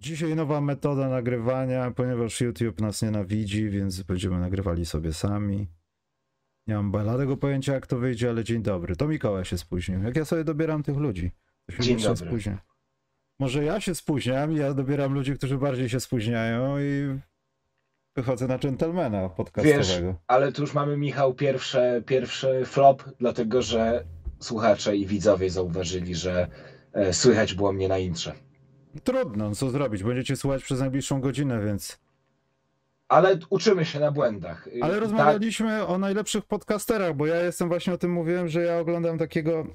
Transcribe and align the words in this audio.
Dzisiaj 0.00 0.36
nowa 0.36 0.60
metoda 0.60 1.08
nagrywania, 1.08 1.90
ponieważ 1.90 2.40
YouTube 2.40 2.80
nas 2.80 3.02
nienawidzi, 3.02 3.70
więc 3.70 4.02
będziemy 4.02 4.38
nagrywali 4.40 4.86
sobie 4.86 5.12
sami. 5.12 5.68
Nie 6.66 6.74
mam 6.74 6.90
bladego 6.90 7.36
pojęcia, 7.36 7.72
jak 7.72 7.86
to 7.86 7.98
wyjdzie, 7.98 8.28
ale 8.30 8.44
dzień 8.44 8.62
dobry. 8.62 8.96
To 8.96 9.08
Mikołaj 9.08 9.44
się 9.44 9.58
spóźnił. 9.58 10.02
Jak 10.02 10.16
ja 10.16 10.24
sobie 10.24 10.44
dobieram 10.44 10.82
tych 10.82 10.96
ludzi? 10.96 11.30
To 11.66 11.72
się 11.72 11.82
Dzień 11.82 12.00
dobry. 12.00 12.26
spóźnia. 12.26 12.58
Może 13.38 13.64
ja 13.64 13.80
się 13.80 13.94
spóźniam 13.94 14.52
i 14.52 14.56
ja 14.56 14.74
dobieram 14.74 15.14
ludzi, 15.14 15.34
którzy 15.34 15.58
bardziej 15.58 15.88
się 15.88 16.00
spóźniają 16.00 16.78
i 16.80 17.18
wychodzę 18.16 18.46
na 18.46 18.58
dżentelmena 18.58 19.22
Wiesz, 19.22 19.36
podcastowego. 19.36 20.14
ale 20.26 20.52
tu 20.52 20.62
już 20.62 20.74
mamy, 20.74 20.96
Michał, 20.96 21.34
pierwsze, 21.34 22.02
pierwszy 22.06 22.62
flop, 22.64 23.02
dlatego 23.18 23.62
że 23.62 24.04
słuchacze 24.38 24.96
i 24.96 25.06
widzowie 25.06 25.50
zauważyli, 25.50 26.14
że 26.14 26.48
e, 26.92 27.12
słychać 27.12 27.54
było 27.54 27.72
mnie 27.72 27.88
na 27.88 27.98
intrze. 27.98 28.32
Trudno, 29.04 29.48
no 29.48 29.54
co 29.54 29.70
zrobić? 29.70 30.02
Będziecie 30.02 30.36
słuchać 30.36 30.62
przez 30.62 30.80
najbliższą 30.80 31.20
godzinę, 31.20 31.64
więc... 31.64 31.98
Ale 33.08 33.38
uczymy 33.50 33.84
się 33.84 34.00
na 34.00 34.10
błędach. 34.10 34.68
Ale 34.82 34.92
tak, 34.92 35.00
rozmawialiśmy 35.00 35.86
o 35.86 35.98
najlepszych 35.98 36.44
podcasterach, 36.44 37.16
bo 37.16 37.26
ja 37.26 37.36
jestem 37.36 37.68
właśnie 37.68 37.92
o 37.92 37.98
tym 37.98 38.12
mówiłem, 38.12 38.48
że 38.48 38.62
ja 38.62 38.78
oglądam 38.78 39.18
takiego. 39.18 39.66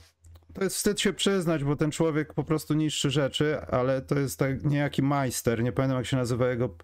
To 0.54 0.64
jest 0.64 0.76
wstyd 0.76 1.02
się 1.02 1.14
przyznać, 1.14 1.64
bo 1.64 1.76
ten 1.76 1.92
człowiek 1.92 2.34
po 2.34 2.44
prostu 2.44 2.74
niszczy 2.74 3.10
rzeczy, 3.10 3.62
ale 3.62 4.02
to 4.02 4.20
jest 4.20 4.40
tak 4.40 4.64
niejaki 4.64 5.04
majster. 5.04 5.64
Nie 5.64 5.72
pamiętam 5.72 5.98
jak 5.98 6.06
się 6.06 6.18
nazywa 6.18 6.48
jego, 6.48 6.76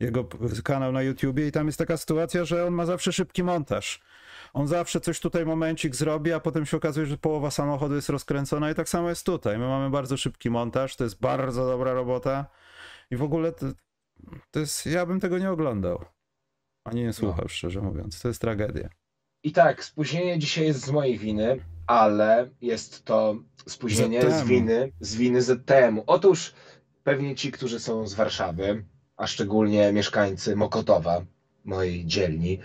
jego 0.00 0.28
kanał 0.64 0.92
na 0.92 1.02
YouTubie, 1.02 1.46
i 1.46 1.52
tam 1.52 1.66
jest 1.66 1.78
taka 1.78 1.96
sytuacja, 1.96 2.44
że 2.44 2.66
on 2.66 2.74
ma 2.74 2.86
zawsze 2.86 3.12
szybki 3.12 3.42
montaż. 3.42 4.00
On 4.56 4.66
zawsze 4.66 5.00
coś 5.00 5.20
tutaj 5.20 5.46
momencik 5.46 5.96
zrobi, 5.96 6.32
a 6.32 6.40
potem 6.40 6.66
się 6.66 6.76
okazuje, 6.76 7.06
że 7.06 7.18
połowa 7.18 7.50
samochodu 7.50 7.94
jest 7.94 8.08
rozkręcona 8.08 8.70
i 8.70 8.74
tak 8.74 8.88
samo 8.88 9.08
jest 9.08 9.26
tutaj. 9.26 9.58
My 9.58 9.68
mamy 9.68 9.90
bardzo 9.90 10.16
szybki 10.16 10.50
montaż, 10.50 10.96
to 10.96 11.04
jest 11.04 11.20
bardzo 11.20 11.66
dobra 11.66 11.92
robota 11.92 12.46
i 13.10 13.16
w 13.16 13.22
ogóle 13.22 13.52
to, 13.52 13.66
to 14.50 14.60
jest, 14.60 14.86
ja 14.86 15.06
bym 15.06 15.20
tego 15.20 15.38
nie 15.38 15.50
oglądał. 15.50 16.04
Ani 16.84 17.02
nie 17.02 17.12
słuchał, 17.12 17.48
szczerze 17.48 17.80
mówiąc. 17.80 18.20
To 18.20 18.28
jest 18.28 18.40
tragedia. 18.40 18.88
I 19.42 19.52
tak, 19.52 19.84
spóźnienie 19.84 20.38
dzisiaj 20.38 20.66
jest 20.66 20.86
z 20.86 20.90
mojej 20.90 21.18
winy, 21.18 21.60
ale 21.86 22.50
jest 22.60 23.04
to 23.04 23.36
spóźnienie 23.68 24.30
z 24.30 24.44
winy, 24.44 24.92
z 25.00 25.16
winy 25.16 25.42
ZTM-u. 25.42 26.04
Otóż 26.06 26.54
pewnie 27.04 27.34
ci, 27.34 27.52
którzy 27.52 27.80
są 27.80 28.06
z 28.06 28.14
Warszawy, 28.14 28.84
a 29.16 29.26
szczególnie 29.26 29.92
mieszkańcy 29.92 30.56
Mokotowa, 30.56 31.24
mojej 31.64 32.06
dzielni, 32.06 32.58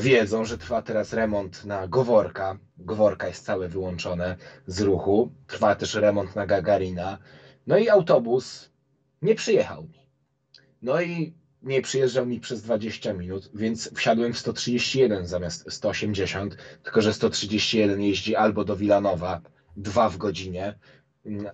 wiedzą, 0.00 0.44
że 0.44 0.58
trwa 0.58 0.82
teraz 0.82 1.12
remont 1.12 1.64
na 1.64 1.88
Goworka. 1.88 2.58
Goworka 2.78 3.26
jest 3.28 3.44
całe 3.44 3.68
wyłączone 3.68 4.36
z 4.66 4.80
ruchu. 4.80 5.32
Trwa 5.46 5.74
też 5.74 5.94
remont 5.94 6.36
na 6.36 6.46
Gagarina. 6.46 7.18
No 7.66 7.76
i 7.78 7.88
autobus 7.88 8.70
nie 9.22 9.34
przyjechał 9.34 9.82
mi. 9.82 10.08
No 10.82 11.00
i 11.00 11.34
nie 11.62 11.82
przyjeżdżał 11.82 12.26
mi 12.26 12.40
przez 12.40 12.62
20 12.62 13.12
minut, 13.12 13.50
więc 13.54 13.90
wsiadłem 13.94 14.32
w 14.32 14.38
131 14.38 15.26
zamiast 15.26 15.72
180, 15.72 16.56
tylko 16.82 17.02
że 17.02 17.12
131 17.12 18.00
jeździ 18.00 18.36
albo 18.36 18.64
do 18.64 18.76
Wilanowa, 18.76 19.40
dwa 19.76 20.08
w 20.08 20.16
godzinie, 20.16 20.78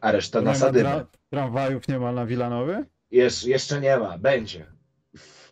a 0.00 0.12
reszta 0.12 0.38
Nie 0.38 0.44
na 0.44 0.55
Sadybę. 0.55 0.88
tra- 0.88 1.05
tramwajów 1.30 1.88
nie 1.88 1.98
ma 1.98 2.12
na 2.12 2.27
Wilanowie? 2.27 2.84
Jesz, 3.10 3.44
jeszcze 3.44 3.80
nie 3.80 3.97
ma, 3.98 4.19
będzie 4.19 4.66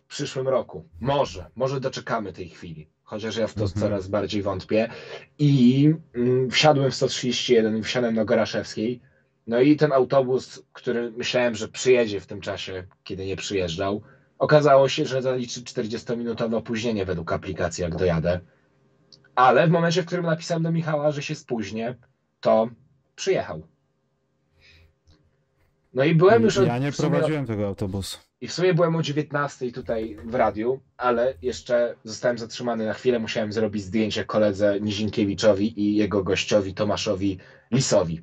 w 0.07 0.09
przyszłym 0.09 0.47
roku. 0.47 0.85
Może, 1.01 1.45
może 1.55 1.79
doczekamy 1.79 2.33
tej 2.33 2.49
chwili, 2.49 2.87
chociaż 3.03 3.37
ja 3.37 3.47
w 3.47 3.53
to 3.53 3.61
Mhm. 3.63 3.81
coraz 3.81 4.07
bardziej 4.07 4.41
wątpię. 4.41 4.89
I 5.39 5.93
mm, 6.15 6.49
wsiadłem 6.49 6.91
w 6.91 6.95
131 6.95 7.77
i 7.77 7.83
wsiadłem 7.83 8.15
do 8.15 8.25
Goraszewskiej. 8.25 9.01
No 9.47 9.61
i 9.61 9.75
ten 9.75 9.91
autobus, 9.91 10.63
który 10.73 11.11
myślałem, 11.11 11.55
że 11.55 11.67
przyjedzie 11.67 12.19
w 12.19 12.25
tym 12.25 12.41
czasie, 12.41 12.83
kiedy 13.03 13.25
nie 13.25 13.35
przyjeżdżał, 13.35 14.01
okazało 14.39 14.89
się, 14.89 15.05
że 15.05 15.21
zaliczy 15.21 15.61
40-minutowe 15.61 16.55
opóźnienie 16.55 17.05
według 17.05 17.31
aplikacji, 17.31 17.81
jak 17.81 17.95
dojadę. 17.95 18.39
Ale 19.35 19.67
w 19.67 19.71
momencie, 19.71 20.01
w 20.01 20.05
którym 20.05 20.25
napisałem 20.25 20.63
do 20.63 20.71
Michała, 20.71 21.11
że 21.11 21.21
się 21.21 21.35
spóźnię, 21.35 21.95
to 22.39 22.69
przyjechał. 23.15 23.67
No 25.97 26.03
i 26.03 26.15
byłem 26.15 26.43
już 26.43 26.57
od- 26.57 26.67
ja 26.67 26.79
nie 26.79 26.91
prowadziłem 26.91 27.45
tego 27.45 27.67
autobusu. 27.67 28.17
i 28.41 28.47
w 28.47 28.53
sumie 28.53 28.73
byłem 28.73 28.95
o 28.95 29.01
19 29.01 29.71
tutaj 29.71 30.17
w 30.25 30.35
radiu, 30.35 30.79
ale 30.97 31.33
jeszcze 31.41 31.95
zostałem 32.03 32.37
zatrzymany 32.37 32.85
na 32.85 32.93
chwilę. 32.93 33.19
Musiałem 33.19 33.53
zrobić 33.53 33.83
zdjęcie 33.83 34.25
koledze 34.25 34.79
Nizinkiewiczowi 34.81 35.81
i 35.81 35.95
jego 35.95 36.23
gościowi 36.23 36.73
Tomaszowi 36.73 37.37
Lisowi. 37.71 38.21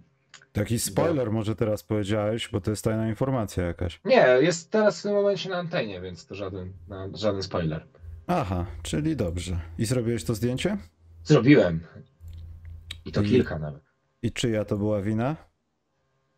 Taki 0.53 0.79
spoiler 0.79 1.33
może 1.33 1.57
teraz 1.57 1.83
powiedziałeś, 1.83 2.49
bo 2.53 2.61
to 2.61 2.71
jest 2.71 2.85
tajna 2.85 3.09
informacja 3.09 3.65
jakaś. 3.65 4.01
Nie, 4.05 4.27
jest 4.41 4.71
teraz 4.71 5.01
w 5.01 5.03
tym 5.03 5.13
momencie 5.13 5.49
na 5.51 5.57
antenie, 5.57 6.01
więc 6.01 6.27
to 6.27 6.35
żaden, 6.35 6.73
no, 6.89 7.09
żaden 7.15 7.43
spoiler. 7.43 7.87
Aha, 8.27 8.67
czyli 8.83 9.17
dobrze. 9.17 9.61
I 9.79 9.85
zrobiłeś 9.85 10.25
to 10.25 10.35
zdjęcie? 10.35 10.79
Zrobiłem. 11.25 11.81
I 13.05 13.13
to 13.13 13.23
I- 13.23 13.29
kilka 13.29 13.59
nawet. 13.59 13.83
I 14.23 14.33
czyja 14.33 14.65
to 14.65 14.77
była 14.77 15.03
wina? 15.03 15.37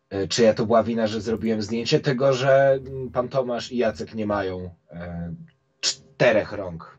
E, 0.09 0.27
Czyja 0.27 0.53
to 0.53 0.65
była 0.65 0.83
wina, 0.83 1.07
że 1.07 1.21
zrobiłem 1.21 1.61
zdjęcie? 1.61 1.99
Tego, 1.99 2.33
że 2.33 2.79
mm, 2.87 3.11
pan 3.11 3.29
Tomasz 3.29 3.71
i 3.71 3.77
Jacek 3.77 4.15
nie 4.15 4.25
mają 4.25 4.75
e, 4.89 5.33
czterech 5.79 6.51
rąk. 6.51 6.97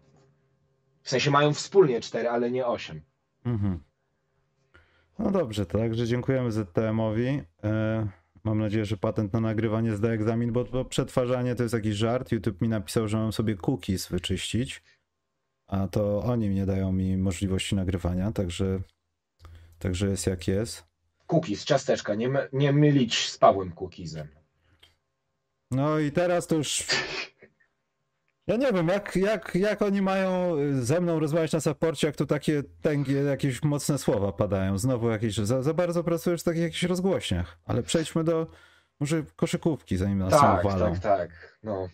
W 1.03 1.11
sensie 1.11 1.31
mają 1.31 1.55
wspólnie 1.55 2.01
cztery, 2.01 2.29
ale 2.29 2.51
nie 2.51 2.67
osiem. 2.67 3.01
Mhm. 3.45 3.81
No 5.19 5.31
dobrze, 5.31 5.67
także 5.67 6.07
dziękujemy 6.07 6.53
ZTM-owi. 6.53 7.43
E, 7.65 8.09
mam 8.45 8.59
nadzieję, 8.59 8.85
że 8.85 8.97
patent 8.97 9.33
na 9.33 9.41
nagrywanie 9.41 9.97
zda 9.97 10.09
egzamin, 10.09 10.53
bo, 10.53 10.65
bo 10.65 10.85
przetwarzanie 10.85 11.55
to 11.55 11.63
jest 11.63 11.75
jakiś 11.75 11.95
żart. 11.95 12.33
YouTube 12.33 12.61
mi 12.61 12.69
napisał, 12.69 13.09
że 13.09 13.17
mam 13.17 13.33
sobie 13.33 13.57
cookies 13.57 14.09
wyczyścić, 14.09 14.83
a 15.67 15.89
to 15.89 16.23
oni 16.23 16.49
nie 16.49 16.67
dają 16.67 16.93
mi 16.93 17.17
możliwości 17.17 17.75
nagrywania, 17.75 18.33
także, 18.33 18.81
także 19.79 20.09
jest 20.09 20.27
jak 20.27 20.49
jest. 20.49 20.88
Cookies, 21.33 21.65
ciasteczka, 21.65 22.15
nie, 22.15 22.29
my, 22.29 22.49
nie 22.53 22.73
mylić 22.73 23.29
z 23.29 23.39
Pawłem 23.39 23.73
Cookizem. 23.73 24.29
No 25.71 25.99
i 25.99 26.13
teraz 26.13 26.47
to 26.47 26.55
już. 26.55 26.87
Ja 28.47 28.57
nie 28.57 28.73
wiem, 28.73 28.89
jak, 28.89 29.17
jak, 29.17 29.55
jak 29.55 29.83
oni 29.83 30.03
mają 30.03 30.57
ze 30.81 31.01
mną 31.01 31.19
rozmawiać 31.21 31.53
na 31.53 31.61
saporcie, 31.61 32.07
jak 32.07 32.17
tu 32.17 32.27
takie 32.27 32.63
tęgie, 32.83 33.15
jakieś 33.15 33.63
mocne 33.63 33.99
słowa 33.99 34.33
padają. 34.33 34.79
Znowu 34.79 35.11
jakieś. 35.11 35.35
Za, 35.37 35.63
za 35.63 35.75
bardzo 35.75 36.05
pracujesz 36.05 36.41
w 36.41 36.45
takich 36.45 36.63
jakichś 36.63 36.83
rozgłośniach. 36.83 37.59
Ale 37.65 37.83
przejdźmy 37.83 38.25
do 38.25 38.47
może 39.01 39.23
koszykówki, 39.37 39.97
zanim 39.97 40.19
nas 40.19 40.31
Tak, 40.41 40.65
walą. 40.65 40.93
tak, 40.93 40.99
tak. 41.03 41.59
No. 41.63 41.89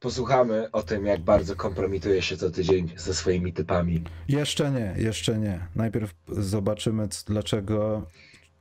Posłuchamy 0.00 0.70
o 0.70 0.82
tym, 0.82 1.06
jak 1.06 1.20
bardzo 1.20 1.56
kompromituje 1.56 2.22
się 2.22 2.36
co 2.36 2.50
tydzień 2.50 2.92
ze 2.96 3.14
swoimi 3.14 3.52
typami. 3.52 4.04
Jeszcze 4.28 4.70
nie, 4.70 4.94
jeszcze 4.96 5.38
nie. 5.38 5.66
Najpierw 5.76 6.14
zobaczymy, 6.28 7.08
dlaczego 7.26 8.06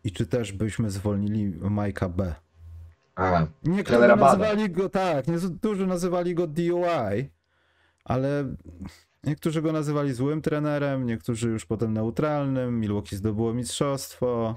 i 0.03 0.11
czy 0.11 0.27
też 0.27 0.51
byśmy 0.51 0.91
zwolnili 0.91 1.53
Majka 1.69 2.09
B. 2.09 2.35
A, 3.15 3.47
Niektórzy 3.63 4.07
nazywali 4.07 4.69
go, 4.69 4.89
tak, 4.89 5.27
niektórzy 5.27 5.87
nazywali 5.87 6.35
go 6.35 6.47
DUI, 6.47 7.29
ale 8.03 8.55
niektórzy 9.23 9.61
go 9.61 9.71
nazywali 9.71 10.13
złym 10.13 10.41
trenerem, 10.41 11.05
niektórzy 11.05 11.49
już 11.49 11.65
potem 11.65 11.93
neutralnym. 11.93 12.79
Milwaukee 12.79 13.15
zdobyło 13.15 13.53
mistrzostwo. 13.53 14.55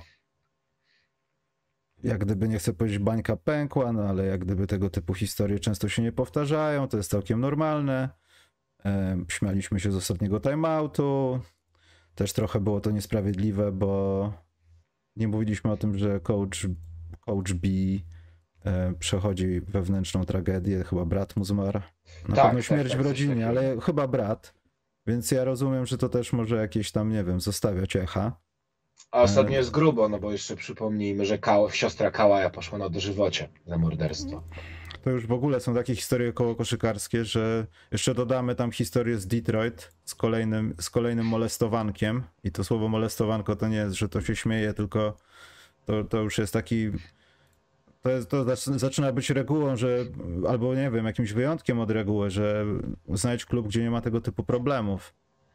Jak 2.04 2.18
gdyby, 2.24 2.48
nie 2.48 2.58
chcę 2.58 2.72
powiedzieć, 2.72 2.98
bańka 2.98 3.36
pękła, 3.36 3.92
no 3.92 4.02
ale 4.02 4.26
jak 4.26 4.44
gdyby 4.44 4.66
tego 4.66 4.90
typu 4.90 5.14
historie 5.14 5.58
często 5.58 5.88
się 5.88 6.02
nie 6.02 6.12
powtarzają, 6.12 6.88
to 6.88 6.96
jest 6.96 7.10
całkiem 7.10 7.40
normalne. 7.40 8.08
Śmialiśmy 9.28 9.80
się 9.80 9.92
z 9.92 9.96
ostatniego 9.96 10.40
timeoutu. 10.40 11.40
Też 12.14 12.32
trochę 12.32 12.60
było 12.60 12.80
to 12.80 12.90
niesprawiedliwe, 12.90 13.72
bo 13.72 14.32
nie 15.16 15.28
mówiliśmy 15.28 15.70
o 15.70 15.76
tym, 15.76 15.98
że 15.98 16.20
coach, 16.20 16.66
coach 17.20 17.52
B 17.52 17.68
e, 18.64 18.94
przechodzi 18.98 19.60
wewnętrzną 19.60 20.24
tragedię, 20.24 20.84
chyba 20.84 21.04
brat 21.04 21.36
mu 21.36 21.44
zmarł. 21.44 21.80
Na 22.28 22.36
Tak, 22.36 22.44
pewno 22.44 22.58
tak, 22.58 22.62
śmierć 22.64 22.90
tak, 22.92 23.00
w 23.00 23.02
coś 23.02 23.10
rodzinie, 23.10 23.48
ale 23.48 23.80
chyba 23.80 24.08
brat. 24.08 24.54
Więc 25.06 25.30
ja 25.30 25.44
rozumiem, 25.44 25.86
że 25.86 25.98
to 25.98 26.08
też 26.08 26.32
może 26.32 26.56
jakieś 26.56 26.92
tam, 26.92 27.08
nie 27.12 27.24
wiem, 27.24 27.40
zostawiać 27.40 27.96
echa. 27.96 28.40
a 29.10 29.22
ostatnio 29.22 29.56
jest 29.58 29.70
grubo, 29.70 30.08
no 30.08 30.18
bo 30.18 30.32
jeszcze 30.32 30.56
przypomnijmy, 30.56 31.24
że 31.26 31.38
Kał, 31.38 31.70
siostra 31.70 32.10
Kałaja 32.10 32.50
poszła 32.50 32.78
na 32.78 32.88
dożywocie 32.88 33.48
za 33.66 33.78
morderstwo. 33.78 34.42
To 35.02 35.10
już 35.10 35.26
w 35.26 35.32
ogóle 35.32 35.60
są 35.60 35.74
takie 35.74 35.94
historie 35.94 36.32
koło 36.32 36.54
koszykarskie, 36.54 37.24
że 37.24 37.66
jeszcze 37.92 38.14
dodamy 38.14 38.54
tam 38.54 38.72
historię 38.72 39.18
z 39.18 39.26
Detroit 39.26 39.92
z 40.04 40.14
kolejnym, 40.14 40.74
z 40.80 40.90
kolejnym 40.90 41.26
molestowankiem. 41.26 42.22
I 42.44 42.52
to 42.52 42.64
słowo 42.64 42.88
molestowanko 42.88 43.56
to 43.56 43.68
nie 43.68 43.76
jest, 43.76 43.96
że 43.96 44.08
to 44.08 44.20
się 44.20 44.36
śmieje, 44.36 44.74
tylko 44.74 45.16
to, 45.86 46.04
to 46.04 46.20
już 46.20 46.38
jest 46.38 46.52
taki. 46.52 46.90
To, 48.02 48.10
jest, 48.10 48.28
to 48.28 48.44
zac- 48.44 48.78
zaczyna 48.78 49.12
być 49.12 49.30
regułą, 49.30 49.76
że 49.76 50.04
albo 50.48 50.74
nie 50.74 50.90
wiem, 50.90 51.06
jakimś 51.06 51.32
wyjątkiem 51.32 51.80
od 51.80 51.90
reguły, 51.90 52.30
że 52.30 52.64
znajdź 53.08 53.44
klub, 53.44 53.68
gdzie 53.68 53.82
nie 53.82 53.90
ma 53.90 54.00
tego 54.00 54.20
typu 54.20 54.42
problemów. 54.42 55.14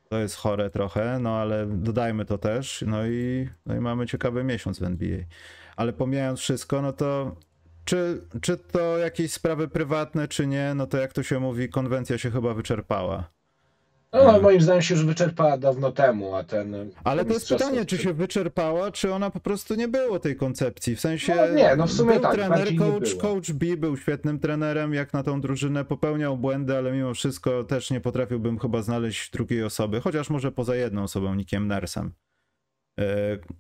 To 0.09 0.17
jest 0.17 0.35
chore 0.35 0.69
trochę, 0.69 1.19
no 1.19 1.35
ale 1.35 1.67
dodajmy 1.67 2.25
to 2.25 2.37
też. 2.37 2.83
No 2.87 3.07
i, 3.07 3.49
no 3.65 3.75
i 3.75 3.79
mamy 3.79 4.07
ciekawy 4.07 4.43
miesiąc 4.43 4.79
w 4.79 4.83
NBA. 4.83 5.19
Ale 5.75 5.93
pomijając 5.93 6.39
wszystko, 6.39 6.81
no 6.81 6.93
to 6.93 7.35
czy, 7.87 8.21
czy 8.41 8.57
to 8.57 8.97
jakieś 8.97 9.31
sprawy 9.31 9.67
prywatne, 9.67 10.27
czy 10.27 10.47
nie, 10.47 10.73
no 10.75 10.87
to 10.87 10.97
jak 10.97 11.13
to 11.13 11.23
się 11.23 11.39
mówi, 11.39 11.69
konwencja 11.69 12.17
się 12.17 12.31
chyba 12.31 12.53
wyczerpała. 12.53 13.29
No, 14.13 14.41
moim 14.41 14.61
zdaniem 14.61 14.81
się 14.81 14.95
już 14.95 15.05
wyczerpała 15.05 15.57
dawno 15.57 15.91
temu, 15.91 16.35
a 16.35 16.43
ten. 16.43 16.91
Ale 17.03 17.25
to 17.25 17.33
jest 17.33 17.49
pytanie, 17.49 17.85
czy 17.85 17.97
się 17.97 18.13
wyczerpała, 18.13 18.91
czy 18.91 19.13
ona 19.13 19.29
po 19.29 19.39
prostu 19.39 19.75
nie 19.75 19.87
było 19.87 20.19
tej 20.19 20.35
koncepcji. 20.35 20.95
W 20.95 20.99
sensie. 20.99 21.35
No 21.35 21.55
nie, 21.55 21.75
no 21.75 21.87
w 21.87 21.91
sumie 21.91 22.13
był 22.13 22.21
tak, 22.21 22.33
trener, 22.33 22.75
coach, 22.75 23.15
coach 23.21 23.51
B 23.51 23.77
był 23.77 23.97
świetnym 23.97 24.39
trenerem, 24.39 24.93
jak 24.93 25.13
na 25.13 25.23
tą 25.23 25.41
drużynę 25.41 25.85
popełniał 25.85 26.37
błędy, 26.37 26.77
ale 26.77 26.91
mimo 26.91 27.13
wszystko 27.13 27.63
też 27.63 27.91
nie 27.91 28.01
potrafiłbym 28.01 28.59
chyba 28.59 28.81
znaleźć 28.81 29.31
drugiej 29.31 29.63
osoby, 29.63 30.01
chociaż 30.01 30.29
może 30.29 30.51
poza 30.51 30.75
jedną 30.75 31.03
osobą, 31.03 31.35
Nickiem 31.35 31.67
Nersem, 31.67 32.11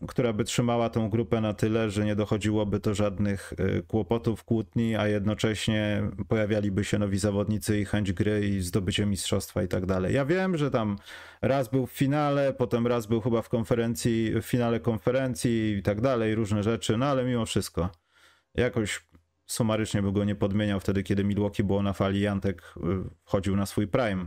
która 0.07 0.33
by 0.33 0.43
trzymała 0.43 0.89
tą 0.89 1.09
grupę 1.09 1.41
na 1.41 1.53
tyle, 1.53 1.89
że 1.89 2.05
nie 2.05 2.15
dochodziłoby 2.15 2.79
do 2.79 2.95
żadnych 2.95 3.53
e, 3.57 3.81
kłopotów, 3.81 4.43
kłótni, 4.43 4.95
a 4.95 5.07
jednocześnie 5.07 6.03
pojawialiby 6.27 6.83
się 6.83 6.99
nowi 6.99 7.19
zawodnicy 7.19 7.79
i 7.79 7.85
chęć 7.85 8.13
gry 8.13 8.47
i 8.47 8.61
zdobycie 8.61 9.05
mistrzostwa 9.05 9.63
i 9.63 9.67
tak 9.67 9.85
dalej. 9.85 10.15
Ja 10.15 10.25
wiem, 10.25 10.57
że 10.57 10.71
tam 10.71 10.97
raz 11.41 11.69
był 11.69 11.85
w 11.85 11.91
finale, 11.91 12.53
potem 12.53 12.87
raz 12.87 13.05
był 13.05 13.21
chyba 13.21 13.41
w 13.41 13.49
konferencji, 13.49 14.31
w 14.41 14.45
finale 14.45 14.79
konferencji 14.79 15.77
i 15.79 15.83
tak 15.83 16.01
dalej, 16.01 16.35
różne 16.35 16.63
rzeczy, 16.63 16.97
no 16.97 17.05
ale 17.05 17.25
mimo 17.25 17.45
wszystko 17.45 17.89
jakoś 18.55 19.07
sumarycznie 19.45 20.01
by 20.01 20.11
go 20.11 20.23
nie 20.23 20.35
podmieniał 20.35 20.79
wtedy, 20.79 21.03
kiedy 21.03 21.23
Milwaukee 21.23 21.63
było 21.63 21.83
na 21.83 21.93
fali, 21.93 22.21
Jantek 22.21 22.61
y, 22.61 22.81
wchodził 23.25 23.55
na 23.55 23.65
swój 23.65 23.87
prime, 23.87 24.25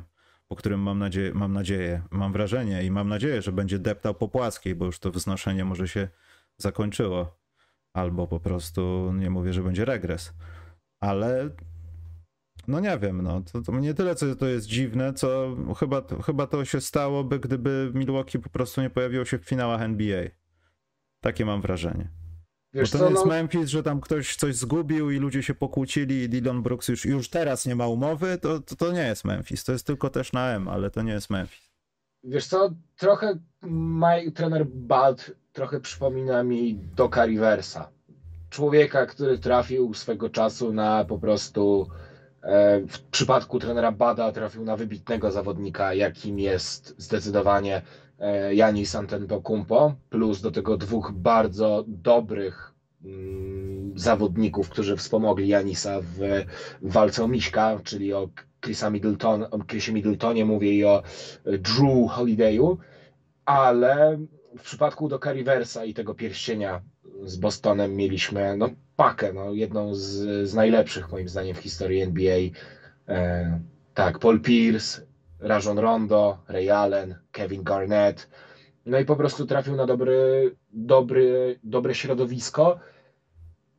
po 0.51 0.57
którym 0.57 0.81
mam 0.81 0.99
nadzieję, 0.99 1.33
mam 1.35 1.53
nadzieję, 1.53 2.03
mam 2.11 2.33
wrażenie 2.33 2.85
i 2.85 2.91
mam 2.91 3.09
nadzieję, 3.09 3.43
że 3.43 3.53
będzie 3.53 3.79
deptał 3.79 4.15
po 4.15 4.29
płaskiej, 4.29 4.75
bo 4.75 4.85
już 4.87 4.99
to 4.99 5.11
wznoszenie 5.11 5.65
może 5.65 5.89
się 5.89 6.09
zakończyło. 6.57 7.41
Albo 7.93 8.27
po 8.27 8.41
prostu 8.41 9.13
nie 9.15 9.31
mówię, 9.31 9.53
że 9.53 9.63
będzie 9.63 9.85
regres. 9.85 10.33
Ale 11.01 11.51
no 12.69 12.81
nie 12.81 12.99
wiem, 12.99 13.23
no 13.23 13.41
to, 13.41 13.63
to 13.63 13.81
nie 13.81 13.95
tyle, 13.95 14.15
co 14.15 14.37
to 14.37 14.47
jest 14.47 14.67
dziwne, 14.67 15.15
co 15.15 15.57
chyba, 15.79 16.03
chyba 16.27 16.47
to 16.47 16.65
się 16.65 16.81
stałoby, 16.81 17.39
gdyby 17.39 17.93
Milwaukee 17.95 18.39
po 18.39 18.51
prostu 18.51 18.81
nie 18.81 18.91
pojawiło 18.91 19.25
się 19.25 19.39
w 19.39 19.49
finałach 19.49 19.83
NBA. 19.83 20.25
Takie 21.21 21.45
mam 21.45 21.61
wrażenie. 21.61 22.20
Wiesz 22.75 22.93
Bo 22.93 22.99
to 22.99 23.05
co, 23.05 23.05
nie 23.05 23.11
jest 23.11 23.27
no, 23.27 23.31
Memphis, 23.31 23.69
że 23.69 23.83
tam 23.83 24.01
ktoś 24.01 24.37
coś 24.37 24.57
zgubił 24.57 25.11
i 25.11 25.19
ludzie 25.19 25.43
się 25.43 25.55
pokłócili 25.55 26.23
i 26.23 26.29
Dylan 26.29 26.63
Brooks 26.63 26.89
już, 26.89 27.05
już 27.05 27.29
teraz 27.29 27.67
nie 27.67 27.77
ma 27.77 27.87
umowy, 27.87 28.39
to, 28.39 28.61
to, 28.61 28.77
to 28.77 28.93
nie 28.93 29.03
jest 29.03 29.25
Memphis. 29.25 29.65
To 29.65 29.73
jest 29.73 29.87
tylko 29.87 30.11
też 30.11 30.33
na 30.33 30.51
M, 30.51 30.69
ale 30.69 30.91
to 30.91 31.03
nie 31.03 31.13
jest 31.13 31.31
Memphis. 31.31 31.71
wiesz 32.25 32.47
co, 32.47 32.71
trochę 32.97 33.39
Mike, 33.63 34.33
trener 34.33 34.67
Balt 34.67 35.33
trochę 35.53 35.81
przypomina 35.81 36.43
mi 36.43 36.75
Doka 36.97 37.27
Riversa. 37.27 37.91
Człowieka, 38.51 39.07
który 39.07 39.39
trafił 39.39 39.95
swego 39.95 40.31
czasu 40.31 40.73
na 40.73 41.05
po 41.05 41.19
prostu 41.19 41.87
e, 42.43 42.81
w 42.81 43.01
przypadku 43.01 43.59
trenera 43.59 43.93
Bada 43.93 44.33
trafił 44.33 44.65
na 44.65 44.77
wybitnego 44.77 45.31
zawodnika, 45.31 45.95
jakim 45.95 46.39
jest 46.39 46.95
zdecydowanie 46.99 47.83
Janis 48.53 48.95
Antetokounmpo, 48.95 49.95
plus 50.11 50.41
do 50.41 50.51
tego 50.51 50.77
dwóch 50.77 51.13
bardzo 51.13 51.85
dobrych 51.87 52.73
mm, 53.05 53.93
zawodników, 53.99 54.69
którzy 54.69 54.97
wspomogli 54.97 55.49
Janisa 55.49 56.01
w, 56.01 56.19
w 56.83 56.93
walce 56.93 57.25
o 57.25 57.29
Miśka, 57.29 57.81
czyli 57.85 58.13
o 58.13 58.29
Chrisa 58.65 58.91
Middleton, 58.91 59.47
o 59.51 59.59
Chrisie 59.59 59.93
Middletonie 59.93 60.45
mówię 60.45 60.73
i 60.75 60.85
o 60.85 61.03
e, 61.45 61.59
Drew 61.59 62.11
Holidayu, 62.11 62.79
ale 63.45 64.19
w 64.59 64.63
przypadku 64.63 65.09
Doka 65.09 65.33
Riversa 65.33 65.85
i 65.85 65.95
tego 65.95 66.15
pierścienia 66.15 66.81
z 67.25 67.37
Bostonem 67.37 67.97
mieliśmy 67.97 68.57
no, 68.57 68.69
pakę, 68.97 69.33
no, 69.33 69.53
jedną 69.53 69.95
z, 69.95 70.49
z 70.49 70.55
najlepszych 70.55 71.13
moim 71.13 71.29
zdaniem 71.29 71.55
w 71.55 71.59
historii 71.59 72.01
NBA. 72.01 72.39
E, 73.09 73.61
tak, 73.95 74.19
Paul 74.19 74.41
Pierce, 74.41 75.07
Rajon 75.41 75.79
Rondo, 75.79 76.39
Ray 76.49 76.71
Allen, 76.71 77.19
Kevin 77.33 77.63
Garnett. 77.63 78.29
No 78.87 78.99
i 78.99 79.05
po 79.05 79.17
prostu 79.17 79.47
trafił 79.47 79.77
na 79.77 79.87
dobry, 79.87 80.51
dobry, 80.73 81.59
dobre 81.65 81.95
środowisko. 81.95 82.79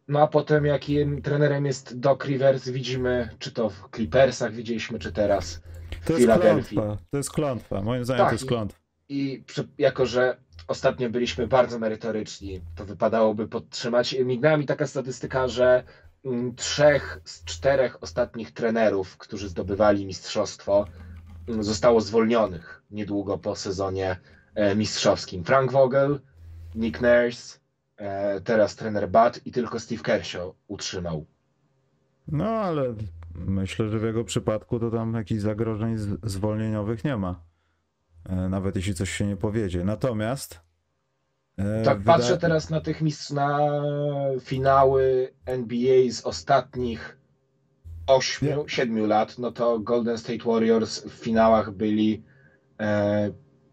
No 0.08 0.20
a 0.22 0.28
potem 0.28 0.66
jakim 0.66 1.22
trenerem 1.22 1.66
jest 1.66 2.00
Doc 2.00 2.26
Rivers, 2.26 2.70
widzimy, 2.70 3.30
czy 3.40 3.52
to 3.52 3.70
w 3.70 3.90
Clippersach 3.96 4.54
widzieliśmy, 4.54 5.00
czy 5.00 5.12
teraz 5.12 5.62
w 6.02 6.06
To 6.08 6.14
jest 6.14 6.22
Filadelfii. 6.24 6.78
klątwa. 6.78 7.06
To 7.12 7.18
jest 7.18 7.32
klątwa. 7.32 7.82
Moim 7.82 8.06
zdaniem 8.06 8.20
Tak, 8.24 8.30
to 8.30 8.34
jest 8.36 8.46
i- 8.46 8.48
klątwa. 8.48 8.80
I 9.10 9.44
przy, 9.48 9.68
jako, 9.78 10.06
że 10.06 10.38
ostatnio 10.68 11.10
byliśmy 11.10 11.48
bardzo 11.48 11.80
merytoryczni, 11.80 12.62
to 12.76 12.86
wypadałoby 12.86 13.48
podtrzymać. 13.48 14.16
Mignęła 14.26 14.58
mi 14.58 14.66
taka 14.66 14.88
statystyka, 14.88 15.48
że 15.48 15.84
mm, 16.26 16.56
trzech 16.56 17.22
z 17.26 17.44
czterech 17.46 18.04
ostatnich 18.04 18.52
trenerów, 18.52 19.18
którzy 19.18 19.50
zdobywali 19.50 20.06
mistrzostwo, 20.06 20.86
zostało 21.48 22.02
zwolnionych 22.02 22.84
niedługo 22.92 23.38
po 23.38 23.56
sezonie 23.56 24.18
e, 24.56 24.76
mistrzowskim. 24.76 25.44
Frank 25.44 25.72
Vogel, 25.72 26.20
Nick 26.76 27.02
Nurse, 27.02 27.60
e, 27.98 28.42
teraz 28.42 28.76
trener 28.76 29.10
Bud 29.10 29.40
i 29.46 29.52
tylko 29.52 29.80
Steve 29.80 30.04
Kershaw 30.04 30.56
utrzymał. 30.68 31.26
No 32.28 32.46
ale 32.46 32.94
myślę, 33.36 33.90
że 33.90 34.00
w 34.00 34.04
jego 34.04 34.24
przypadku 34.24 34.80
to 34.80 34.92
tam 34.92 35.14
jakichś 35.14 35.42
zagrożeń 35.42 35.98
zwolnieniowych 36.24 37.04
nie 37.04 37.18
ma. 37.18 37.40
E, 38.30 38.36
Nawet 38.36 38.76
jeśli 38.76 38.94
coś 38.96 39.10
się 39.12 39.26
nie 39.26 39.38
powiedzie. 39.38 39.84
Natomiast. 39.86 40.60
Tak, 41.86 42.00
wyda- 42.00 42.14
patrzę 42.14 42.38
teraz 42.38 42.70
na 42.70 42.82
tych 42.82 43.02
mistrz, 43.02 43.30
na 43.30 43.60
finały 44.42 45.34
NBA 45.46 46.12
z 46.12 46.22
ostatnich 46.26 47.18
ośmiu, 48.08 48.68
siedmiu 48.68 49.06
lat, 49.06 49.38
no 49.40 49.52
to 49.52 49.80
Golden 49.80 50.18
State 50.18 50.44
Warriors 50.46 51.04
w 51.06 51.12
finałach 51.12 51.72
byli 51.72 52.24
e, 52.80 53.32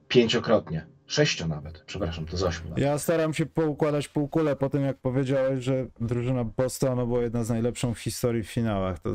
pięciokrotnie. 0.09 0.87
Sześcio 1.07 1.47
nawet, 1.47 1.83
przepraszam, 1.87 2.27
to 2.27 2.37
z 2.37 2.43
ośmiu. 2.43 2.75
Ja 2.77 2.99
staram 2.99 3.35
się 3.35 3.47
poukładać 3.47 4.09
półkulę 4.09 4.57
po 4.57 4.71
tym, 4.71 4.83
jak 4.83 4.99
powiedziałeś, 4.99 5.65
że 5.65 5.87
drużyna 6.01 6.45
Bostonu 6.45 7.07
była 7.07 7.23
jedna 7.23 7.45
z 7.45 7.51
najlepszych 7.51 7.91
w 7.91 7.99
historii 8.01 8.43
w 8.43 8.51
finałach. 8.51 8.99
To 8.99 9.11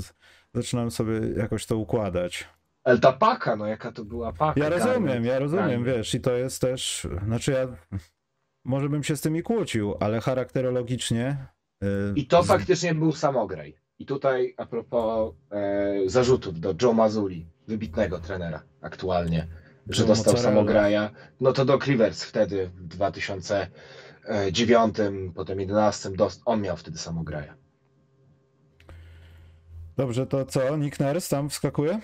zaczynam 0.53 0.91
sobie 0.91 1.13
jakoś 1.37 1.65
to 1.65 1.77
układać. 1.77 2.47
Ale 2.83 2.99
ta 2.99 3.13
paka, 3.13 3.55
no 3.55 3.67
jaka 3.67 3.91
to 3.91 4.05
była 4.05 4.33
paka. 4.33 4.59
Ja 4.59 4.69
rozumiem, 4.69 5.25
ja 5.25 5.39
rozumiem, 5.39 5.83
wiesz, 5.83 6.13
i 6.13 6.21
to 6.21 6.31
jest 6.33 6.61
też, 6.61 7.07
znaczy 7.25 7.51
ja 7.51 7.67
może 8.65 8.89
bym 8.89 9.03
się 9.03 9.15
z 9.15 9.21
tymi 9.21 9.43
kłócił, 9.43 9.95
ale 9.99 10.21
charakterologicznie. 10.21 11.47
y, 11.83 11.87
I 12.15 12.27
to 12.27 12.43
faktycznie 12.43 12.95
był 12.95 13.11
samograj. 13.11 13.82
I 13.99 14.05
tutaj 14.05 14.53
a 14.57 14.65
propos 14.65 15.33
e, 15.51 15.93
zarzutów 16.05 16.59
do 16.59 16.75
Joe 16.81 16.93
Mazuli, 16.93 17.47
wybitnego 17.67 18.19
trenera 18.19 18.63
aktualnie, 18.81 19.47
że 19.89 20.01
Joe 20.03 20.07
dostał 20.07 20.33
Mozzarella. 20.33 20.55
samograja, 20.55 21.09
no 21.41 21.53
to 21.53 21.65
Doc 21.65 21.85
Rivers 21.85 22.23
wtedy 22.23 22.67
w 22.67 22.87
2009, 22.87 24.95
potem 25.35 25.59
11, 25.59 26.11
dost, 26.11 26.41
on 26.45 26.61
miał 26.61 26.77
wtedy 26.77 26.97
samograja. 26.97 27.55
Dobrze, 29.97 30.27
to 30.27 30.45
co? 30.45 30.77
Nick 30.77 30.99
Nurse 30.99 31.35
tam 31.35 31.49
wskakuje? 31.49 31.99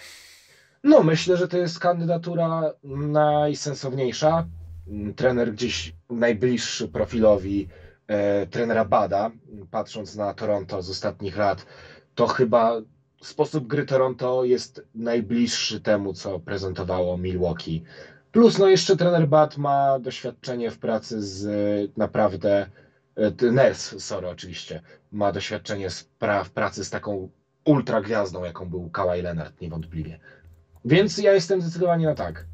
No 0.83 1.03
myślę, 1.03 1.37
że 1.37 1.47
to 1.47 1.57
jest 1.57 1.79
kandydatura 1.79 2.73
najsensowniejsza. 2.83 4.47
Mm, 4.87 5.13
Trener 5.13 5.53
gdzieś 5.53 5.95
najbliższy 6.09 6.87
profilowi 6.87 7.67
e, 7.71 7.88
trenera 8.49 8.85
Bada, 8.85 9.31
patrząc 9.71 10.15
na 10.15 10.33
Toronto 10.33 10.81
z 10.81 10.89
ostatnich 10.89 11.37
lat, 11.37 11.65
to 12.15 12.27
chyba 12.27 12.81
sposób 13.21 13.67
gry 13.67 13.85
Toronto 13.85 14.43
jest 14.43 14.81
najbliższy 14.95 15.79
temu, 15.79 16.13
co 16.13 16.39
prezentowało 16.39 17.17
Milwaukee. 17.17 17.83
Plus, 18.31 18.57
no 18.57 18.67
jeszcze 18.67 18.95
trener 18.95 19.27
Bad 19.27 19.57
ma 19.57 19.99
doświadczenie 19.99 20.71
w 20.71 20.77
pracy 20.77 21.23
z 21.23 21.45
e, 21.45 21.91
naprawdę, 21.97 22.67
e, 23.15 23.51
Nurse, 23.51 23.99
sorry, 23.99 24.27
oczywiście, 24.27 24.81
ma 25.11 25.31
doświadczenie 25.31 25.89
z 25.89 26.03
pra, 26.03 26.43
w 26.43 26.49
pracy 26.49 26.83
z 26.83 26.89
taką 26.89 27.29
ultra 27.65 28.01
gwiazdą, 28.01 28.43
jaką 28.43 28.69
był 28.69 28.89
Kawhi 28.89 29.21
Leonard, 29.21 29.61
niewątpliwie. 29.61 30.17
Więc 30.85 31.17
ja 31.17 31.33
jestem 31.33 31.61
zdecydowanie 31.61 32.05
na 32.05 32.15
tak. 32.15 32.45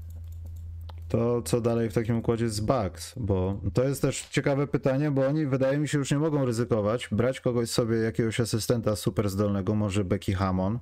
To 1.10 1.42
co 1.42 1.62
dalej 1.62 1.90
w 1.90 1.94
takim 1.94 2.18
układzie 2.18 2.50
z 2.50 2.60
Bucks? 2.60 3.14
Bo 3.18 3.62
to 3.74 3.84
jest 3.84 4.02
też 4.02 4.22
ciekawe 4.32 4.68
pytanie, 4.68 5.12
bo 5.12 5.28
oni 5.28 5.46
wydaje 5.46 5.78
mi 5.78 5.88
się 5.88 5.98
już 5.98 6.12
nie 6.12 6.18
mogą 6.18 6.46
ryzykować, 6.46 7.08
brać 7.12 7.42
kogoś 7.42 7.70
sobie, 7.70 7.98
jakiegoś 7.98 8.40
asystenta 8.40 8.96
super 8.96 9.30
zdolnego, 9.30 9.76
może 9.76 10.04
Becky 10.04 10.34
Hammon. 10.34 10.80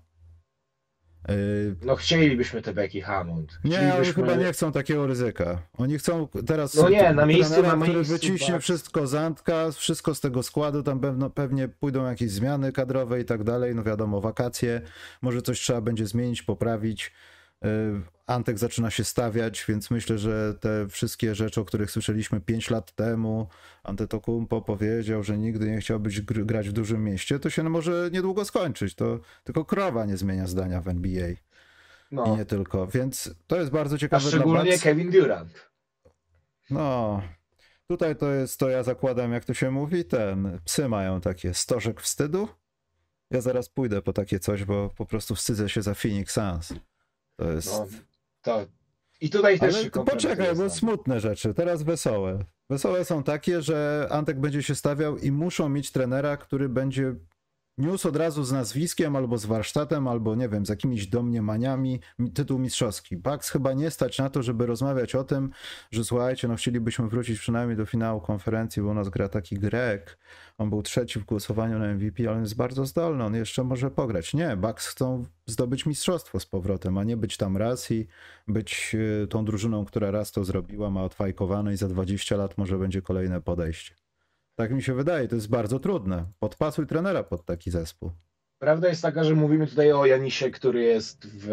Yy, 1.29 1.75
No 1.85 1.95
chcielibyśmy 1.95 2.61
te 2.61 2.73
Becky 2.73 3.01
Hammond. 3.01 3.59
Nie, 3.63 3.95
oni 3.95 4.05
chyba 4.13 4.35
nie 4.35 4.53
chcą 4.53 4.71
takiego 4.71 5.07
ryzyka. 5.07 5.61
Oni 5.77 5.97
chcą 5.97 6.27
teraz 6.47 6.75
No 6.75 6.89
nie, 6.89 6.97
na 6.97 7.03
trenera, 7.03 7.25
miejscu- 7.25 7.63
na 7.63 7.85
który 7.85 8.03
wyciśnie 8.03 8.53
Bucks. 8.53 8.63
wszystko 8.63 9.07
z 9.07 9.15
Antka, 9.15 9.71
wszystko 9.71 10.15
z 10.15 10.19
tego 10.21 10.43
składu, 10.43 10.83
tam 10.83 10.99
pewno, 10.99 11.29
pewnie 11.29 11.67
pójdą 11.67 12.05
jakieś 12.05 12.31
zmiany 12.31 12.71
kadrowe 12.71 13.21
i 13.21 13.25
tak 13.25 13.43
dalej, 13.43 13.75
no 13.75 13.83
wiadomo, 13.83 14.21
wakacje, 14.21 14.81
może 15.21 15.41
coś 15.41 15.59
trzeba 15.59 15.81
będzie 15.81 16.07
zmienić, 16.07 16.43
poprawić. 16.43 17.11
Antek 18.27 18.59
zaczyna 18.59 18.89
się 18.89 19.03
stawiać, 19.03 19.65
więc 19.67 19.91
myślę, 19.91 20.17
że 20.17 20.53
te 20.59 20.87
wszystkie 20.87 21.35
rzeczy, 21.35 21.61
o 21.61 21.65
których 21.65 21.91
słyszeliśmy 21.91 22.41
5 22.41 22.69
lat 22.69 22.91
temu, 22.91 23.47
Antetokounmpo 23.83 24.61
powiedział, 24.61 25.23
że 25.23 25.37
nigdy 25.37 25.71
nie 25.71 25.77
chciał 25.77 25.99
być 25.99 26.21
grać 26.21 26.69
w 26.69 26.71
dużym 26.71 27.03
mieście, 27.03 27.39
to 27.39 27.49
się 27.49 27.63
może 27.63 28.09
niedługo 28.13 28.45
skończyć. 28.45 28.95
To 28.95 29.19
tylko 29.43 29.65
krowa 29.65 30.05
nie 30.05 30.17
zmienia 30.17 30.47
zdania 30.47 30.81
w 30.81 30.87
NBA. 30.87 31.27
No. 32.11 32.25
I 32.25 32.37
nie 32.37 32.45
tylko. 32.45 32.87
Więc 32.87 33.35
to 33.47 33.57
jest 33.57 33.71
bardzo 33.71 33.97
ciekawe. 33.97 34.27
A 34.27 34.29
szczególnie 34.29 34.79
Kevin 34.79 35.11
Durant. 35.11 35.69
No, 36.69 37.21
tutaj 37.87 38.15
to 38.15 38.31
jest, 38.31 38.59
to 38.59 38.69
ja 38.69 38.83
zakładam, 38.83 39.31
jak 39.31 39.45
to 39.45 39.53
się 39.53 39.71
mówi, 39.71 40.05
ten, 40.05 40.59
psy 40.65 40.89
mają 40.89 41.21
takie 41.21 41.53
stożek 41.53 42.01
wstydu. 42.01 42.47
Ja 43.31 43.41
zaraz 43.41 43.69
pójdę 43.69 44.01
po 44.01 44.13
takie 44.13 44.39
coś, 44.39 44.63
bo 44.63 44.89
po 44.89 45.05
prostu 45.05 45.35
wstydzę 45.35 45.69
się 45.69 45.81
za 45.81 45.93
Phoenix 45.93 46.33
Suns. 46.33 46.73
To 47.35 47.51
jest... 47.51 47.71
No, 47.71 47.87
to... 48.41 48.65
I 49.21 49.29
tutaj 49.29 49.59
też 49.59 49.75
Ale 49.75 49.83
się 49.83 49.89
poczekaj, 49.89 50.55
bo 50.55 50.69
smutne 50.69 51.19
rzeczy, 51.19 51.53
teraz 51.53 51.83
wesołe. 51.83 52.45
Wesołe 52.69 53.05
są 53.05 53.23
takie, 53.23 53.61
że 53.61 54.07
Antek 54.11 54.39
będzie 54.39 54.63
się 54.63 54.75
stawiał 54.75 55.17
i 55.17 55.31
muszą 55.31 55.69
mieć 55.69 55.91
trenera, 55.91 56.37
który 56.37 56.69
będzie 56.69 57.15
niósł 57.77 58.07
od 58.07 58.15
razu 58.15 58.43
z 58.43 58.51
nazwiskiem, 58.51 59.15
albo 59.15 59.37
z 59.37 59.45
warsztatem, 59.45 60.07
albo 60.07 60.35
nie 60.35 60.49
wiem, 60.49 60.65
z 60.65 60.69
jakimiś 60.69 61.07
domniemaniami 61.07 61.99
tytuł 62.33 62.59
mistrzowski. 62.59 63.17
Bucks 63.17 63.49
chyba 63.49 63.73
nie 63.73 63.91
stać 63.91 64.17
na 64.17 64.29
to, 64.29 64.43
żeby 64.43 64.65
rozmawiać 64.65 65.15
o 65.15 65.23
tym, 65.23 65.49
że 65.91 66.03
słuchajcie, 66.03 66.47
no 66.47 66.55
chcielibyśmy 66.55 67.07
wrócić 67.07 67.39
przynajmniej 67.39 67.77
do 67.77 67.85
finału 67.85 68.21
konferencji, 68.21 68.81
bo 68.81 68.89
u 68.89 68.93
nas 68.93 69.09
gra 69.09 69.29
taki 69.29 69.55
Grek. 69.55 70.17
On 70.57 70.69
był 70.69 70.83
trzeci 70.83 71.19
w 71.19 71.25
głosowaniu 71.25 71.79
na 71.79 71.87
MVP, 71.93 72.23
ale 72.27 72.37
on 72.37 72.41
jest 72.41 72.55
bardzo 72.55 72.85
zdolny, 72.85 73.23
on 73.23 73.35
jeszcze 73.35 73.63
może 73.63 73.91
pograć. 73.91 74.33
Nie, 74.33 74.57
Bucks 74.57 74.87
chcą 74.87 75.25
zdobyć 75.45 75.85
mistrzostwo 75.85 76.39
z 76.39 76.45
powrotem, 76.45 76.97
a 76.97 77.03
nie 77.03 77.17
być 77.17 77.37
tam 77.37 77.57
raz 77.57 77.91
i 77.91 78.07
być 78.47 78.95
y, 79.23 79.27
tą 79.27 79.45
drużyną, 79.45 79.85
która 79.85 80.11
raz 80.11 80.31
to 80.31 80.43
zrobiła, 80.43 80.89
ma 80.89 81.03
odfajkowane 81.03 81.73
i 81.73 81.77
za 81.77 81.87
20 81.87 82.37
lat 82.37 82.57
może 82.57 82.77
będzie 82.77 83.01
kolejne 83.01 83.41
podejście. 83.41 84.02
Tak 84.55 84.71
mi 84.71 84.83
się 84.83 84.93
wydaje, 84.93 85.27
to 85.27 85.35
jest 85.35 85.49
bardzo 85.49 85.79
trudne. 85.79 86.25
Podpasuj 86.39 86.87
trenera 86.87 87.23
pod 87.23 87.45
taki 87.45 87.71
zespół. 87.71 88.11
Prawda 88.59 88.87
jest 88.87 89.01
taka, 89.01 89.23
że 89.23 89.35
mówimy 89.35 89.67
tutaj 89.67 89.91
o 89.91 90.05
Janisie, 90.05 90.51
który 90.51 90.83
jest 90.83 91.27
w, 91.27 91.47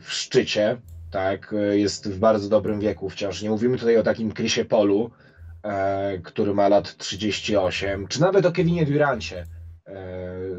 w 0.00 0.12
szczycie, 0.12 0.80
tak, 1.10 1.54
jest 1.72 2.08
w 2.10 2.18
bardzo 2.18 2.48
dobrym 2.48 2.80
wieku 2.80 3.10
wciąż. 3.10 3.42
Nie 3.42 3.50
mówimy 3.50 3.78
tutaj 3.78 3.96
o 3.96 4.02
takim 4.02 4.32
Chrisie 4.32 4.64
Polu, 4.64 5.10
e, 5.62 6.18
który 6.18 6.54
ma 6.54 6.68
lat 6.68 6.96
38, 6.96 8.08
czy 8.08 8.20
nawet 8.20 8.46
o 8.46 8.52
Kevinie 8.52 8.86
Durancie, 8.86 9.46
e, 9.86 9.96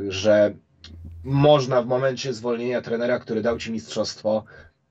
że 0.07 0.53
można 1.23 1.81
w 1.81 1.85
momencie 1.88 2.33
zwolnienia 2.33 2.81
trenera, 2.81 3.19
który 3.19 3.41
dał 3.41 3.57
ci 3.57 3.71
mistrzostwo, 3.71 4.43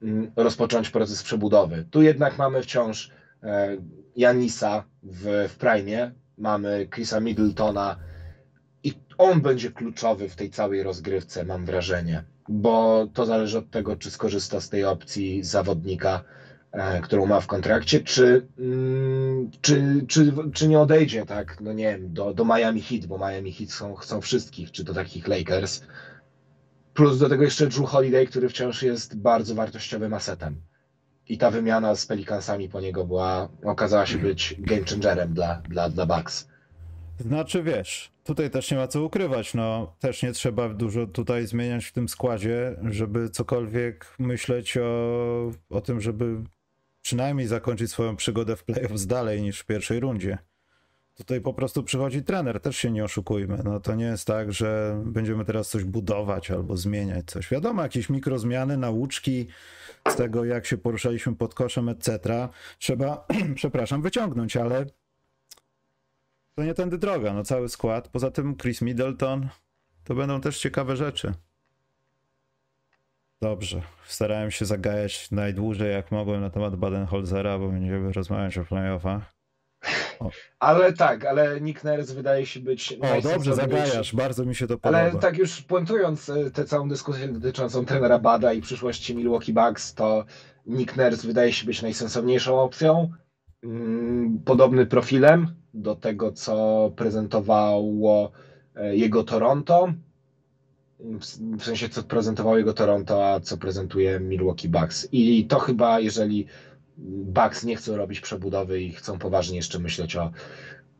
m, 0.02 0.08
mm, 0.08 0.32
rozpocząć 0.36 0.90
proces 0.90 1.22
przebudowy. 1.22 1.84
Tu 1.90 2.02
jednak 2.02 2.38
mamy 2.38 2.62
wciąż 2.62 3.10
e, 3.42 3.76
Janisa 4.16 4.84
w, 5.02 5.48
w 5.48 5.56
prime, 5.56 6.12
mamy 6.42 6.88
Chrisa 6.94 7.20
Middletona 7.20 7.96
i 8.84 8.92
on 9.18 9.40
będzie 9.40 9.70
kluczowy 9.70 10.28
w 10.28 10.36
tej 10.36 10.50
całej 10.50 10.82
rozgrywce, 10.82 11.44
mam 11.44 11.64
wrażenie, 11.66 12.24
bo 12.48 13.06
to 13.14 13.26
zależy 13.26 13.58
od 13.58 13.70
tego, 13.70 13.96
czy 13.96 14.10
skorzysta 14.10 14.60
z 14.60 14.68
tej 14.68 14.84
opcji 14.84 15.44
zawodnika, 15.44 16.24
e, 16.72 17.00
którą 17.00 17.26
ma 17.26 17.40
w 17.40 17.46
kontrakcie, 17.46 18.00
czy, 18.00 18.46
mm, 18.58 19.50
czy, 19.60 20.04
czy, 20.08 20.34
czy 20.54 20.68
nie 20.68 20.80
odejdzie, 20.80 21.26
tak, 21.26 21.60
no 21.60 21.72
nie 21.72 21.84
wiem, 21.84 22.12
do, 22.12 22.34
do 22.34 22.44
Miami 22.44 22.82
Heat, 22.82 23.06
bo 23.06 23.18
Miami 23.18 23.52
Heat 23.52 23.70
są, 23.70 23.94
chcą 23.94 24.20
wszystkich, 24.20 24.70
czy 24.70 24.84
do 24.84 24.94
takich 24.94 25.28
Lakers, 25.28 25.80
plus 26.94 27.18
do 27.18 27.28
tego 27.28 27.44
jeszcze 27.44 27.66
Drew 27.66 27.88
Holiday, 27.88 28.26
który 28.26 28.48
wciąż 28.48 28.82
jest 28.82 29.16
bardzo 29.16 29.54
wartościowym 29.54 30.14
asetem 30.14 30.71
i 31.28 31.38
ta 31.38 31.50
wymiana 31.50 31.94
z 31.94 32.06
Pelicansami 32.06 32.68
po 32.68 32.80
niego 32.80 33.04
była, 33.04 33.48
okazała 33.64 34.06
się 34.06 34.18
być 34.18 34.54
game 34.58 34.84
changerem 34.90 35.34
dla, 35.34 35.62
dla, 35.68 35.90
dla 35.90 36.06
Bucks. 36.06 36.48
Znaczy 37.18 37.62
wiesz, 37.62 38.12
tutaj 38.24 38.50
też 38.50 38.70
nie 38.70 38.76
ma 38.76 38.86
co 38.88 39.02
ukrywać, 39.02 39.54
no 39.54 39.96
też 40.00 40.22
nie 40.22 40.32
trzeba 40.32 40.68
dużo 40.68 41.06
tutaj 41.06 41.46
zmieniać 41.46 41.84
w 41.84 41.92
tym 41.92 42.08
składzie, 42.08 42.76
żeby 42.90 43.30
cokolwiek 43.30 44.14
myśleć 44.18 44.76
o, 44.76 45.52
o 45.70 45.80
tym, 45.80 46.00
żeby 46.00 46.36
przynajmniej 47.02 47.46
zakończyć 47.46 47.90
swoją 47.90 48.16
przygodę 48.16 48.56
w 48.56 48.64
playoffs 48.64 49.06
dalej 49.06 49.42
niż 49.42 49.60
w 49.60 49.66
pierwszej 49.66 50.00
rundzie. 50.00 50.38
Tutaj 51.14 51.40
po 51.40 51.54
prostu 51.54 51.82
przychodzi 51.82 52.22
trener, 52.22 52.60
też 52.60 52.76
się 52.76 52.90
nie 52.90 53.04
oszukujmy. 53.04 53.58
No 53.64 53.80
to 53.80 53.94
nie 53.94 54.04
jest 54.04 54.26
tak, 54.26 54.52
że 54.52 55.00
będziemy 55.04 55.44
teraz 55.44 55.68
coś 55.68 55.84
budować 55.84 56.50
albo 56.50 56.76
zmieniać 56.76 57.26
coś. 57.26 57.50
Wiadomo, 57.50 57.82
jakieś 57.82 58.10
mikrozmiany, 58.10 58.76
nauczki 58.76 59.46
z 60.08 60.16
tego, 60.16 60.44
jak 60.44 60.66
się 60.66 60.78
poruszaliśmy 60.78 61.36
pod 61.36 61.54
koszem, 61.54 61.88
etc. 61.88 62.48
Trzeba, 62.78 63.26
przepraszam, 63.54 64.02
wyciągnąć, 64.02 64.56
ale 64.56 64.86
to 66.54 66.64
nie 66.64 66.74
tędy 66.74 66.98
droga. 66.98 67.32
No 67.32 67.44
cały 67.44 67.68
skład. 67.68 68.08
Poza 68.08 68.30
tym 68.30 68.56
Chris 68.56 68.82
Middleton, 68.82 69.48
to 70.04 70.14
będą 70.14 70.40
też 70.40 70.58
ciekawe 70.58 70.96
rzeczy. 70.96 71.32
Dobrze. 73.40 73.82
Starałem 74.06 74.50
się 74.50 74.64
zagajać 74.64 75.30
najdłużej 75.30 75.92
jak 75.92 76.12
mogłem 76.12 76.40
na 76.40 76.50
temat 76.50 76.74
Baden-Holzera, 76.74 77.58
bo 77.58 77.68
będziemy 77.68 78.12
rozmawiać 78.12 78.58
o 78.58 78.64
playoffach. 78.64 79.41
Ale 80.58 80.92
tak, 80.92 81.24
ale 81.24 81.60
Nick 81.60 81.84
Nurse 81.84 82.14
wydaje 82.14 82.46
się 82.46 82.60
być. 82.60 82.98
O, 83.00 83.22
dobrze, 83.22 83.54
zagajasz, 83.54 84.14
bardzo 84.14 84.44
mi 84.44 84.54
się 84.54 84.66
to 84.66 84.78
podoba. 84.78 84.98
Ale 84.98 85.18
tak 85.18 85.38
już 85.38 85.62
puentując 85.62 86.28
e, 86.28 86.50
tę 86.50 86.64
całą 86.64 86.88
dyskusję 86.88 87.28
dotyczącą 87.28 87.84
trenera 87.84 88.18
Bada 88.18 88.52
i 88.52 88.60
przyszłości 88.60 89.16
Milwaukee 89.16 89.52
Bucks, 89.52 89.94
to 89.94 90.24
Nick 90.66 90.96
Nurse 90.96 91.26
wydaje 91.26 91.52
się 91.52 91.66
być 91.66 91.82
najsensowniejszą 91.82 92.60
opcją. 92.60 93.10
Mm, 93.64 94.40
podobny 94.44 94.86
profilem 94.86 95.54
do 95.74 95.94
tego, 95.96 96.32
co 96.32 96.92
prezentowało 96.96 98.32
e, 98.74 98.96
jego 98.96 99.24
Toronto. 99.24 99.92
W 101.58 101.64
sensie, 101.64 101.88
co 101.88 102.02
prezentowało 102.02 102.58
jego 102.58 102.72
Toronto, 102.72 103.26
a 103.26 103.40
co 103.40 103.56
prezentuje 103.56 104.20
Milwaukee 104.20 104.68
Bucks. 104.68 105.08
I 105.12 105.46
to 105.46 105.58
chyba, 105.58 106.00
jeżeli 106.00 106.46
Bucks 106.96 107.64
nie 107.64 107.76
chcą 107.76 107.96
robić 107.96 108.20
przebudowy 108.20 108.82
i 108.82 108.92
chcą 108.92 109.18
poważnie 109.18 109.56
jeszcze 109.56 109.78
myśleć 109.78 110.16
o, 110.16 110.30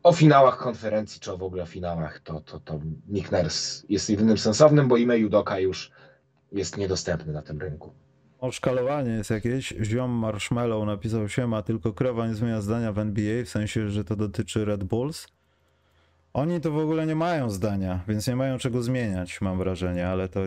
o 0.03 0.13
finałach 0.13 0.59
konferencji, 0.59 1.21
czy 1.21 1.37
w 1.37 1.43
ogóle 1.43 1.63
o 1.63 1.67
finałach, 1.67 2.21
to, 2.21 2.41
to, 2.41 2.61
to 2.61 2.81
Nick 3.09 3.33
Nurse 3.33 3.87
jest 3.89 4.11
jedynym 4.11 4.39
sensownym, 4.39 4.89
bo 4.89 4.97
imię 4.97 5.17
Judoka 5.17 5.59
już 5.59 5.91
jest 6.53 6.77
niedostępny 6.77 7.33
na 7.33 7.43
tym 7.43 7.61
rynku. 7.61 7.93
Oszkalowanie 8.39 9.11
jest 9.11 9.31
jakieś. 9.31 9.75
Ziom 9.83 10.11
Marshmallow 10.11 10.87
napisał 10.87 11.29
się, 11.29 11.47
ma 11.47 11.63
tylko 11.63 11.93
krowa 11.93 12.27
nie 12.27 12.35
zmienia 12.35 12.61
zdania 12.61 12.93
w 12.93 12.99
NBA, 12.99 13.45
w 13.45 13.49
sensie, 13.49 13.91
że 13.91 14.05
to 14.05 14.17
dotyczy 14.17 14.65
Red 14.65 14.85
Bulls. 14.85 15.27
Oni 16.33 16.61
to 16.61 16.71
w 16.71 16.79
ogóle 16.79 17.07
nie 17.07 17.15
mają 17.15 17.51
zdania, 17.51 18.01
więc 18.09 18.27
nie 18.27 18.37
mają 18.37 18.59
czego 18.59 18.83
zmieniać, 18.83 19.41
mam 19.41 19.59
wrażenie, 19.59 20.09
ale 20.09 20.29
to 20.29 20.41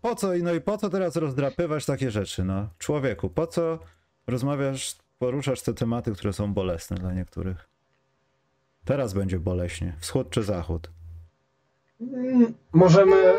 po 0.00 0.14
co, 0.14 0.28
no 0.42 0.54
i 0.54 0.60
po 0.60 0.78
co 0.78 0.90
teraz 0.90 1.16
rozdrapywać 1.16 1.86
takie 1.86 2.10
rzeczy, 2.10 2.44
no? 2.44 2.68
Człowieku, 2.78 3.30
po 3.30 3.46
co 3.46 3.78
rozmawiasz, 4.28 4.96
poruszasz 5.18 5.62
te 5.62 5.74
tematy, 5.74 6.12
które 6.12 6.32
są 6.32 6.54
bolesne 6.54 6.96
dla 6.96 7.12
niektórych. 7.12 7.68
Teraz 8.84 9.14
będzie 9.14 9.38
boleśnie. 9.38 9.96
Wschód 10.00 10.30
czy 10.30 10.42
zachód? 10.42 10.90
Mm, 12.00 12.54
możemy 12.72 13.34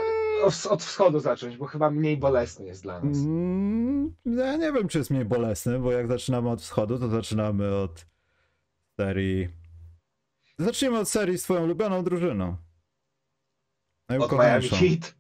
od 0.70 0.84
wschodu 0.84 1.20
zacząć, 1.20 1.58
bo 1.58 1.66
chyba 1.66 1.90
mniej 1.90 2.18
bolesny 2.18 2.66
jest 2.66 2.84
dla 2.84 3.00
nas. 3.00 3.18
Mm, 3.18 4.14
ja 4.26 4.58
nie 4.58 4.72
wiem, 4.72 4.88
czy 4.88 4.98
jest 4.98 5.10
mniej 5.10 5.26
bolesny, 5.26 5.80
bo 5.80 5.92
jak 5.92 6.08
zaczynamy 6.08 6.50
od 6.50 6.62
wschodu, 6.62 7.00
to 7.00 7.08
zaczynamy 7.08 7.76
od 7.76 8.06
serii. 8.98 9.50
Zacznijmy 10.58 11.00
od 11.00 11.10
serii 11.10 11.38
z 11.38 11.44
twoją 11.44 11.64
ulubioną 11.64 12.04
drużyną. 12.04 12.58
Od 14.20 14.32
Miami 14.32 14.70
Heat? 14.70 15.16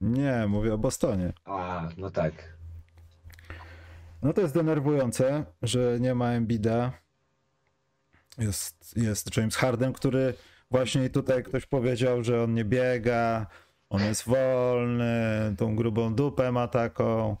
Nie, 0.00 0.46
mówię 0.48 0.74
o 0.74 0.78
Bostonie. 0.78 1.32
A, 1.44 1.88
no 1.96 2.10
tak. 2.10 2.59
No 4.22 4.32
to 4.32 4.40
jest 4.40 4.54
denerwujące, 4.54 5.44
że 5.62 5.98
nie 6.00 6.14
ma 6.14 6.32
Embida. 6.32 6.92
Jest, 8.38 8.96
jest 8.96 9.36
James 9.36 9.56
Harden, 9.56 9.92
który 9.92 10.34
właśnie 10.70 11.10
tutaj 11.10 11.44
ktoś 11.44 11.66
powiedział, 11.66 12.24
że 12.24 12.42
on 12.42 12.54
nie 12.54 12.64
biega, 12.64 13.46
on 13.90 14.02
jest 14.02 14.28
wolny, 14.28 15.54
tą 15.58 15.76
grubą 15.76 16.14
dupę 16.14 16.52
ma 16.52 16.68
taką. 16.68 17.36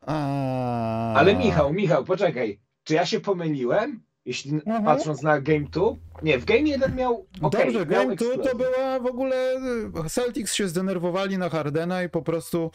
A... 0.00 1.14
Ale 1.14 1.36
Michał, 1.36 1.72
Michał, 1.72 2.04
poczekaj. 2.04 2.60
Czy 2.84 2.94
ja 2.94 3.06
się 3.06 3.20
pomyliłem? 3.20 4.02
Jeśli 4.24 4.52
mhm. 4.52 4.84
patrząc 4.84 5.22
na 5.22 5.40
Game 5.40 5.66
2? 5.70 5.86
Nie, 6.22 6.38
w 6.38 6.44
Game 6.44 6.60
1 6.60 6.96
miał. 6.96 7.26
Okay, 7.42 7.64
Dobrze, 7.64 7.86
Game 7.86 8.16
2 8.16 8.26
to 8.42 8.56
była 8.56 9.00
w 9.00 9.06
ogóle. 9.06 9.60
Celtics 10.08 10.54
się 10.54 10.68
zdenerwowali 10.68 11.38
na 11.38 11.48
Hardena 11.48 12.02
i 12.02 12.08
po 12.08 12.22
prostu 12.22 12.70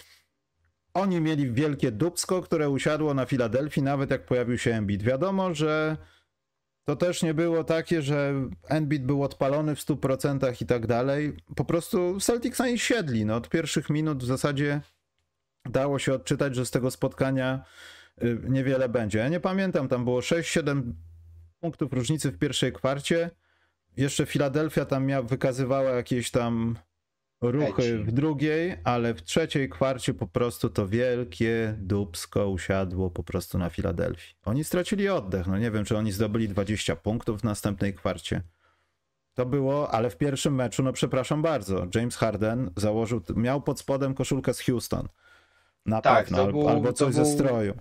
oni 1.00 1.22
mieli 1.22 1.52
wielkie 1.52 1.92
dubsko, 1.92 2.42
które 2.42 2.70
usiadło 2.70 3.14
na 3.14 3.26
Filadelfii, 3.26 3.84
nawet 3.84 4.12
jak 4.12 4.26
pojawił 4.26 4.58
się 4.58 4.74
Embiid. 4.74 5.04
Wiadomo, 5.04 5.54
że 5.54 5.98
to 6.86 6.96
też 6.96 7.24
nie 7.24 7.34
było 7.34 7.64
takie, 7.64 8.02
że 8.02 8.34
Embiid 8.68 9.06
był 9.06 9.24
odpalony 9.24 9.76
w 9.76 9.80
100% 9.80 10.62
i 10.62 10.66
tak 10.66 10.88
dalej. 10.88 11.38
Po 11.56 11.66
prostu 11.66 12.20
Celtics 12.20 12.60
na 12.60 12.68
nich 12.68 12.82
siedli. 12.82 13.26
No, 13.26 13.36
od 13.36 13.50
pierwszych 13.50 13.90
minut 13.90 14.24
w 14.24 14.28
zasadzie 14.28 14.82
dało 15.66 16.00
się 16.00 16.14
odczytać, 16.14 16.56
że 16.56 16.66
z 16.66 16.72
tego 16.72 16.92
spotkania 16.92 17.64
y, 18.24 18.40
niewiele 18.50 18.90
będzie. 18.90 19.20
Ja 19.20 19.30
nie 19.30 19.40
pamiętam, 19.40 19.88
tam 19.88 20.04
było 20.04 20.20
6-7 20.20 20.82
punktów 21.60 21.94
różnicy 21.94 22.32
w 22.32 22.38
pierwszej 22.38 22.74
kwarcie. 22.74 23.30
Jeszcze 23.98 24.26
Filadelfia 24.26 24.86
tam 24.86 25.28
wykazywała 25.28 25.90
jakieś 25.90 26.32
tam 26.32 26.76
ruchy 27.42 27.98
w 28.04 28.12
drugiej, 28.12 28.76
ale 28.84 29.14
w 29.14 29.24
trzeciej 29.24 29.70
kwarcie 29.70 30.14
po 30.14 30.28
prostu 30.28 30.70
to 30.70 30.88
wielkie 30.88 31.76
dubsko 31.78 32.50
usiadło 32.50 33.10
po 33.10 33.24
prostu 33.24 33.58
na 33.58 33.70
Filadelfii. 33.70 34.36
Oni 34.46 34.64
stracili 34.64 35.10
oddech. 35.10 35.48
No 35.48 35.58
nie 35.58 35.72
wiem, 35.72 35.86
czy 35.86 35.98
oni 35.98 36.12
zdobyli 36.12 36.48
20 36.50 36.96
punktów 36.96 37.42
w 37.42 37.44
następnej 37.44 37.94
kwarcie. 37.94 38.42
To 39.34 39.46
było, 39.46 39.92
ale 39.92 40.10
w 40.10 40.18
pierwszym 40.18 40.56
meczu, 40.56 40.84
no 40.84 40.94
przepraszam 40.94 41.42
bardzo, 41.42 41.88
James 41.96 42.16
Harden 42.16 42.72
założył, 42.76 43.22
miał 43.36 43.62
pod 43.62 43.80
spodem 43.80 44.14
koszulkę 44.14 44.54
z 44.54 44.62
Houston. 44.62 45.08
Na 45.86 46.02
tak, 46.02 46.26
pewno, 46.26 46.48
był, 46.48 46.70
albo 46.70 46.94
coś 46.94 47.16
był, 47.16 47.26
ze 47.26 47.32
stroju. 47.32 47.74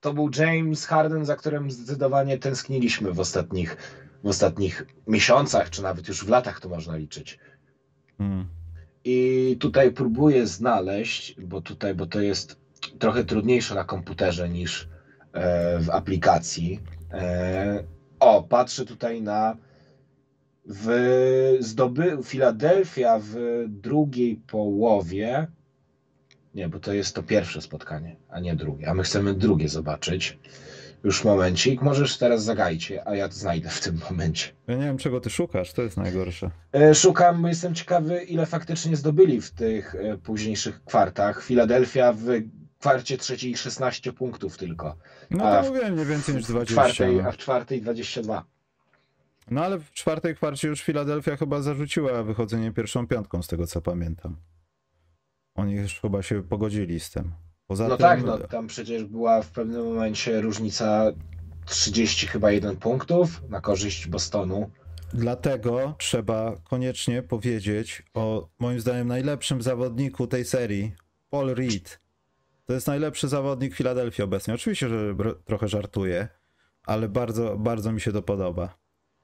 To 0.00 0.14
był 0.14 0.30
James 0.38 0.86
Harden, 0.86 1.24
za 1.24 1.36
którym 1.36 1.70
zdecydowanie 1.70 2.38
tęskniliśmy 2.38 3.12
w 3.12 3.20
ostatnich, 3.20 3.76
w 4.24 4.28
ostatnich 4.28 4.86
miesiącach, 5.06 5.70
czy 5.70 5.82
nawet 5.82 6.08
już 6.08 6.24
w 6.24 6.28
latach 6.28 6.60
to 6.60 6.68
można 6.68 6.96
liczyć. 6.96 7.38
Hmm. 8.18 8.46
I 9.08 9.56
tutaj 9.60 9.92
próbuję 9.92 10.46
znaleźć, 10.46 11.40
bo 11.40 11.60
tutaj, 11.60 11.94
bo 11.94 12.06
to 12.06 12.20
jest 12.20 12.60
trochę 12.98 13.24
trudniejsze 13.24 13.74
na 13.74 13.84
komputerze 13.84 14.48
niż 14.48 14.88
e, 15.32 15.78
w 15.78 15.90
aplikacji. 15.90 16.80
E, 17.12 17.84
o, 18.20 18.42
patrzę 18.42 18.84
tutaj 18.84 19.22
na 19.22 19.56
w 20.68 20.88
zdoby 21.60 22.18
Filadelfia 22.24 23.18
w 23.18 23.64
drugiej 23.68 24.36
połowie. 24.36 25.46
Nie, 26.54 26.68
bo 26.68 26.78
to 26.78 26.92
jest 26.92 27.14
to 27.14 27.22
pierwsze 27.22 27.60
spotkanie, 27.60 28.16
a 28.28 28.40
nie 28.40 28.56
drugie. 28.56 28.88
A 28.88 28.94
my 28.94 29.02
chcemy 29.02 29.34
drugie 29.34 29.68
zobaczyć. 29.68 30.38
Już 31.06 31.24
momencik, 31.24 31.82
możesz 31.82 32.18
teraz 32.18 32.44
zagajcie, 32.44 33.08
a 33.08 33.14
ja 33.14 33.28
to 33.28 33.34
znajdę 33.34 33.68
w 33.68 33.80
tym 33.80 34.00
momencie. 34.10 34.48
Ja 34.66 34.76
nie 34.76 34.84
wiem, 34.84 34.98
czego 34.98 35.20
ty 35.20 35.30
szukasz, 35.30 35.72
to 35.72 35.82
jest 35.82 35.96
najgorsze. 35.96 36.50
E, 36.72 36.94
szukam, 36.94 37.44
jestem 37.44 37.74
ciekawy, 37.74 38.22
ile 38.22 38.46
faktycznie 38.46 38.96
zdobyli 38.96 39.40
w 39.40 39.50
tych 39.50 39.94
e, 39.94 40.18
późniejszych 40.18 40.84
kwartach. 40.84 41.44
Filadelfia 41.44 42.12
w 42.12 42.26
kwarcie 42.78 43.18
trzeciej 43.18 43.56
16 43.56 44.12
punktów 44.12 44.58
tylko. 44.58 44.96
No 45.30 45.38
to 45.38 45.68
mówiłem, 45.68 45.96
nie 45.96 46.04
więcej 46.04 46.34
niż 46.34 46.44
20. 46.44 46.74
Czwartej, 46.74 47.20
a 47.20 47.32
w 47.32 47.36
czwartej 47.36 47.82
22. 47.82 48.44
No 49.50 49.64
ale 49.64 49.78
w 49.78 49.90
czwartej 49.90 50.34
kwarcie 50.34 50.68
już 50.68 50.82
Filadelfia 50.82 51.36
chyba 51.36 51.62
zarzuciła 51.62 52.22
wychodzenie 52.22 52.72
pierwszą 52.72 53.06
piątką, 53.06 53.42
z 53.42 53.46
tego 53.46 53.66
co 53.66 53.80
pamiętam. 53.82 54.36
Oni 55.54 55.74
już 55.74 56.00
chyba 56.00 56.22
się 56.22 56.42
pogodzili 56.42 57.00
z 57.00 57.10
tym. 57.10 57.45
Poza 57.66 57.88
no 57.88 57.96
tym... 57.96 58.06
tak, 58.06 58.24
no 58.24 58.38
tam 58.38 58.66
przecież 58.66 59.04
była 59.04 59.42
w 59.42 59.50
pewnym 59.50 59.84
momencie 59.84 60.40
różnica 60.40 61.12
30 61.66 62.26
chyba 62.26 62.50
jeden 62.50 62.76
punktów 62.76 63.42
na 63.48 63.60
korzyść 63.60 64.08
Bostonu. 64.08 64.70
Dlatego 65.12 65.94
trzeba 65.98 66.56
koniecznie 66.64 67.22
powiedzieć 67.22 68.02
o 68.14 68.48
moim 68.58 68.80
zdaniem 68.80 69.08
najlepszym 69.08 69.62
zawodniku 69.62 70.26
tej 70.26 70.44
serii, 70.44 70.92
Paul 71.30 71.54
Reed. 71.54 72.00
To 72.64 72.72
jest 72.72 72.86
najlepszy 72.86 73.28
zawodnik 73.28 73.74
Filadelfii 73.74 74.24
obecnie. 74.24 74.54
Oczywiście, 74.54 74.88
że 74.88 75.14
trochę 75.44 75.68
żartuję, 75.68 76.28
ale 76.84 77.08
bardzo, 77.08 77.56
bardzo 77.58 77.92
mi 77.92 78.00
się 78.00 78.12
to 78.12 78.22
podoba. 78.22 78.78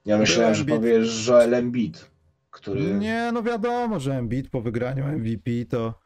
Ja 0.05 0.19
myślałem, 0.19 0.55
że 0.55 0.65
powiesz 0.65 1.27
Joel 1.27 1.55
Embiid, 1.55 2.11
który... 2.51 2.95
Nie, 2.95 3.31
no 3.35 3.43
wiadomo, 3.43 4.01
że 4.01 4.15
Embiid 4.15 4.51
po 4.51 4.61
wygraniu 4.61 5.05
MVP 5.07 5.51
to, 5.69 6.01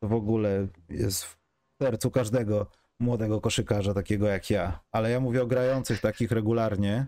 to 0.00 0.08
w 0.08 0.12
ogóle 0.12 0.66
jest 0.88 1.24
w 1.24 1.41
sercu 1.82 2.10
każdego 2.10 2.66
młodego 3.00 3.40
koszykarza, 3.40 3.94
takiego 3.94 4.26
jak 4.26 4.50
ja. 4.50 4.80
Ale 4.92 5.10
ja 5.10 5.20
mówię 5.20 5.42
o 5.42 5.46
grających 5.46 6.00
takich 6.00 6.32
regularnie, 6.32 7.06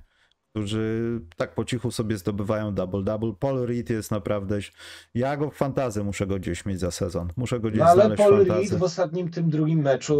którzy 0.50 1.20
tak 1.36 1.54
po 1.54 1.64
cichu 1.64 1.90
sobie 1.90 2.18
zdobywają 2.18 2.74
double-double. 2.74 3.34
Paul 3.38 3.66
Reed 3.66 3.90
jest 3.90 4.10
naprawdę... 4.10 4.58
Ja 5.14 5.36
go 5.36 5.50
w 5.50 5.54
fantazy 5.54 6.04
muszę 6.04 6.26
go 6.26 6.38
gdzieś 6.38 6.66
mieć 6.66 6.80
za 6.80 6.90
sezon. 6.90 7.32
Muszę 7.36 7.60
go 7.60 7.68
gdzieś 7.68 7.80
no, 7.80 7.86
ale 7.86 8.16
Paul 8.16 8.44
Reed 8.44 8.74
w 8.74 8.82
ostatnim 8.82 9.30
tym 9.30 9.50
drugim 9.50 9.82
meczu 9.82 10.18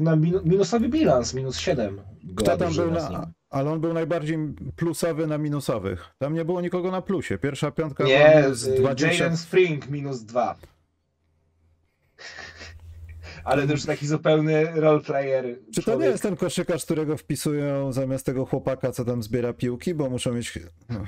na 0.00 0.16
minusowy 0.44 0.88
bilans, 0.88 1.34
minus 1.34 1.58
7. 1.58 2.00
Kto 2.36 2.56
tam 2.56 2.74
był 2.74 2.90
na... 2.90 3.30
Ale 3.50 3.70
on 3.70 3.80
był 3.80 3.92
najbardziej 3.92 4.38
plusowy 4.76 5.26
na 5.26 5.38
minusowych. 5.38 6.14
Tam 6.18 6.34
nie 6.34 6.44
było 6.44 6.60
nikogo 6.60 6.90
na 6.90 7.02
plusie. 7.02 7.38
Pierwsza 7.38 7.70
piątka 7.70 8.04
nie, 8.04 8.42
minus 8.42 8.68
20... 8.68 9.24
Jalen 9.24 9.36
Spring 9.36 9.90
minus 9.90 10.22
2. 10.22 10.56
Ale 13.44 13.66
to 13.66 13.72
już 13.72 13.84
taki 13.84 14.06
zupełny 14.06 14.66
roleplayer. 14.74 15.58
Czy 15.74 15.82
to 15.82 15.96
nie 15.96 16.06
jest 16.06 16.22
ten 16.22 16.36
koszykarz, 16.36 16.84
którego 16.84 17.16
wpisują 17.16 17.92
zamiast 17.92 18.26
tego 18.26 18.46
chłopaka, 18.46 18.92
co 18.92 19.04
tam 19.04 19.22
zbiera 19.22 19.52
piłki, 19.52 19.94
bo 19.94 20.10
muszą 20.10 20.32
mieć... 20.32 20.58
No. 20.88 21.04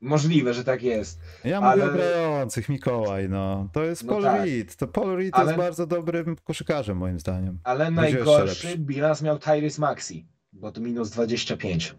Możliwe, 0.00 0.54
że 0.54 0.64
tak 0.64 0.82
jest. 0.82 1.20
Ja 1.44 1.60
ale... 1.60 1.86
mówię 1.86 1.94
o 1.94 1.96
grających, 1.96 2.68
Mikołaj, 2.68 3.28
no. 3.28 3.68
To 3.72 3.84
jest 3.84 4.04
no 4.04 4.12
Paul 4.12 4.22
tak. 4.22 4.44
Reed. 4.44 4.76
To 4.76 4.88
Paul 4.88 5.16
Reed 5.16 5.34
ale... 5.34 5.46
jest 5.46 5.58
bardzo 5.58 5.86
dobrym 5.86 6.36
koszykarzem, 6.44 6.96
moim 6.96 7.20
zdaniem. 7.20 7.58
Ale 7.64 7.90
najgorszy 7.90 8.78
bilans 8.78 9.22
miał 9.22 9.38
Tyrese 9.38 9.80
Maxi. 9.80 10.26
Bo 10.52 10.72
to 10.72 10.80
minus 10.80 11.10
25. 11.10 11.94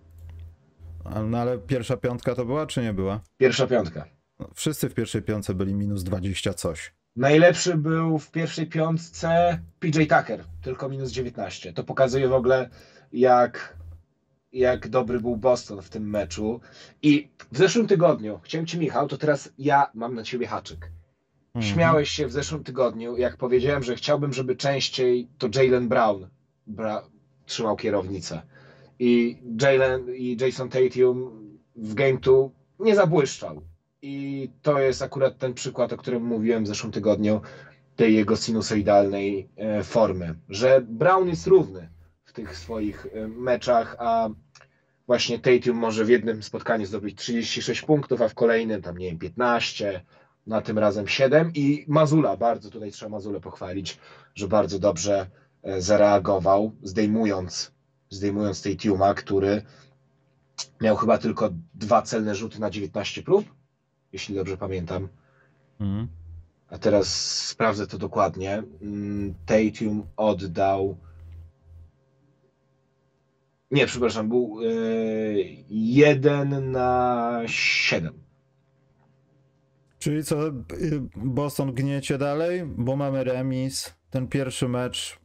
No 1.26 1.38
ale 1.38 1.58
pierwsza 1.58 1.98
piątka 1.98 2.36
to 2.36 2.46
była, 2.46 2.68
czy 2.68 2.82
nie 2.82 2.94
była? 2.94 3.22
Pierwsza 3.38 3.68
piątka. 3.68 4.06
No, 4.40 4.50
wszyscy 4.54 4.90
w 4.90 4.94
pierwszej 4.94 5.22
piątce 5.22 5.54
byli 5.54 5.74
minus 5.74 6.04
20 6.04 6.54
coś. 6.54 6.94
Najlepszy 7.20 7.78
był 7.78 8.20
w 8.20 8.32
pierwszej 8.32 8.68
piątce 8.68 9.60
PJ 9.80 10.00
Tucker, 10.00 10.44
tylko 10.62 10.90
minus 10.90 11.12
19. 11.12 11.74
To 11.74 11.84
pokazuje 11.84 12.28
w 12.28 12.34
ogóle, 12.34 12.70
jak, 13.14 13.78
jak 14.54 14.88
dobry 14.88 15.20
był 15.20 15.38
Boston 15.38 15.82
w 15.82 15.90
tym 15.90 16.10
meczu. 16.10 16.62
I 17.02 17.30
w 17.52 17.58
zeszłym 17.58 17.88
tygodniu, 17.88 18.40
chciałem 18.44 18.66
Ci, 18.68 18.80
Michał, 18.80 19.08
to 19.08 19.18
teraz 19.18 19.54
ja 19.58 19.92
mam 19.94 20.16
na 20.16 20.24
Ciebie 20.24 20.48
haczyk. 20.48 20.92
Mhm. 21.54 21.74
Śmiałeś 21.74 22.10
się 22.10 22.28
w 22.28 22.32
zeszłym 22.32 22.64
tygodniu, 22.64 23.18
jak 23.18 23.38
powiedziałem, 23.38 23.84
że 23.84 23.96
chciałbym, 23.96 24.34
żeby 24.34 24.56
częściej 24.56 25.28
to 25.38 25.48
Jalen 25.56 25.88
Brown 25.88 26.28
bra 26.68 27.04
trzymał 27.46 27.76
kierownicę. 27.76 28.42
I 29.00 29.38
Jalen 29.62 30.16
i 30.16 30.38
Jason 30.42 30.70
Tatum 30.70 31.32
w 31.76 31.94
Game 31.94 32.18
2 32.18 32.34
nie 32.80 32.96
zabłyszczał. 32.96 33.62
I 34.02 34.50
to 34.62 34.80
jest 34.80 35.02
akurat 35.02 35.38
ten 35.38 35.54
przykład, 35.54 35.94
o 35.94 35.98
którym 35.98 36.24
mówiłem 36.24 36.64
w 36.64 36.68
zeszłym 36.68 36.92
tygodniu, 36.92 37.42
tej 37.96 38.16
jego 38.16 38.36
sinusoidalnej 38.36 39.50
e, 39.58 39.84
formy, 39.84 40.36
że 40.50 40.82
Brown 40.82 41.28
jest 41.28 41.48
równy 41.48 41.90
w 42.26 42.34
tych 42.34 42.58
swoich 42.58 43.08
e, 43.14 43.28
meczach, 43.28 43.96
a 44.00 44.30
właśnie 45.08 45.40
Tatum 45.40 45.78
może 45.78 46.06
w 46.06 46.10
jednym 46.10 46.44
spotkaniu 46.44 46.86
zdobyć 46.86 47.18
36 47.18 47.82
punktów, 47.82 48.22
a 48.22 48.28
w 48.28 48.34
kolejnym 48.34 48.82
tam 48.82 48.98
nie 48.98 49.08
wiem 49.08 49.18
15, 49.18 50.02
na 50.48 50.62
tym 50.62 50.78
razem 50.78 51.08
7 51.08 51.52
i 51.54 51.86
Mazula, 51.88 52.38
bardzo 52.38 52.70
tutaj 52.70 52.92
trzeba 52.92 53.10
Mazulę 53.10 53.40
pochwalić, 53.40 53.98
że 54.36 54.48
bardzo 54.48 54.80
dobrze 54.80 55.28
E, 55.64 55.82
zareagował, 55.82 56.72
zdejmując, 56.84 57.72
zdejmując 58.10 58.62
tej 58.62 58.78
Tiuma, 58.78 59.14
który 59.14 59.62
miał 60.82 60.96
chyba 60.96 61.18
tylko 61.18 61.50
dwa 61.74 62.02
celne 62.02 62.36
rzuty 62.36 62.60
na 62.60 62.70
19 62.70 63.24
prób, 63.24 63.46
jeśli 64.14 64.36
dobrze 64.36 64.58
pamiętam. 64.58 65.08
Mhm. 65.80 66.08
A 66.70 66.78
teraz 66.78 67.08
sprawdzę 67.48 67.88
to 67.88 67.98
dokładnie. 67.98 68.64
Mm, 68.82 69.34
Tatum 69.46 70.04
oddał. 70.18 70.98
Nie, 73.72 73.86
przepraszam, 73.86 74.30
był 74.30 74.62
yy, 74.62 75.46
1 75.70 76.72
na 76.72 77.42
7. 77.46 78.14
Czyli 80.00 80.24
co, 80.24 80.38
Boston 81.16 81.74
gniecie 81.74 82.18
dalej, 82.18 82.66
bo 82.66 82.96
mamy 82.96 83.24
remis. 83.24 83.96
Ten 84.10 84.28
pierwszy 84.28 84.68
mecz 84.68 85.20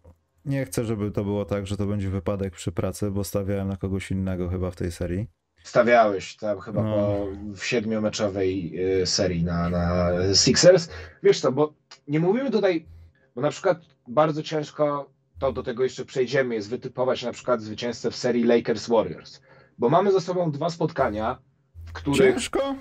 nie 0.44 0.64
chcę, 0.64 0.84
żeby 0.84 1.10
to 1.10 1.24
było 1.24 1.44
tak, 1.44 1.66
że 1.66 1.76
to 1.76 1.86
będzie 1.86 2.10
wypadek 2.10 2.54
przy 2.54 2.72
pracy, 2.72 3.10
bo 3.10 3.24
stawiałem 3.24 3.68
na 3.68 3.76
kogoś 3.76 4.10
innego 4.10 4.48
chyba 4.48 4.70
w 4.70 4.76
tej 4.76 4.92
serii. 4.92 5.26
Stawiałeś 5.64 6.36
tam 6.36 6.60
chyba 6.60 6.82
no. 6.82 6.94
po, 6.94 7.26
w 7.56 7.64
siedmiomeczowej 7.64 8.72
y, 9.02 9.06
serii 9.06 9.44
na, 9.44 9.68
na 9.70 10.10
Sixers. 10.34 10.88
Wiesz 11.22 11.40
co, 11.40 11.52
bo 11.52 11.74
nie 12.08 12.20
mówimy 12.20 12.50
tutaj, 12.50 12.86
bo 13.34 13.42
na 13.42 13.50
przykład 13.50 13.78
bardzo 14.08 14.42
ciężko, 14.42 15.10
to 15.38 15.52
do 15.52 15.62
tego 15.62 15.82
jeszcze 15.82 16.04
przejdziemy, 16.04 16.54
jest 16.54 16.70
wytypować 16.70 17.22
na 17.22 17.32
przykład 17.32 17.62
zwycięzcę 17.62 18.10
w 18.10 18.16
serii 18.16 18.44
Lakers 18.44 18.88
Warriors. 18.88 19.40
Bo 19.78 19.88
mamy 19.88 20.12
za 20.12 20.20
sobą 20.20 20.50
dwa 20.50 20.70
spotkania, 20.70 21.38
w 21.84 21.92
których. 21.92 22.34
Ciężko? 22.34 22.76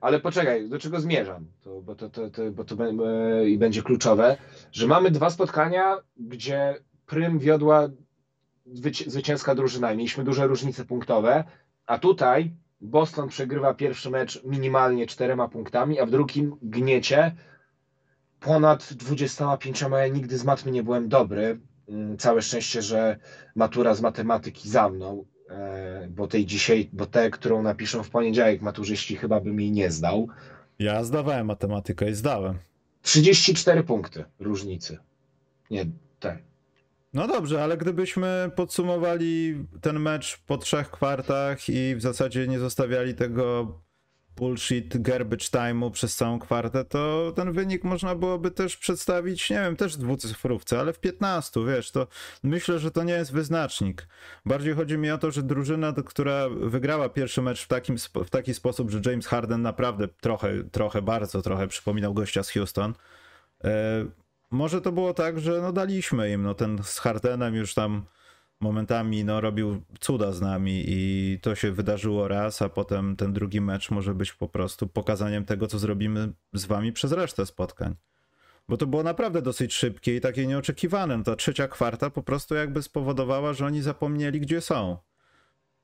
Ale 0.00 0.20
poczekaj, 0.20 0.68
do 0.68 0.78
czego 0.78 1.00
zmierzam, 1.00 1.46
to, 1.60 1.80
bo 1.80 1.94
to, 1.94 2.10
to, 2.10 2.30
to, 2.30 2.50
bo 2.50 2.64
to 2.64 2.76
e, 2.84 3.48
i 3.48 3.58
będzie 3.58 3.82
kluczowe, 3.82 4.36
że 4.72 4.86
mamy 4.86 5.10
dwa 5.10 5.30
spotkania, 5.30 5.96
gdzie 6.16 6.74
prym 7.06 7.38
wiodła 7.38 7.88
zwycięska 9.06 9.54
drużyna. 9.54 9.94
Mieliśmy 9.94 10.24
duże 10.24 10.46
różnice 10.46 10.84
punktowe, 10.84 11.44
a 11.86 11.98
tutaj 11.98 12.52
Boston 12.80 13.28
przegrywa 13.28 13.74
pierwszy 13.74 14.10
mecz 14.10 14.44
minimalnie 14.44 15.06
czterema 15.06 15.48
punktami, 15.48 16.00
a 16.00 16.06
w 16.06 16.10
drugim 16.10 16.56
gniecie 16.62 17.34
ponad 18.40 18.92
25. 18.92 19.80
Ja 19.80 20.08
nigdy 20.08 20.38
z 20.38 20.44
matmy 20.44 20.72
nie 20.72 20.82
byłem 20.82 21.08
dobry. 21.08 21.60
Mm, 21.88 22.18
Całe 22.18 22.42
szczęście, 22.42 22.82
że 22.82 23.16
matura 23.54 23.94
z 23.94 24.00
matematyki 24.00 24.68
za 24.68 24.88
mną, 24.88 25.24
e, 25.50 26.08
bo 26.10 26.26
tej 26.26 26.46
dzisiaj, 26.46 26.88
bo 26.92 27.06
te, 27.06 27.30
którą 27.30 27.62
napiszą 27.62 28.02
w 28.02 28.10
poniedziałek 28.10 28.62
maturzyści 28.62 29.16
chyba 29.16 29.40
bym 29.40 29.60
jej 29.60 29.70
nie 29.72 29.90
zdał. 29.90 30.28
Ja 30.78 31.04
zdawałem 31.04 31.46
matematykę 31.46 32.10
i 32.10 32.14
zdałem. 32.14 32.58
34 33.02 33.82
punkty 33.82 34.24
różnicy. 34.40 34.98
Nie, 35.70 35.86
tak. 36.20 36.38
No 37.12 37.28
dobrze, 37.28 37.64
ale 37.64 37.76
gdybyśmy 37.76 38.50
podsumowali 38.56 39.64
ten 39.80 40.00
mecz 40.00 40.38
po 40.46 40.58
trzech 40.58 40.90
kwartach 40.90 41.68
i 41.68 41.96
w 41.96 42.02
zasadzie 42.02 42.48
nie 42.48 42.58
zostawiali 42.58 43.14
tego 43.14 43.66
bullshit 44.36 45.02
garbage 45.02 45.44
time'u 45.44 45.90
przez 45.90 46.16
całą 46.16 46.38
kwartę, 46.38 46.84
to 46.84 47.32
ten 47.36 47.52
wynik 47.52 47.84
można 47.84 48.14
byłoby 48.14 48.50
też 48.50 48.76
przedstawić, 48.76 49.50
nie 49.50 49.56
wiem, 49.56 49.76
też 49.76 49.96
w 49.96 50.00
dwucyfrówce, 50.00 50.80
ale 50.80 50.92
w 50.92 51.00
15, 51.00 51.60
wiesz, 51.66 51.90
to 51.90 52.06
myślę, 52.42 52.78
że 52.78 52.90
to 52.90 53.02
nie 53.02 53.12
jest 53.12 53.32
wyznacznik. 53.32 54.08
Bardziej 54.46 54.74
chodzi 54.74 54.98
mi 54.98 55.10
o 55.10 55.18
to, 55.18 55.30
że 55.30 55.42
drużyna, 55.42 55.92
która 56.06 56.48
wygrała 56.48 57.08
pierwszy 57.08 57.42
mecz 57.42 57.64
w, 57.64 57.68
takim, 57.68 57.96
w 58.24 58.30
taki 58.30 58.54
sposób, 58.54 58.90
że 58.90 59.00
James 59.06 59.26
Harden 59.26 59.62
naprawdę 59.62 60.08
trochę, 60.08 60.64
trochę, 60.64 61.02
bardzo 61.02 61.42
trochę 61.42 61.68
przypominał 61.68 62.14
gościa 62.14 62.42
z 62.42 62.50
Houston, 62.50 62.94
e, 63.64 64.21
może 64.52 64.80
to 64.80 64.92
było 64.92 65.14
tak, 65.14 65.40
że 65.40 65.60
no 65.62 65.72
daliśmy 65.72 66.32
im, 66.32 66.42
no 66.42 66.54
ten 66.54 66.82
z 66.82 66.98
Hardenem 66.98 67.54
już 67.54 67.74
tam 67.74 68.04
momentami 68.60 69.24
no 69.24 69.40
robił 69.40 69.82
cuda 70.00 70.32
z 70.32 70.40
nami 70.40 70.84
i 70.86 71.38
to 71.42 71.54
się 71.54 71.72
wydarzyło 71.72 72.28
raz, 72.28 72.62
a 72.62 72.68
potem 72.68 73.16
ten 73.16 73.32
drugi 73.32 73.60
mecz 73.60 73.90
może 73.90 74.14
być 74.14 74.32
po 74.32 74.48
prostu 74.48 74.86
pokazaniem 74.86 75.44
tego, 75.44 75.66
co 75.66 75.78
zrobimy 75.78 76.32
z 76.52 76.64
wami 76.64 76.92
przez 76.92 77.12
resztę 77.12 77.46
spotkań. 77.46 77.94
Bo 78.68 78.76
to 78.76 78.86
było 78.86 79.02
naprawdę 79.02 79.42
dosyć 79.42 79.74
szybkie 79.74 80.16
i 80.16 80.20
takie 80.20 80.46
nieoczekiwane. 80.46 81.16
No 81.18 81.24
ta 81.24 81.36
trzecia 81.36 81.68
kwarta 81.68 82.10
po 82.10 82.22
prostu 82.22 82.54
jakby 82.54 82.82
spowodowała, 82.82 83.52
że 83.52 83.66
oni 83.66 83.82
zapomnieli, 83.82 84.40
gdzie 84.40 84.60
są. 84.60 84.96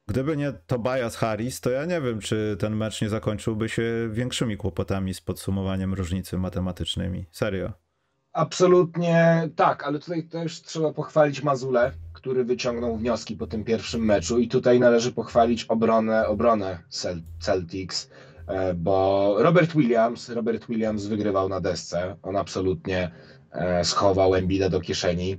Gdyby 0.07 0.37
nie 0.37 0.53
Tobias 0.53 1.17
Harris, 1.17 1.61
to 1.61 1.71
ja 1.71 1.85
nie 1.85 2.01
wiem, 2.01 2.21
czy 2.21 2.57
ten 2.59 2.77
mecz 2.77 3.03
nie 3.03 3.09
zakończyłby 3.09 3.69
się 3.69 3.83
większymi 4.13 4.57
kłopotami 4.57 5.15
z 5.15 5.21
podsumowaniem 5.21 5.95
różnicy 5.95 6.39
matematycznymi. 6.39 7.27
Serio. 7.31 7.88
Absolutnie 8.33 9.49
tak, 9.57 9.85
ale 9.85 9.99
tutaj 9.99 10.29
też 10.29 10.63
trzeba 10.63 10.93
pochwalić 10.93 11.43
Mazule, 11.43 11.93
który 12.13 12.45
wyciągnął 12.45 12.97
wnioski 12.97 13.37
po 13.37 13.47
tym 13.47 13.65
pierwszym 13.65 14.05
meczu 14.05 14.39
i 14.39 14.49
tutaj 14.49 14.81
należy 14.81 15.13
pochwalić 15.13 15.65
obronę, 15.65 16.27
obronę 16.29 16.79
Cel- 16.91 17.23
Celtics, 17.41 18.11
e, 18.47 18.75
bo 18.75 19.35
Robert 19.39 19.73
Williams, 19.73 20.29
Robert 20.29 20.67
Williams 20.69 21.07
wygrywał 21.07 21.49
na 21.49 21.61
desce, 21.61 22.17
on 22.23 22.37
absolutnie 22.37 23.11
e, 23.53 23.85
schował 23.85 24.35
Embida 24.35 24.69
do 24.69 24.81
kieszeni. 24.81 25.37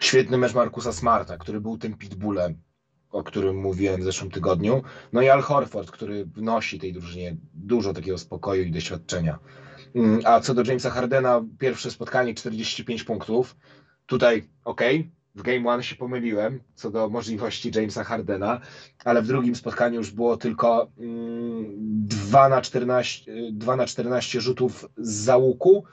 Świetny 0.00 0.38
mecz 0.38 0.54
Markusa 0.54 0.92
Smarta, 0.92 1.36
który 1.36 1.60
był 1.60 1.78
tym 1.78 1.96
pitbullem, 1.96 2.62
o 3.10 3.22
którym 3.22 3.56
mówiłem 3.56 4.00
w 4.00 4.04
zeszłym 4.04 4.30
tygodniu. 4.30 4.82
No 5.12 5.22
i 5.22 5.28
Al 5.28 5.40
Horford, 5.40 5.90
który 5.90 6.24
wnosi 6.24 6.78
tej 6.78 6.92
drużynie 6.92 7.36
dużo 7.54 7.92
takiego 7.92 8.18
spokoju 8.18 8.62
i 8.62 8.70
doświadczenia. 8.70 9.38
Mm, 9.94 10.20
A 10.24 10.40
co 10.40 10.54
do 10.54 10.62
Jamesa 10.66 10.90
Hardena, 10.90 11.44
pierwsze 11.58 11.90
spotkanie 11.90 12.34
45 12.34 13.04
punktów. 13.04 13.56
Tutaj 14.06 14.48
ok, 14.64 14.80
w 15.34 15.42
Game 15.42 15.70
One 15.70 15.82
się 15.82 15.96
pomyliłem 15.96 16.60
co 16.74 16.90
do 16.90 17.08
możliwości 17.08 17.70
Jamesa 17.74 18.04
Hardena, 18.04 18.60
ale 19.04 19.22
w 19.22 19.26
drugim 19.26 19.54
spotkaniu 19.54 19.94
już 19.98 20.10
było 20.10 20.36
tylko 20.36 20.90
mm, 20.98 21.74
2 22.06 22.48
na 22.48 22.60
14, 22.60 23.32
y, 23.32 23.50
2 23.52 23.76
na 23.76 23.86
14 23.86 24.40
rzutów 24.40 24.88
z 24.96 25.08
załuku 25.24 25.84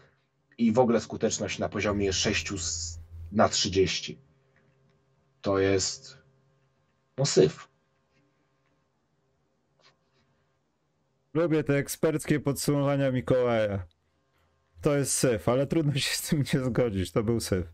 i 0.58 0.72
w 0.72 0.80
ogóle 0.80 1.00
skuteczność 1.00 1.60
na 1.60 1.70
poziomie 1.70 2.14
6 2.14 2.60
z- 2.60 3.00
na 3.32 3.50
30. 3.50 4.18
To 5.42 5.60
jest 5.60 6.18
no 7.18 7.26
syf. 7.26 7.68
Lubię 11.36 11.64
te 11.64 11.78
eksperckie 11.78 12.40
podsumowania 12.40 13.12
Mikołaja. 13.12 13.86
To 14.82 14.96
jest 14.98 15.14
syf, 15.14 15.50
ale 15.50 15.68
trudno 15.68 15.94
się 15.94 16.16
z 16.16 16.22
tym 16.30 16.44
nie 16.54 16.60
zgodzić. 16.60 17.12
To 17.12 17.24
był 17.24 17.40
syf. 17.40 17.66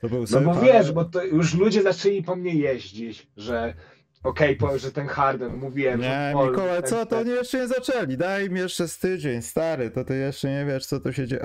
To 0.00 0.08
był 0.08 0.20
No 0.20 0.26
syf. 0.26 0.44
bo 0.44 0.52
ale- 0.52 0.72
wiesz, 0.72 0.92
bo 0.92 1.04
to 1.04 1.24
już 1.24 1.54
ludzie 1.54 1.82
zaczęli 1.82 2.22
po 2.22 2.36
mnie 2.36 2.54
jeździć, 2.54 3.26
że 3.36 3.74
okej, 4.22 4.56
po 4.56 4.78
że 4.78 4.92
ten 4.92 5.06
Harden, 5.06 5.56
mówiłem, 5.56 6.00
Nie, 6.00 6.06
że 6.06 6.34
Mikołaj, 6.50 6.82
co? 6.82 6.96
ten- 6.98 7.06
To 7.06 7.18
oni 7.18 7.30
jeszcze 7.30 7.58
nie 7.58 7.68
zaczęli. 7.68 8.16
Daj 8.16 8.50
mi 8.50 8.60
jeszcze 8.60 8.88
z 8.88 8.98
tydzień, 8.98 9.42
stary. 9.42 9.90
To 9.90 10.04
ty 10.04 10.16
jeszcze 10.16 10.48
nie 10.50 10.64
wiesz, 10.66 10.86
co 10.86 11.00
tu 11.00 11.12
się 11.12 11.26
dzieje. 11.26 11.42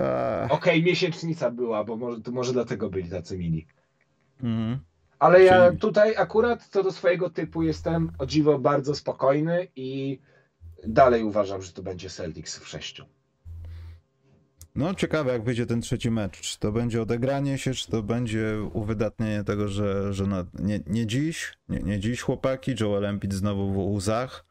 Okej, 0.49 0.83
miesięcznica 0.83 1.51
była, 1.51 1.83
bo 1.83 1.95
może, 1.97 2.17
może 2.31 2.53
dlatego 2.53 2.89
byli 2.89 3.09
tacy 3.09 3.37
mili. 3.37 3.67
Mhm. 4.43 4.79
Ale 5.19 5.43
ja 5.43 5.71
tutaj 5.71 6.15
akurat 6.17 6.63
co 6.67 6.83
do 6.83 6.91
swojego 6.91 7.29
typu 7.29 7.63
jestem 7.63 8.11
o 8.19 8.25
dziwo 8.25 8.59
bardzo 8.59 8.95
spokojny 8.95 9.67
i 9.75 10.19
dalej 10.87 11.23
uważam, 11.23 11.61
że 11.61 11.71
to 11.71 11.83
będzie 11.83 12.09
Celtics 12.09 12.59
w 12.59 12.67
sześciu. 12.67 13.05
No, 14.75 14.93
ciekawe, 14.93 15.31
jak 15.31 15.43
wyjdzie 15.43 15.65
ten 15.65 15.81
trzeci 15.81 16.11
mecz. 16.11 16.41
Czy 16.41 16.59
to 16.59 16.71
będzie 16.71 17.01
odegranie 17.01 17.57
się, 17.57 17.73
czy 17.73 17.91
to 17.91 18.03
będzie 18.03 18.61
uwydatnienie 18.73 19.43
tego, 19.43 19.67
że, 19.67 20.13
że 20.13 20.27
na, 20.27 20.45
nie, 20.59 20.79
nie 20.87 21.07
dziś, 21.07 21.53
nie, 21.69 21.79
nie 21.79 21.99
dziś 21.99 22.21
chłopaki, 22.21 22.75
Joel 22.79 23.05
Embiid 23.05 23.33
znowu 23.33 23.73
w 23.73 23.77
łzach. 23.77 24.45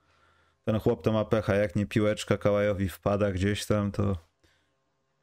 Ten 0.64 0.79
chłop 0.79 1.03
to 1.03 1.12
ma 1.12 1.25
pecha, 1.25 1.55
jak 1.55 1.77
nie 1.77 1.87
piłeczka 1.87 2.38
Kałajowi 2.38 2.88
wpada 2.88 3.33
gdzieś 3.33 3.66
tam, 3.66 3.92
to 3.92 4.16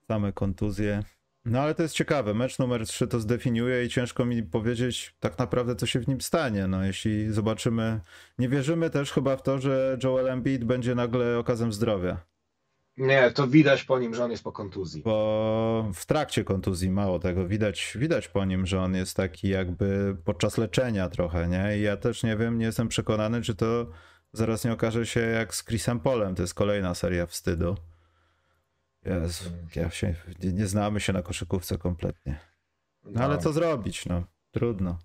same 0.07 0.33
kontuzje. 0.33 1.03
No 1.45 1.59
ale 1.59 1.75
to 1.75 1.83
jest 1.83 1.95
ciekawe, 1.95 2.33
mecz 2.33 2.59
numer 2.59 2.87
3 2.87 3.07
to 3.07 3.19
zdefiniuje 3.19 3.85
i 3.85 3.89
ciężko 3.89 4.25
mi 4.25 4.43
powiedzieć 4.43 5.15
tak 5.19 5.39
naprawdę, 5.39 5.75
co 5.75 5.85
się 5.85 5.99
w 5.99 6.07
nim 6.07 6.21
stanie. 6.21 6.67
No 6.67 6.85
jeśli 6.85 7.33
zobaczymy, 7.33 8.01
nie 8.39 8.49
wierzymy 8.49 8.89
też 8.89 9.11
chyba 9.11 9.37
w 9.37 9.43
to, 9.43 9.59
że 9.59 9.97
Joel 10.03 10.29
Embiid 10.29 10.63
będzie 10.63 10.95
nagle 10.95 11.37
okazem 11.37 11.73
zdrowia. 11.73 12.17
Nie, 12.97 13.31
to 13.31 13.47
widać 13.47 13.83
po 13.83 13.99
nim, 13.99 14.15
że 14.15 14.23
on 14.23 14.31
jest 14.31 14.43
po 14.43 14.51
kontuzji. 14.51 15.01
Bo 15.01 15.91
w 15.93 16.05
trakcie 16.05 16.43
kontuzji, 16.43 16.89
mało 16.89 17.19
tego, 17.19 17.47
widać, 17.47 17.97
widać 17.99 18.27
po 18.27 18.45
nim, 18.45 18.65
że 18.65 18.81
on 18.81 18.95
jest 18.95 19.17
taki 19.17 19.49
jakby 19.49 20.17
podczas 20.25 20.57
leczenia 20.57 21.09
trochę, 21.09 21.47
nie? 21.47 21.77
I 21.77 21.81
ja 21.81 21.97
też 21.97 22.23
nie 22.23 22.37
wiem, 22.37 22.57
nie 22.57 22.65
jestem 22.65 22.87
przekonany, 22.87 23.41
czy 23.41 23.55
to 23.55 23.87
zaraz 24.33 24.65
nie 24.65 24.73
okaże 24.73 25.05
się 25.05 25.19
jak 25.19 25.55
z 25.55 25.65
Chrisem 25.65 25.99
Polem. 25.99 26.35
To 26.35 26.41
jest 26.41 26.53
kolejna 26.53 26.95
seria 26.95 27.25
wstydu. 27.25 27.75
Jezu, 29.05 29.49
ja 29.75 29.89
się, 29.89 30.15
nie, 30.43 30.53
nie 30.53 30.67
znamy 30.67 30.99
się 30.99 31.13
na 31.13 31.21
koszykówce 31.21 31.77
kompletnie. 31.77 32.39
No 33.03 33.23
ale 33.23 33.37
co 33.37 33.53
zrobić, 33.53 34.05
no? 34.05 34.23
Trudno. 34.51 34.97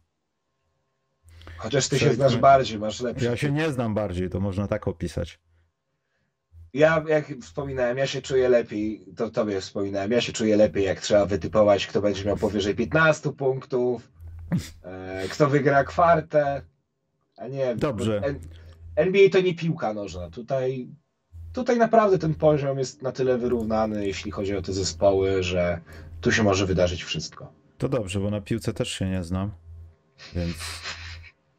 Chociaż 1.57 1.89
ty 1.89 1.97
się 1.99 2.05
Przejdźmy. 2.07 2.29
znasz 2.29 2.37
bardziej, 2.41 2.79
masz 2.79 3.01
lepszy. 3.01 3.25
Ja 3.25 3.37
się 3.37 3.53
nie 3.53 3.73
znam 3.73 3.95
bardziej, 3.95 4.31
to 4.31 4.41
można 4.41 4.67
tak 4.69 4.89
opisać. 4.89 5.39
Ja, 6.73 7.05
jak 7.09 7.27
wspominałem, 7.43 7.99
ja 7.99 8.07
się 8.07 8.23
czuję 8.23 8.49
lepiej, 8.49 9.05
to 9.17 9.31
tobie 9.31 9.61
wspominałem, 9.61 10.13
ja 10.13 10.21
się 10.21 10.33
czuję 10.33 10.57
lepiej, 10.57 10.85
jak 10.85 11.01
trzeba 11.01 11.27
wytypować, 11.27 11.87
kto 11.87 12.03
będzie 12.03 12.25
miał 12.25 12.37
powyżej 12.37 12.75
15 12.75 13.33
punktów, 13.33 14.13
e, 14.83 15.29
kto 15.29 15.49
wygra 15.49 15.85
kwartę, 15.85 16.63
a 17.37 17.49
nie... 17.49 17.77
Dobrze. 17.77 18.21
N- 18.25 18.41
NBA 18.97 19.29
to 19.31 19.41
nie 19.41 19.55
piłka 19.55 19.95
nożna, 19.95 20.31
tutaj, 20.31 20.89
tutaj 21.57 21.79
naprawdę 21.79 22.19
ten 22.19 22.35
poziom 22.35 22.79
jest 22.79 23.03
na 23.03 23.13
tyle 23.13 23.39
wyrównany, 23.39 24.07
jeśli 24.07 24.31
chodzi 24.31 24.57
o 24.57 24.63
te 24.63 24.73
zespoły, 24.73 25.43
że 25.43 25.81
tu 26.21 26.33
się 26.33 26.43
może 26.43 26.67
wydarzyć 26.67 27.05
wszystko. 27.05 27.53
To 27.79 27.89
dobrze, 27.89 28.21
bo 28.21 28.31
na 28.31 28.41
piłce 28.41 28.73
też 28.73 28.89
się 28.89 29.11
nie 29.11 29.25
znam, 29.25 29.51
więc... 30.35 30.57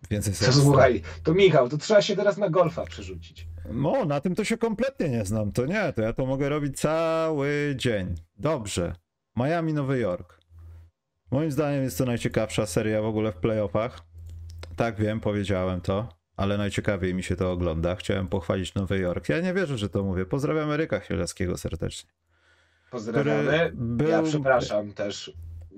Więc 0.10 0.28
jest 0.28 0.46
To 0.46 0.54
słuchaj, 0.54 1.02
to 1.24 1.34
Michał, 1.34 1.70
to 1.70 1.78
trzeba 1.78 2.02
się 2.02 2.16
teraz 2.16 2.38
na 2.38 2.50
golfa 2.50 2.86
przerzucić. 2.86 3.48
No, 3.72 4.06
na 4.06 4.22
tym 4.22 4.36
to 4.36 4.44
się 4.44 4.58
kompletnie 4.58 5.10
nie 5.10 5.26
znam. 5.26 5.52
To 5.52 5.66
nie, 5.66 5.94
to 5.94 6.02
ja 6.02 6.14
to 6.14 6.26
mogę 6.26 6.50
robić 6.50 6.80
cały 6.80 7.74
dzień. 7.78 8.16
Dobrze. 8.38 8.96
Miami, 9.36 9.74
Nowy 9.74 10.00
Jork. 10.00 10.40
Moim 11.32 11.52
zdaniem 11.52 11.84
jest 11.84 11.98
to 11.98 12.06
najciekawsza 12.06 12.66
seria 12.66 13.02
w 13.02 13.06
ogóle 13.06 13.32
w 13.32 13.36
playoffach. 13.36 14.02
Tak 14.76 15.00
wiem, 15.00 15.20
powiedziałem 15.20 15.82
to, 15.82 16.10
ale 16.38 16.58
najciekawiej 16.58 17.14
mi 17.14 17.24
się 17.24 17.36
to 17.36 17.52
ogląda. 17.52 17.96
Chciałem 17.96 18.28
pochwalić 18.28 18.74
Nowy 18.76 19.00
Jork. 19.00 19.30
Ja 19.30 19.40
nie 19.42 19.54
wierzę, 19.54 19.78
że 19.78 19.90
to 19.90 20.04
mówię. 20.04 20.26
Pozdrawiam 20.26 20.72
Eryka 20.72 21.00
Chieleckiego 21.00 21.58
serdecznie. 21.58 22.10
Pozdrawiamy. 22.92 23.72
był- 23.74 24.08
Ja 24.10 24.24
przepraszam 24.24 24.94
też 24.94 25.34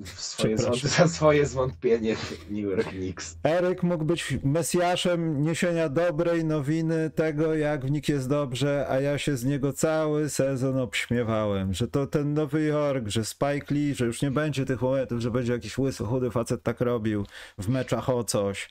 swoje 0.05 0.55
Przepraszam. 0.55 0.89
za 0.89 1.07
swoje 1.07 1.45
zwątpienie 1.45 2.15
w 2.15 2.51
New 2.51 2.59
York 2.63 2.87
Knicks. 2.89 3.37
Eryk 3.43 3.83
mógł 3.83 4.05
być 4.05 4.37
mesjaszem 4.43 5.41
niesienia 5.43 5.89
dobrej 5.89 6.45
nowiny, 6.45 7.09
tego 7.09 7.55
jak 7.55 7.85
w 7.85 7.91
nich 7.91 8.09
jest 8.09 8.29
dobrze, 8.29 8.85
a 8.89 8.99
ja 8.99 9.17
się 9.17 9.37
z 9.37 9.45
niego 9.45 9.73
cały 9.73 10.29
sezon 10.29 10.77
obśmiewałem, 10.77 11.73
że 11.73 11.87
to 11.87 12.07
ten 12.07 12.33
Nowy 12.33 12.63
Jork, 12.63 13.07
że 13.07 13.25
Spike 13.25 13.73
Lee, 13.73 13.95
że 13.95 14.05
już 14.05 14.21
nie 14.21 14.31
będzie 14.31 14.65
tych 14.65 14.81
momentów, 14.81 15.19
że 15.21 15.31
będzie 15.31 15.53
jakiś 15.53 15.77
łysy, 15.77 16.03
chudy 16.03 16.31
facet 16.31 16.63
tak 16.63 16.81
robił 16.81 17.25
w 17.57 17.67
meczach 17.69 18.09
o 18.09 18.23
coś, 18.23 18.69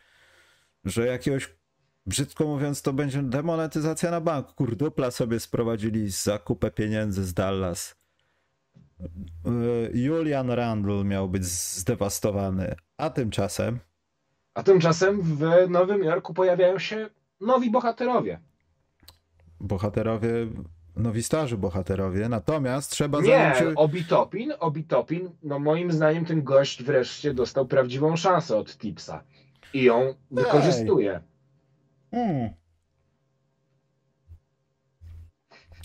że 0.84 1.06
jakiegoś, 1.06 1.48
brzydko 2.08 2.44
mówiąc, 2.46 2.82
to 2.82 2.92
będzie 2.92 3.22
demonetyzacja 3.22 4.10
na 4.10 4.20
bank. 4.20 4.46
Kurdupla 4.46 5.10
sobie 5.10 5.40
sprowadzili 5.40 6.10
za 6.10 6.38
kupę 6.38 6.70
pieniędzy 6.70 7.24
z 7.24 7.34
Dallas. 7.34 7.94
y, 9.46 9.98
Julian 9.98 10.50
Randle 10.50 11.04
miał 11.04 11.28
być 11.28 11.44
zdewastowany, 11.44 12.74
a 12.96 13.10
tymczasem 13.10 13.78
A 14.54 14.62
tymczasem 14.62 15.22
w 15.22 15.40
Nowym 15.70 16.04
Jorku 16.04 16.34
pojawiają 16.34 16.78
się 16.78 17.10
nowi 17.40 17.70
bohaterowie. 17.70 18.40
bohaterowie, 19.60 20.30
nowi 20.96 21.22
starzy 21.22 21.56
bohaterowie, 21.58 22.28
natomiast 22.28 22.90
trzeba 22.90 23.20
Nie, 23.20 23.26
zanim 23.26 23.54
się... 23.54 23.74
Obi-Topin, 23.74 24.52
Obi-Topin, 24.60 25.30
no 25.42 25.58
moim 25.58 25.92
zdaniem 25.92 26.24
ten 26.24 26.42
gość 26.42 26.82
wreszcie 26.82 27.34
dostał 27.34 27.66
prawdziwą 27.66 28.16
szansę 28.16 28.56
od 28.56 28.78
Tipsa. 28.78 29.22
I 29.74 29.82
ją 29.84 30.14
wykorzystuje. 30.30 31.20
Mm. 32.12 32.50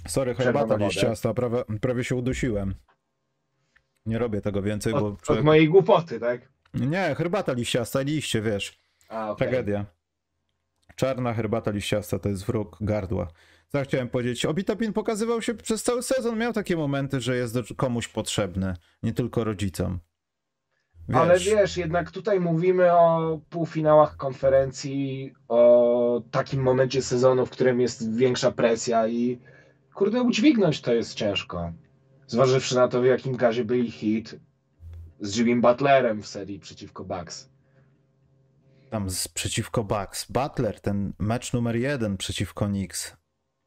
Sorry, 0.08 0.36
herbata 0.36 0.76
liściasta, 0.76 1.34
prawie, 1.34 1.64
prawie 1.82 2.04
się 2.04 2.16
udusiłem. 2.16 2.76
Nie 4.06 4.18
robię 4.18 4.42
tego 4.42 4.62
więcej, 4.62 4.94
bo... 4.94 5.00
Od, 5.08 5.14
od 5.14 5.22
człowiek- 5.22 5.44
mojej 5.44 5.70
głupoty, 5.70 6.20
tak? 6.20 6.50
Nie, 6.74 7.16
herbata 7.18 7.54
liściasta, 7.54 8.02
liście, 8.02 8.42
wiesz. 8.42 8.80
A, 9.10 9.32
okej. 9.32 9.48
Tragedia. 9.48 9.86
Czarna 10.96 11.34
herbata 11.34 11.72
liściasta 11.72 12.20
to 12.20 12.30
jest 12.30 12.46
wróg 12.46 12.78
gardła. 12.82 13.28
Co 13.68 13.78
ja 13.78 13.84
chciałem 13.84 14.10
powiedzieć? 14.10 14.46
Obitopin 14.46 14.94
pokazywał 14.94 15.42
się 15.42 15.54
przez 15.54 15.84
cały 15.84 16.04
sezon. 16.04 16.38
Miał 16.38 16.54
takie 16.54 16.78
momenty, 16.78 17.22
że 17.22 17.36
jest 17.36 17.56
komuś 17.78 18.08
potrzebny, 18.08 18.76
nie 19.04 19.14
tylko 19.14 19.44
rodzicom. 19.44 20.00
Wiesz, 21.10 21.18
Ale 21.18 21.40
wiesz, 21.40 21.78
jednak 21.78 22.12
tutaj 22.12 22.40
mówimy 22.40 22.94
o 22.94 23.40
półfinałach 23.50 24.18
konferencji, 24.18 25.34
o 25.48 26.22
takim 26.32 26.62
momencie 26.62 27.02
sezonu, 27.02 27.46
w 27.46 27.50
którym 27.50 27.82
jest 27.82 28.16
większa 28.16 28.52
presja 28.52 29.08
i 29.08 29.40
kurde, 29.94 30.22
udźwignąć 30.22 30.82
to 30.82 30.94
jest 30.94 31.14
ciężko. 31.14 31.72
Zważywszy 32.28 32.76
na 32.76 32.88
to, 32.88 33.02
w 33.02 33.06
jakim 33.06 33.38
gazie 33.38 33.66
byli 33.66 33.92
hit 33.92 34.36
z 35.20 35.38
Jimmy 35.38 35.62
Butlerem 35.62 36.22
w 36.22 36.28
serii 36.28 36.60
przeciwko 36.60 37.04
Bucks. 37.04 37.50
tam 38.90 39.10
z, 39.10 39.28
przeciwko 39.28 39.84
Bucks. 39.84 40.32
Butler, 40.32 40.80
ten 40.80 41.14
mecz 41.20 41.54
numer 41.54 41.76
jeden 41.76 42.18
przeciwko 42.18 42.66
Knicks. 42.66 43.18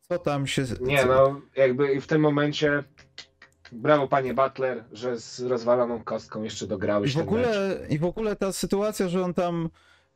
Co 0.08 0.18
tam 0.18 0.46
się... 0.46 0.64
Nie, 0.80 0.98
co... 0.98 1.06
no 1.06 1.40
jakby 1.56 1.92
i 1.92 2.00
w 2.00 2.06
tym 2.06 2.20
momencie 2.20 2.84
brawo 3.72 4.08
panie 4.08 4.34
Butler, 4.34 4.84
że 4.92 5.20
z 5.20 5.40
rozwaloną 5.40 6.04
kostką 6.04 6.42
jeszcze 6.42 6.64
I 6.64 6.68
dograłeś 6.68 7.12
w, 7.12 7.14
ten 7.16 7.24
mecz. 7.24 7.28
ogóle, 7.28 7.78
I 7.88 7.98
w 7.98 8.04
ogóle 8.04 8.36
ta 8.36 8.52
sytuacja, 8.52 9.08
że 9.08 9.22
on 9.22 9.34
tam. 9.34 9.68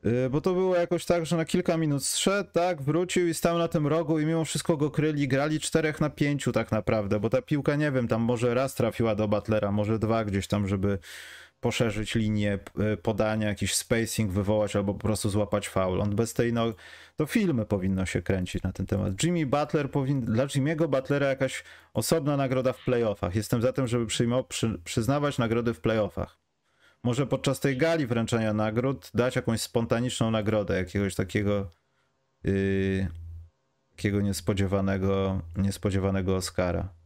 y, 0.05 0.29
Bo 0.29 0.41
to 0.41 0.53
było 0.53 0.75
jakoś 0.75 1.05
tak, 1.05 1.25
że 1.25 1.37
na 1.37 1.45
kilka 1.45 1.77
minut 1.77 2.05
zszedł, 2.05 2.49
tak, 2.53 2.81
wrócił 2.81 3.27
i 3.27 3.33
stał 3.33 3.57
na 3.57 3.67
tym 3.67 3.87
rogu 3.87 4.19
i 4.19 4.25
mimo 4.25 4.45
wszystko 4.45 4.77
go 4.77 4.91
kryli, 4.91 5.27
grali 5.27 5.59
czterech 5.59 6.01
na 6.01 6.09
pięciu 6.09 6.51
tak 6.51 6.71
naprawdę, 6.71 7.19
bo 7.19 7.29
ta 7.29 7.41
piłka, 7.41 7.75
nie 7.75 7.91
wiem, 7.91 8.07
tam 8.07 8.21
może 8.21 8.53
raz 8.53 8.75
trafiła 8.75 9.15
do 9.15 9.27
Butlera, 9.27 9.71
może 9.71 9.99
dwa 9.99 10.25
gdzieś 10.25 10.47
tam, 10.47 10.67
żeby 10.67 10.99
poszerzyć 11.61 12.15
linię 12.15 12.59
y, 12.93 12.97
podania, 12.97 13.47
jakiś 13.47 13.75
spacing 13.75 14.31
wywołać 14.31 14.75
albo 14.75 14.93
po 14.93 14.99
prostu 14.99 15.29
złapać 15.29 15.69
faul. 15.69 16.01
On 16.01 16.15
bez 16.15 16.33
tej, 16.33 16.53
no, 16.53 16.73
to 17.15 17.25
filmy 17.25 17.65
powinno 17.65 18.05
się 18.05 18.21
kręcić 18.21 18.63
na 18.63 18.71
ten 18.71 18.85
temat. 18.85 19.23
Jimmy 19.23 19.45
Butler 19.45 19.91
powinien, 19.91 20.21
dla 20.21 20.45
Jimmy'ego 20.45 20.87
Butlera 20.87 21.27
jakaś 21.27 21.63
osobna 21.93 22.37
nagroda 22.37 22.73
w 22.73 22.85
playoffach. 22.85 23.35
Jestem 23.35 23.61
za 23.61 23.73
tym, 23.73 23.87
żeby 23.87 24.05
przy, 24.47 24.79
przyznawać 24.83 25.37
nagrody 25.37 25.73
w 25.73 25.81
playoffach. 25.81 26.37
Może 27.03 27.27
podczas 27.27 27.59
tej 27.59 27.77
gali 27.77 28.07
wręczenia 28.07 28.53
nagród 28.53 29.11
dać 29.13 29.35
jakąś 29.35 29.61
spontaniczną 29.61 30.31
nagrodę, 30.31 30.77
jakiegoś 30.77 31.15
takiego 31.15 31.69
yy, 32.43 33.07
takiego 33.95 34.21
niespodziewanego, 34.21 35.41
niespodziewanego 35.57 36.35
Oscara. 36.35 37.00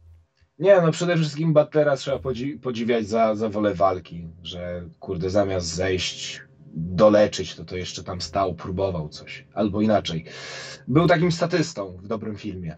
Nie, 0.58 0.80
no 0.80 0.92
przede 0.92 1.16
wszystkim 1.16 1.52
Butlera 1.52 1.96
trzeba 1.96 2.16
podzi- 2.18 2.58
podziwiać 2.58 3.08
za, 3.08 3.34
za 3.34 3.48
wolę 3.48 3.74
walki, 3.74 4.28
że 4.42 4.82
kurde 5.00 5.30
zamiast 5.30 5.66
zejść, 5.74 6.40
doleczyć, 6.74 7.54
to 7.54 7.64
to 7.64 7.76
jeszcze 7.76 8.04
tam 8.04 8.20
stał, 8.20 8.54
próbował 8.54 9.08
coś. 9.08 9.44
Albo 9.54 9.80
inaczej. 9.80 10.24
Był 10.88 11.06
takim 11.06 11.32
statystą 11.32 11.96
w 12.02 12.06
dobrym 12.08 12.36
filmie. 12.36 12.76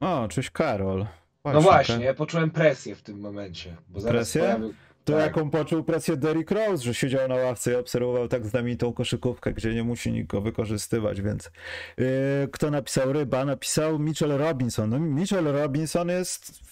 O, 0.00 0.28
cześć 0.28 0.50
Karol. 0.50 1.06
No 1.44 1.60
właśnie, 1.60 2.04
ja 2.04 2.14
poczułem 2.14 2.50
presję 2.50 2.94
w 2.94 3.02
tym 3.02 3.20
momencie. 3.20 3.76
Bo 3.88 4.00
Presję? 4.00 4.40
pojawił- 4.42 4.74
To 5.04 5.12
tak. 5.12 5.22
jaką 5.22 5.50
poczuł 5.50 5.84
presję 5.84 6.16
Derrick 6.16 6.50
Rose, 6.50 6.84
że 6.84 6.94
siedział 6.94 7.28
na 7.28 7.34
ławce 7.34 7.72
i 7.72 7.74
obserwował 7.74 8.28
tak 8.28 8.46
znamienitą 8.46 8.92
koszykówkę, 8.92 9.52
gdzie 9.52 9.74
nie 9.74 9.84
musi 9.84 10.12
nikogo 10.12 10.40
wykorzystywać, 10.42 11.20
więc 11.22 11.50
yy, 11.98 12.06
kto 12.52 12.70
napisał 12.70 13.12
ryba? 13.12 13.44
Napisał 13.44 13.98
Mitchell 13.98 14.30
Robinson. 14.38 14.90
No 14.90 14.98
Mitchell 14.98 15.44
Robinson 15.44 16.08
jest 16.08 16.67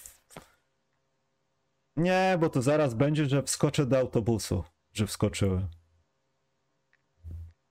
nie, 1.97 2.37
bo 2.39 2.49
to 2.49 2.61
zaraz 2.61 2.93
będzie, 2.93 3.25
że 3.25 3.43
wskoczę 3.43 3.85
do 3.85 3.97
autobusu, 3.97 4.63
że 4.93 5.07
wskoczyłem. 5.07 5.67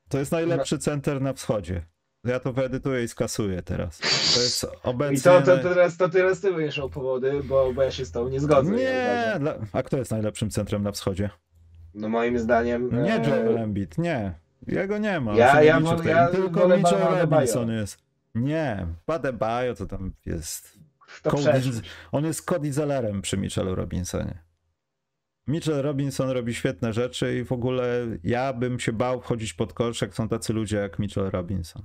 To 0.08 0.18
jest 0.18 0.32
najlepszy 0.32 0.78
center 0.78 1.20
na 1.20 1.32
wschodzie. 1.32 1.82
Ja 2.24 2.40
to 2.40 2.52
wyedytuję 2.52 3.04
i 3.04 3.08
skasuję 3.08 3.62
teraz. 3.62 3.98
To 4.34 4.40
jest 4.40 4.66
obecnie... 4.82 5.16
I 5.16 5.20
to, 5.20 5.42
to, 5.42 5.58
teraz, 5.58 5.96
to 5.96 6.08
teraz 6.08 6.40
ty 6.40 6.52
będziesz 6.52 6.78
miał 6.78 6.90
powody, 6.90 7.42
bo, 7.44 7.72
bo 7.72 7.82
ja 7.82 7.90
się 7.90 8.04
z 8.04 8.12
tobą 8.12 8.28
nie 8.28 8.40
zgodzę. 8.40 8.82
ja 8.82 9.32
Nie, 9.32 9.40
dla... 9.40 9.54
a 9.72 9.82
kto 9.82 9.96
jest 9.96 10.10
najlepszym 10.10 10.50
centrem 10.50 10.82
na 10.82 10.92
wschodzie? 10.92 11.30
No 11.94 12.08
moim 12.08 12.38
zdaniem... 12.38 13.02
Nie 13.04 13.14
e, 13.14 13.28
Joel 13.28 13.58
Embiid, 13.58 13.98
nie. 13.98 14.34
Jego 14.66 14.98
nie 14.98 15.20
ma. 15.20 15.34
Ja- 15.34 15.62
ja 15.62 15.80
tej- 15.80 16.06
ja 16.08 16.28
Tylko 16.28 16.68
Mitchell 16.68 16.98
Robinson 16.98 17.70
jest. 17.70 17.98
Nie, 18.34 18.86
Badebayo 19.06 19.74
to 19.74 19.86
tam 19.86 20.12
jest... 20.26 20.78
To 21.22 21.36
on 22.12 22.24
jest 22.24 22.42
Cody 22.42 22.72
Zellerem 22.72 23.22
przy 23.22 23.36
Mitchellu 23.36 23.74
Robinsonie. 23.74 24.38
Mitchell 25.46 25.82
Robinson 25.82 26.30
robi 26.30 26.54
świetne 26.54 26.92
rzeczy 26.92 27.38
i 27.38 27.44
w 27.44 27.52
ogóle 27.52 28.06
ja 28.24 28.52
bym 28.52 28.80
się 28.80 28.92
bał 28.92 29.20
wchodzić 29.20 29.54
pod 29.54 29.72
kosz, 29.72 30.00
jak 30.00 30.14
są 30.14 30.28
tacy 30.28 30.52
ludzie 30.52 30.76
jak 30.76 30.98
Mitchell 30.98 31.30
Robinson. 31.30 31.82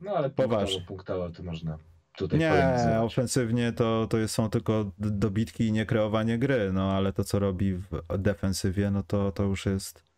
No 0.00 0.10
ale 0.10 0.30
Poważnie. 0.30 0.80
punktowo, 0.80 1.24
punktowo 1.24 1.30
to 1.30 1.42
można 1.42 1.78
tutaj 2.16 2.38
Nie, 2.38 3.00
ofensywnie 3.00 3.72
to, 3.72 4.06
to 4.06 4.18
jest, 4.18 4.34
są 4.34 4.50
tylko 4.50 4.92
dobitki 4.98 5.66
i 5.66 5.72
nie 5.72 5.86
kreowanie 5.86 6.38
gry, 6.38 6.72
no 6.72 6.92
ale 6.92 7.12
to 7.12 7.24
co 7.24 7.38
robi 7.38 7.74
w 7.74 8.18
defensywie, 8.18 8.90
no 8.90 9.02
to, 9.02 9.32
to 9.32 9.42
już 9.42 9.66
jest 9.66 10.08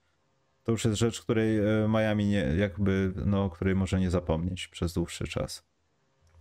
to 0.62 0.72
już 0.72 0.84
jest 0.84 0.98
rzecz, 0.98 1.20
której 1.20 1.58
e, 1.58 1.88
Miami 1.88 2.26
nie, 2.26 2.38
jakby, 2.38 3.12
no, 3.26 3.50
której 3.50 3.74
może 3.74 4.00
nie 4.00 4.10
zapomnieć 4.10 4.68
przez 4.68 4.92
dłuższy 4.92 5.24
czas. 5.28 5.69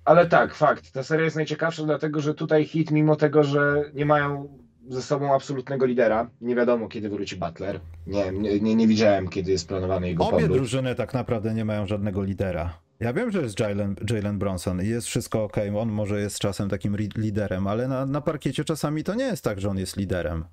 Ale 0.10 0.26
tak, 0.28 0.56
fakt. 0.56 0.92
Ta 0.92 1.04
seria 1.04 1.24
jest 1.26 1.36
najciekawsza, 1.36 1.84
dlatego 1.84 2.22
że 2.22 2.34
tutaj 2.34 2.66
hit, 2.66 2.92
mimo 2.92 3.16
tego, 3.16 3.44
że 3.44 3.92
nie 3.94 4.06
mają 4.06 4.58
ze 4.88 5.02
sobą 5.02 5.36
absolutnego 5.36 5.86
lidera, 5.86 6.30
nie 6.42 6.56
wiadomo 6.56 6.88
kiedy 6.88 7.10
wróci 7.10 7.36
Butler. 7.36 7.80
Nie, 8.08 8.32
nie, 8.32 8.60
nie, 8.60 8.76
nie 8.76 8.88
widziałem, 8.88 9.28
kiedy 9.28 9.52
jest 9.52 9.68
planowany 9.68 10.08
jego 10.08 10.24
Obie 10.28 10.32
powrót. 10.32 10.58
drużyny 10.58 10.96
tak 10.96 11.14
naprawdę 11.14 11.54
nie 11.54 11.66
mają 11.66 11.88
żadnego 11.88 12.24
lidera. 12.24 12.80
Ja 13.00 13.14
wiem, 13.14 13.32
że 13.32 13.42
jest 13.42 13.60
Jalen, 13.60 13.96
Jalen 14.10 14.40
Bronson 14.40 14.82
i 14.82 14.88
jest 14.88 15.08
wszystko 15.08 15.44
ok, 15.44 15.58
on 15.80 15.90
może 15.90 16.22
jest 16.22 16.40
czasem 16.40 16.70
takim 16.70 16.98
liderem, 17.18 17.68
ale 17.68 17.88
na, 17.88 18.06
na 18.06 18.22
parkiecie 18.22 18.64
czasami 18.64 19.04
to 19.04 19.16
nie 19.16 19.26
jest 19.26 19.44
tak, 19.44 19.62
że 19.62 19.70
on 19.70 19.78
jest 19.78 19.98
liderem. 19.98 20.46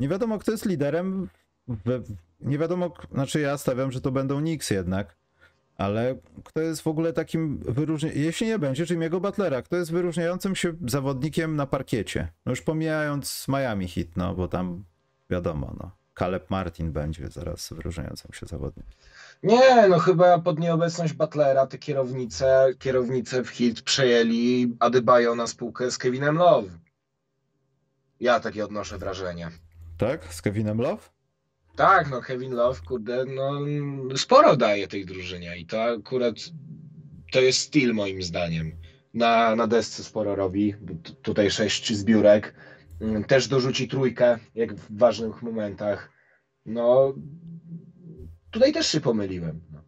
Nie 0.00 0.08
wiadomo, 0.08 0.38
kto 0.38 0.50
jest 0.52 0.66
liderem. 0.66 1.28
We, 1.68 2.00
nie 2.40 2.58
wiadomo, 2.58 2.94
znaczy 3.12 3.40
ja 3.40 3.58
stawiam, 3.58 3.92
że 3.92 4.00
to 4.00 4.10
będą 4.10 4.38
Knicks 4.38 4.70
jednak, 4.70 5.16
ale 5.76 6.16
kto 6.44 6.60
jest 6.60 6.82
w 6.82 6.86
ogóle 6.86 7.12
takim 7.12 7.58
wyróżnieniem, 7.58 8.18
jeśli 8.18 8.46
nie 8.46 8.58
będzie 8.58 8.84
Jimmy'ego 8.84 9.20
Butlera, 9.20 9.62
kto 9.62 9.76
jest 9.76 9.92
wyróżniającym 9.92 10.56
się 10.56 10.72
zawodnikiem 10.86 11.56
na 11.56 11.66
parkiecie? 11.66 12.32
No 12.46 12.52
już 12.52 12.62
pomijając 12.62 13.46
Miami 13.48 13.88
Heat, 13.88 14.08
no 14.16 14.34
bo 14.34 14.48
tam 14.48 14.84
wiadomo, 15.30 15.74
no. 15.80 15.90
Caleb 16.18 16.50
Martin 16.50 16.92
będzie 16.92 17.28
zaraz 17.28 17.72
wyróżniającym 17.72 18.32
się 18.32 18.46
zawodnikiem. 18.46 18.92
Nie, 19.42 19.88
no 19.88 19.98
chyba 19.98 20.38
pod 20.38 20.58
nieobecność 20.58 21.12
Butlera 21.12 21.66
te 21.66 21.78
kierownice, 21.78 22.68
kierownice 22.78 23.44
w 23.44 23.48
hit 23.48 23.82
przejęli 23.82 24.76
Adebayo 24.80 25.34
na 25.34 25.46
spółkę 25.46 25.90
z 25.90 25.98
Kevinem 25.98 26.36
Love. 26.36 26.68
Ja 28.20 28.40
takie 28.40 28.64
odnoszę 28.64 28.98
wrażenie. 28.98 29.50
Tak? 29.98 30.34
Z 30.34 30.42
Kevinem 30.42 30.78
Love? 30.78 31.15
Tak, 31.76 32.10
no 32.10 32.20
Kevin 32.22 32.52
Love, 32.52 32.80
kurde, 32.80 33.24
no 33.24 33.60
sporo 34.16 34.56
daje 34.56 34.88
tej 34.88 35.06
drużynie 35.06 35.58
i 35.58 35.66
to 35.66 35.82
akurat 35.82 36.34
to 37.32 37.40
jest 37.40 37.58
styl 37.58 37.94
moim 37.94 38.22
zdaniem. 38.22 38.72
Na, 39.14 39.56
na 39.56 39.66
desce 39.66 40.04
sporo 40.04 40.36
robi, 40.36 40.74
tutaj 41.22 41.50
sześć 41.50 41.92
zbiórek, 41.92 42.54
Mm, 43.00 43.24
też 43.24 43.48
dorzuci 43.48 43.88
trójkę, 43.88 44.38
jak 44.54 44.74
w 44.74 44.98
ważnych 44.98 45.42
momentach. 45.42 46.10
No, 46.66 47.14
tutaj 48.50 48.72
też 48.72 48.86
się 48.86 49.00
pomyliłem. 49.00 49.60
No. 49.72 49.80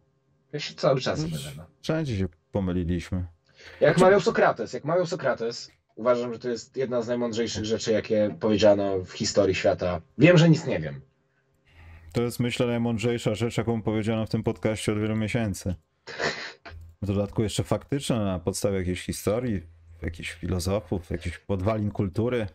Ja 0.53 0.59
się 0.59 0.73
cały 0.73 1.01
czas 1.01 1.23
mylę. 1.23 1.51
No. 1.57 1.65
Wszędzie 1.81 2.17
się 2.17 2.27
pomyliliśmy. 2.51 3.25
Jak 3.81 3.97
mawiał 3.97 4.21
Sokrates, 4.21 4.73
jak 4.73 4.85
mawiał 4.85 5.05
Sokrates, 5.05 5.71
uważam, 5.95 6.33
że 6.33 6.39
to 6.39 6.49
jest 6.49 6.77
jedna 6.77 7.01
z 7.01 7.07
najmądrzejszych 7.07 7.65
rzeczy, 7.65 7.91
jakie 7.91 8.35
powiedziano 8.39 8.99
w 9.05 9.11
historii 9.11 9.55
świata. 9.55 10.01
Wiem, 10.17 10.37
że 10.37 10.49
nic 10.49 10.65
nie 10.65 10.79
wiem. 10.79 11.01
To 12.13 12.21
jest 12.21 12.39
myślę 12.39 12.67
najmądrzejsza 12.67 13.35
rzecz, 13.35 13.57
jaką 13.57 13.81
powiedziano 13.81 14.25
w 14.25 14.29
tym 14.29 14.43
podcaście 14.43 14.91
od 14.91 14.99
wielu 14.99 15.15
miesięcy. 15.15 15.75
W 17.01 17.05
dodatku 17.05 17.43
jeszcze 17.43 17.63
faktyczna 17.63 18.25
na 18.25 18.39
podstawie 18.39 18.77
jakiejś 18.77 19.01
historii, 19.05 19.61
jakichś 20.01 20.31
filozofów, 20.31 21.09
jakichś 21.09 21.37
podwalin 21.37 21.91
kultury. 21.91 22.47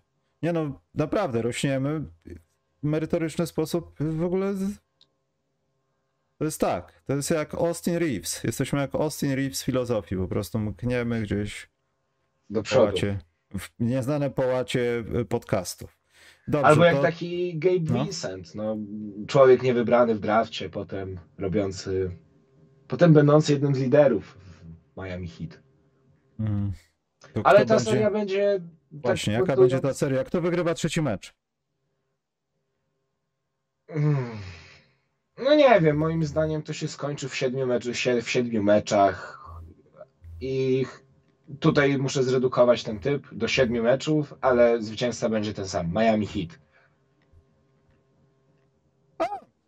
Nie 0.42 0.52
no, 0.52 0.80
naprawdę 0.94 1.42
rośniemy 1.42 2.00
w 2.00 2.86
merytoryczny 2.86 3.46
sposób 3.46 3.94
w 4.00 4.22
ogóle. 4.24 4.54
To 6.38 6.44
jest 6.44 6.60
tak. 6.60 7.02
To 7.06 7.12
jest 7.12 7.30
jak 7.30 7.54
Austin 7.54 7.96
Reeves. 7.96 8.44
Jesteśmy 8.44 8.80
jak 8.80 8.94
Austin 8.94 9.32
Reeves 9.32 9.62
filozofii. 9.62 10.16
Po 10.16 10.28
prostu 10.28 10.58
mkniemy 10.58 11.22
gdzieś 11.22 11.70
Do 12.50 12.60
w 12.60 12.64
przodu. 12.64 12.86
połacie, 12.86 13.18
w 13.58 13.68
nieznane 13.78 14.30
połacie 14.30 15.04
y, 15.20 15.24
podcastów. 15.24 16.03
Dobrze, 16.48 16.66
Albo 16.66 16.84
jak 16.84 16.96
to... 16.96 17.02
taki 17.02 17.58
Gabe 17.58 17.92
No. 17.92 18.04
Vincent, 18.04 18.54
no, 18.54 18.76
człowiek 19.26 19.62
niewybrany 19.62 20.14
w 20.14 20.20
drafcie, 20.20 20.70
potem 20.70 21.20
robiący, 21.38 22.16
potem 22.88 23.12
będący 23.12 23.52
jednym 23.52 23.74
z 23.74 23.78
liderów 23.78 24.38
w 24.94 25.02
Miami 25.02 25.28
Heat. 25.28 25.60
Mm. 26.40 26.72
To 27.32 27.46
Ale 27.46 27.66
ta 27.66 27.74
będzie... 27.74 27.90
seria 27.90 28.10
będzie... 28.10 28.60
tak 28.92 29.02
Właśnie, 29.02 29.32
jaka 29.32 29.44
punktując- 29.44 29.58
będzie 29.58 29.80
ta 29.80 29.94
seria? 29.94 30.24
Kto 30.24 30.40
wygrywa 30.40 30.74
trzeci 30.74 31.02
mecz? 31.02 31.34
Mm. 33.88 34.16
No 35.44 35.54
nie 35.54 35.80
wiem, 35.80 35.96
moim 35.96 36.24
zdaniem 36.24 36.62
to 36.62 36.72
się 36.72 36.88
skończy 36.88 37.28
w 37.28 37.34
siedmiu, 37.34 37.66
mecz, 37.66 37.86
w 38.22 38.30
siedmiu 38.30 38.62
meczach 38.62 39.40
i 40.40 40.86
tutaj 41.60 41.98
muszę 41.98 42.22
zredukować 42.22 42.82
ten 42.82 42.98
typ 42.98 43.26
do 43.32 43.48
siedmiu 43.48 43.82
meczów, 43.82 44.34
ale 44.40 44.82
zwycięzca 44.82 45.28
będzie 45.28 45.54
ten 45.54 45.68
sam, 45.68 45.92
Miami 45.92 46.26
Heat. 46.26 46.58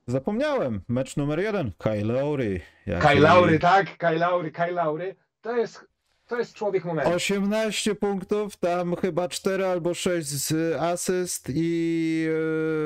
Zapomniałem. 0.09 0.81
Mecz 0.89 1.17
numer 1.17 1.39
jeden. 1.41 1.73
Kyle 1.79 2.05
Lowry. 2.13 2.61
Jaki- 2.87 3.09
Kyle 3.09 3.21
Lowry, 3.21 3.59
tak? 3.59 3.97
Kyle 3.99 4.19
Lowry, 4.19 4.51
Kyle 4.53 4.73
Lowry. 4.73 5.17
To 5.41 5.57
jest, 5.57 5.87
to 6.27 6.39
jest 6.39 6.55
człowiek 6.55 6.85
momentu. 6.85 7.11
18 7.13 7.95
punktów, 7.95 8.57
tam 8.57 8.97
chyba 8.97 9.29
4 9.29 9.67
albo 9.67 9.95
6 9.95 10.29
z 10.29 10.77
asyst 10.77 11.51
i 11.55 12.25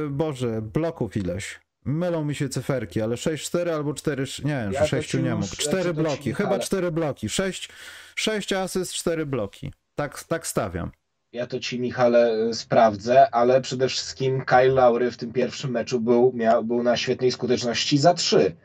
yy, 0.03 0.09
Boże, 0.11 0.63
bloków 0.63 1.17
ileś. 1.17 1.61
Mylą 1.85 2.25
mi 2.25 2.35
się 2.35 2.49
cyferki, 2.49 3.01
ale 3.03 3.15
6-4 3.17 3.71
albo 3.71 3.95
4, 3.95 4.25
nie 4.45 4.51
wiem, 4.51 4.73
Ja 4.73 4.79
że 4.79 4.79
to 4.81 4.87
6 4.87 5.11
ci 5.11 5.23
nie 5.23 5.35
mógł. 5.35 5.47
ja 5.47 5.63
4 5.63 5.83
to 5.85 5.89
ci, 5.91 5.95
bloki, 5.95 6.35
chyba 6.35 6.49
Michale. 6.49 6.65
4 6.65 6.91
bloki. 6.93 7.29
6, 7.29 7.69
6 8.15 8.53
asyst, 8.53 8.93
4 8.95 9.27
bloki. 9.27 9.73
Tak, 9.95 10.25
tak 10.25 10.47
stawiam. 10.47 10.91
Ja 11.33 11.47
to 11.47 11.61
ci, 11.61 11.81
Michale, 11.81 12.55
sprawdzę, 12.55 13.31
ale 13.35 13.61
przede 13.61 13.89
wszystkim 13.89 14.45
Kyle 14.45 14.69
Lowry 14.69 15.11
w 15.11 15.17
tym 15.17 15.33
pierwszym 15.33 15.71
meczu 15.71 16.01
był, 16.01 16.33
miał, 16.35 16.65
był 16.65 16.83
na 16.83 16.97
świetnej 16.97 17.33
skuteczności 17.33 17.99
za 17.99 18.15
trzy, 18.15 18.57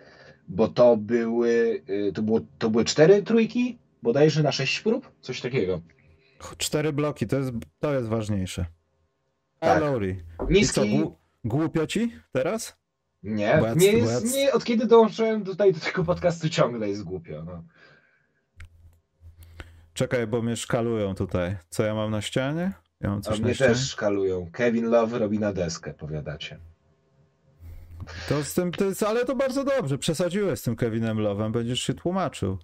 bo 0.48 0.68
to 0.68 0.98
były, 0.98 1.84
y, 1.90 2.12
to 2.16 2.22
było, 2.22 2.40
to 2.58 2.70
były 2.70 2.86
cztery 2.86 3.24
trójki, 3.24 3.78
bodajże 4.04 4.44
na 4.44 4.52
sześć 4.52 4.80
prób, 4.80 5.12
coś 5.22 5.42
takiego. 5.42 5.82
4 6.58 6.94
bloki, 6.94 7.28
to 7.28 7.38
jest, 7.38 7.52
to 7.80 7.94
jest 7.94 8.08
ważniejsze. 8.08 8.66
Tak. 9.60 9.74
Kyle 9.78 9.92
Lowry. 9.92 10.10
I 10.10 10.38
co, 10.38 10.46
Niski, 10.84 11.00
głu- 11.00 11.16
głupio 11.44 11.88
ci 11.88 12.12
teraz? 12.32 12.78
Nie, 13.26 13.62
nie, 13.76 13.92
jest, 13.92 14.36
nie, 14.36 14.54
od 14.54 14.64
kiedy 14.64 14.86
dołączyłem 14.86 15.44
tutaj 15.44 15.74
do 15.74 15.80
tego 15.80 16.04
podcastu 16.04 16.50
ciągle 16.50 16.90
jest 16.90 17.04
głupio, 17.04 17.44
no. 17.46 17.64
Czekaj, 19.94 20.28
bo 20.28 20.42
mnie 20.42 20.56
szkalują 20.56 21.16
tutaj. 21.16 21.58
Co 21.70 21.84
ja 21.84 21.94
mam 21.94 22.12
na 22.12 22.22
ścianie? 22.22 22.72
Ja 23.02 23.10
mam 23.10 23.20
A 23.20 23.22
coś 23.22 23.40
na 23.40 23.46
mnie 23.46 23.56
też 23.56 23.90
szkalują. 23.90 24.50
Kevin 24.52 24.86
Love 24.86 25.20
robi 25.20 25.40
na 25.40 25.54
deskę, 25.54 25.94
powiadacie. 25.94 26.60
To 28.30 28.44
z 28.44 28.54
tym, 28.54 28.72
to 28.72 28.86
jest, 28.86 29.04
ale 29.04 29.26
to 29.26 29.36
bardzo 29.36 29.64
dobrze. 29.64 29.98
Przesadziłeś 29.98 30.60
z 30.60 30.64
tym 30.64 30.76
Kevinem 30.76 31.18
Love'em, 31.18 31.52
będziesz 31.52 31.80
się 31.80 31.94
tłumaczył. 31.94 32.58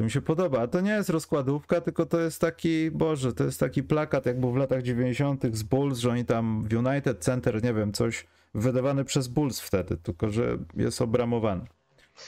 To 0.00 0.04
mi 0.04 0.10
się 0.10 0.20
podoba. 0.20 0.60
A 0.60 0.66
to 0.66 0.80
nie 0.80 0.90
jest 0.90 1.10
rozkładówka, 1.10 1.80
tylko 1.80 2.06
to 2.06 2.20
jest 2.20 2.40
taki, 2.40 2.90
Boże, 2.90 3.32
to 3.32 3.44
jest 3.44 3.60
taki 3.60 3.82
plakat, 3.82 4.26
jak 4.26 4.40
był 4.40 4.52
w 4.52 4.56
latach 4.56 4.82
90. 4.82 5.56
z 5.56 5.62
Bulls, 5.62 5.98
że 5.98 6.10
oni 6.10 6.24
tam 6.24 6.64
w 6.68 6.74
United 6.74 7.18
Center, 7.18 7.64
nie 7.64 7.74
wiem, 7.74 7.92
coś 7.92 8.26
wydawany 8.54 9.04
przez 9.04 9.28
Bulls 9.28 9.60
wtedy, 9.60 9.96
tylko 9.96 10.30
że 10.30 10.58
jest 10.76 11.02
obramowany. 11.02 11.64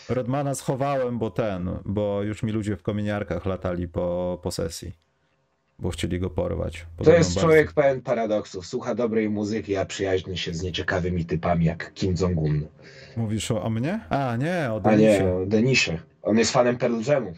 Rodmana 0.08 0.54
schowałem, 0.54 1.18
bo 1.18 1.30
ten, 1.30 1.70
bo 1.84 2.22
już 2.22 2.42
mi 2.42 2.52
ludzie 2.52 2.76
w 2.76 2.82
kominiarkach 2.82 3.46
latali 3.46 3.88
po, 3.88 4.38
po 4.42 4.50
sesji, 4.50 4.92
bo 5.78 5.90
chcieli 5.90 6.20
go 6.20 6.30
porwać. 6.30 6.86
To 7.04 7.10
jest 7.12 7.30
bardzo. 7.34 7.40
człowiek 7.40 7.72
pełen 7.72 8.00
paradoksów. 8.00 8.66
Słucha 8.66 8.94
dobrej 8.94 9.30
muzyki, 9.30 9.76
a 9.76 9.84
przyjaźni 9.84 10.38
się 10.38 10.54
z 10.54 10.62
nieciekawymi 10.62 11.24
typami 11.24 11.64
jak 11.64 11.94
Kim 11.94 12.14
Jong-un. 12.20 12.66
Mówisz 13.16 13.50
o, 13.50 13.62
o 13.62 13.70
mnie? 13.70 14.00
A, 14.08 14.36
nie, 14.36 14.68
o 14.70 14.80
A 14.84 14.94
nie, 14.94 15.06
Denisie. 15.06 15.34
o 15.34 15.46
Denisie. 15.46 15.98
On 16.22 16.38
jest 16.38 16.52
fanem 16.52 16.76
Pearl 16.76 17.00
Jamu. 17.06 17.32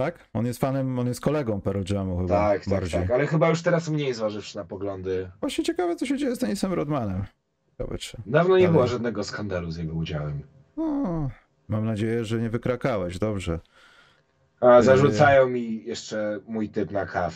Tak? 0.00 0.28
On 0.32 0.46
jest 0.46 0.60
fanem, 0.60 0.98
on 0.98 1.06
jest 1.06 1.20
kolegą 1.20 1.60
Pearl 1.60 1.82
Jamu 1.94 2.16
chyba 2.18 2.28
Tak, 2.28 2.60
tak, 2.64 2.68
bardziej. 2.70 3.00
tak. 3.00 3.10
Ale 3.10 3.26
chyba 3.26 3.48
już 3.48 3.62
teraz 3.62 3.88
mniej 3.88 4.14
zważywszy 4.14 4.56
na 4.56 4.64
poglądy. 4.64 5.30
Właśnie 5.40 5.64
ciekawe, 5.64 5.96
co 5.96 6.06
się 6.06 6.16
dzieje 6.18 6.36
z 6.36 6.38
Denisem 6.38 6.72
Rodmanem. 6.72 7.24
Ciekawe, 7.70 7.98
czy... 7.98 8.16
Dawno 8.26 8.58
nie 8.58 8.64
Ale- 8.64 8.72
było 8.72 8.86
żadnego 8.86 9.24
skandalu 9.24 9.70
z 9.70 9.76
jego 9.76 9.92
udziałem. 9.94 10.42
No, 10.76 11.30
mam 11.68 11.84
nadzieję, 11.84 12.24
że 12.24 12.38
nie 12.40 12.50
wykrakałeś, 12.50 13.18
dobrze. 13.18 13.60
A 14.60 14.82
zarzucają 14.82 15.48
mi 15.48 15.84
jeszcze 15.84 16.40
mój 16.48 16.68
typ 16.68 16.90
na. 16.90 17.06
A, 17.12 17.30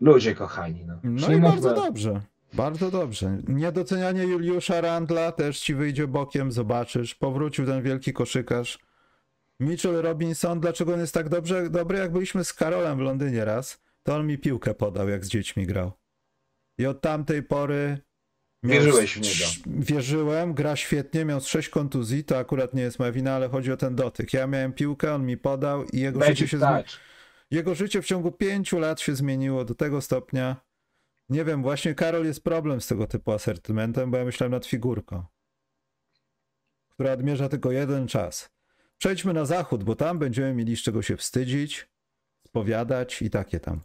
Ludzie 0.00 0.34
kochani. 0.34 0.84
No, 0.86 0.94
No 1.04 1.32
i 1.32 1.40
można- 1.40 1.40
bardzo 1.50 1.74
dobrze. 1.74 2.20
Bardzo 2.52 2.90
dobrze. 2.90 3.38
Niedocenianie 3.48 4.24
Juliusza 4.24 4.80
Randla 4.80 5.32
też 5.32 5.60
ci 5.60 5.74
wyjdzie 5.74 6.06
bokiem, 6.06 6.52
zobaczysz. 6.52 7.14
Powrócił 7.14 7.66
ten 7.66 7.82
wielki 7.82 8.12
koszykarz. 8.12 8.78
Mitchell 9.60 10.02
Robinson, 10.02 10.60
dlaczego 10.60 10.94
on 10.94 11.00
jest 11.00 11.14
tak 11.14 11.28
dobrze, 11.28 11.70
dobry? 11.70 11.98
Jak 11.98 12.12
byliśmy 12.12 12.44
z 12.44 12.52
Karolem 12.52 12.98
w 12.98 13.00
Londynie 13.00 13.44
raz, 13.44 13.82
to 14.02 14.14
on 14.16 14.26
mi 14.26 14.38
piłkę 14.38 14.74
podał, 14.74 15.08
jak 15.08 15.24
z 15.24 15.28
dziećmi 15.28 15.66
grał. 15.66 15.92
I 16.78 16.86
od 16.86 17.00
tamtej 17.00 17.42
pory... 17.42 17.98
Wierzyłeś 18.62 19.14
w 19.14 19.20
niego. 19.20 19.80
Wierzyłem, 19.84 20.54
gra 20.54 20.76
świetnie, 20.76 21.24
miał 21.24 21.40
sześć 21.40 21.68
kontuzji, 21.68 22.24
to 22.24 22.38
akurat 22.38 22.74
nie 22.74 22.82
jest 22.82 22.98
moja 22.98 23.12
wina, 23.12 23.34
ale 23.34 23.48
chodzi 23.48 23.72
o 23.72 23.76
ten 23.76 23.96
dotyk. 23.96 24.32
Ja 24.32 24.46
miałem 24.46 24.72
piłkę, 24.72 25.14
on 25.14 25.26
mi 25.26 25.36
podał 25.36 25.84
i 25.84 26.00
jego 26.00 26.24
życie 26.24 26.48
się 26.48 26.58
zmieniło. 26.58 26.82
Jego 27.50 27.74
życie 27.74 28.02
w 28.02 28.06
ciągu 28.06 28.32
pięciu 28.32 28.78
lat 28.78 29.00
się 29.00 29.16
zmieniło 29.16 29.64
do 29.64 29.74
tego 29.74 30.00
stopnia. 30.00 30.56
Nie 31.28 31.44
wiem, 31.44 31.62
właśnie 31.62 31.94
Karol 31.94 32.24
jest 32.24 32.44
problem 32.44 32.80
z 32.80 32.86
tego 32.86 33.06
typu 33.06 33.32
asertymentem, 33.32 34.10
bo 34.10 34.16
ja 34.16 34.24
myślałem 34.24 34.52
nad 34.52 34.66
figurką, 34.66 35.24
która 36.88 37.12
odmierza 37.12 37.48
tylko 37.48 37.72
jeden 37.72 38.08
czas. 38.08 38.55
Przejdźmy 38.98 39.32
na 39.32 39.44
zachód, 39.44 39.84
bo 39.84 39.94
tam 39.96 40.18
będziemy 40.18 40.54
mieli 40.54 40.76
z 40.76 40.82
czego 40.82 41.02
się 41.02 41.16
wstydzić, 41.16 41.88
spowiadać 42.46 43.22
i 43.22 43.30
takie 43.30 43.60
tam. 43.60 43.80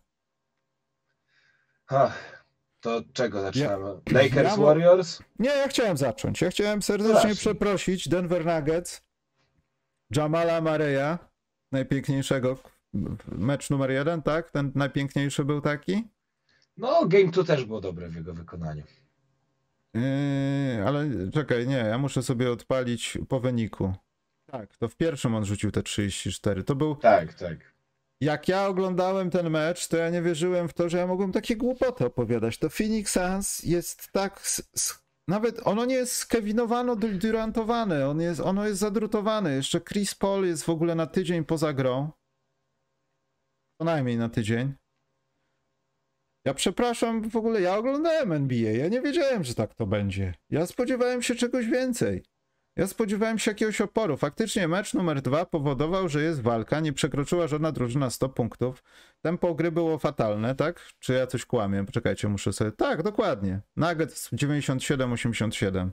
Ach, 1.88 2.44
To 2.82 3.02
czego 3.14 3.42
zaczynamy? 3.42 3.86
Ja- 4.12 4.22
Lakers 4.22 4.50
ja 4.50 4.58
Warriors? 4.58 5.20
Nie, 5.40 5.50
ja 5.50 5.68
chciałem 5.68 5.98
zacząć. 5.98 6.42
Ja 6.42 6.50
chciałem 6.50 6.82
serdecznie 6.82 7.36
przeprosić 7.36 8.08
Denver 8.10 8.46
Nuggets, 8.46 9.02
Jamala 10.16 10.62
Mareya, 10.62 11.18
najpiękniejszego, 11.72 12.58
mecz 13.32 13.70
numer 13.70 13.92
jeden, 13.92 14.22
tak? 14.22 14.52
Ten 14.52 14.72
najpiękniejszy 14.76 15.46
był 15.46 15.62
taki? 15.62 16.08
No, 16.78 17.06
Game 17.08 17.32
2 17.32 17.44
też 17.44 17.66
było 17.66 17.82
dobre 17.82 18.10
w 18.10 18.16
jego 18.16 18.34
wykonaniu. 18.34 18.84
Yy, 19.94 20.84
ale 20.88 21.06
czekaj, 21.34 21.68
nie, 21.68 21.76
ja 21.78 21.98
muszę 21.98 22.24
sobie 22.24 22.52
odpalić 22.52 23.18
po 23.30 23.40
wyniku. 23.40 23.94
Tak, 24.52 24.78
to 24.78 24.90
w 24.90 24.96
pierwszym 24.96 25.36
on 25.36 25.46
rzucił 25.46 25.72
te 25.72 25.84
34. 25.84 26.64
To 26.64 26.76
był. 26.76 26.96
Tak, 26.96 27.34
tak. 27.34 27.74
Jak 28.22 28.48
ja 28.48 28.68
oglądałem 28.68 29.30
ten 29.30 29.50
mecz, 29.50 29.88
to 29.88 29.98
ja 29.98 30.10
nie 30.10 30.22
wierzyłem 30.22 30.68
w 30.68 30.74
to, 30.74 30.90
że 30.90 30.98
ja 30.98 31.08
mogłem 31.08 31.32
takie 31.32 31.56
głupoty 31.56 32.06
opowiadać. 32.06 32.58
To 32.58 32.70
Phoenix 32.70 33.12
Suns 33.12 33.64
jest 33.64 34.12
tak. 34.12 34.44
Nawet 35.28 35.68
ono 35.68 35.86
nie 35.86 35.96
jest 35.96 36.16
skewinowano, 36.16 36.96
dur- 36.96 37.18
durantowane, 37.18 38.10
on 38.10 38.22
jest, 38.22 38.40
ono 38.40 38.68
jest 38.68 38.80
zadrutowane. 38.80 39.56
Jeszcze 39.56 39.82
Chris 39.82 40.16
Paul 40.16 40.46
jest 40.46 40.64
w 40.64 40.70
ogóle 40.70 40.96
na 40.96 41.08
tydzień 41.08 41.46
poza 41.46 41.74
grą. 41.74 42.12
Co 43.78 43.86
najmniej 43.86 44.18
na 44.18 44.30
tydzień. 44.30 44.74
Ja 46.46 46.54
przepraszam, 46.54 47.30
w 47.30 47.36
ogóle 47.36 47.62
ja 47.62 47.78
oglądałem 47.78 48.32
NBA, 48.32 48.72
ja 48.72 48.88
nie 48.88 49.02
wiedziałem, 49.02 49.44
że 49.44 49.56
tak 49.56 49.74
to 49.74 49.88
będzie. 49.88 50.34
Ja 50.50 50.66
spodziewałem 50.66 51.22
się 51.24 51.36
czegoś 51.36 51.66
więcej. 51.66 52.24
Ja 52.76 52.88
spodziewałem 52.88 53.40
się 53.40 53.52
jakiegoś 53.52 53.82
oporu. 53.82 54.18
Faktycznie 54.18 54.68
mecz 54.68 54.94
numer 54.94 55.22
dwa 55.22 55.46
powodował, 55.46 56.10
że 56.10 56.24
jest 56.24 56.42
walka, 56.42 56.80
nie 56.80 56.94
przekroczyła 56.94 57.48
żadna 57.48 57.72
drużyna 57.72 58.10
100 58.10 58.30
punktów. 58.30 58.84
Tempo 59.22 59.56
gry 59.56 59.72
było 59.72 59.98
fatalne, 59.98 60.56
tak? 60.56 60.90
Czy 61.00 61.14
ja 61.14 61.28
coś 61.28 61.46
kłamię? 61.46 61.86
Poczekajcie, 61.86 62.28
muszę 62.28 62.54
sobie... 62.54 62.72
Tak, 62.72 63.04
dokładnie. 63.04 63.62
Nuggets 63.76 64.34
97-87. 64.34 65.90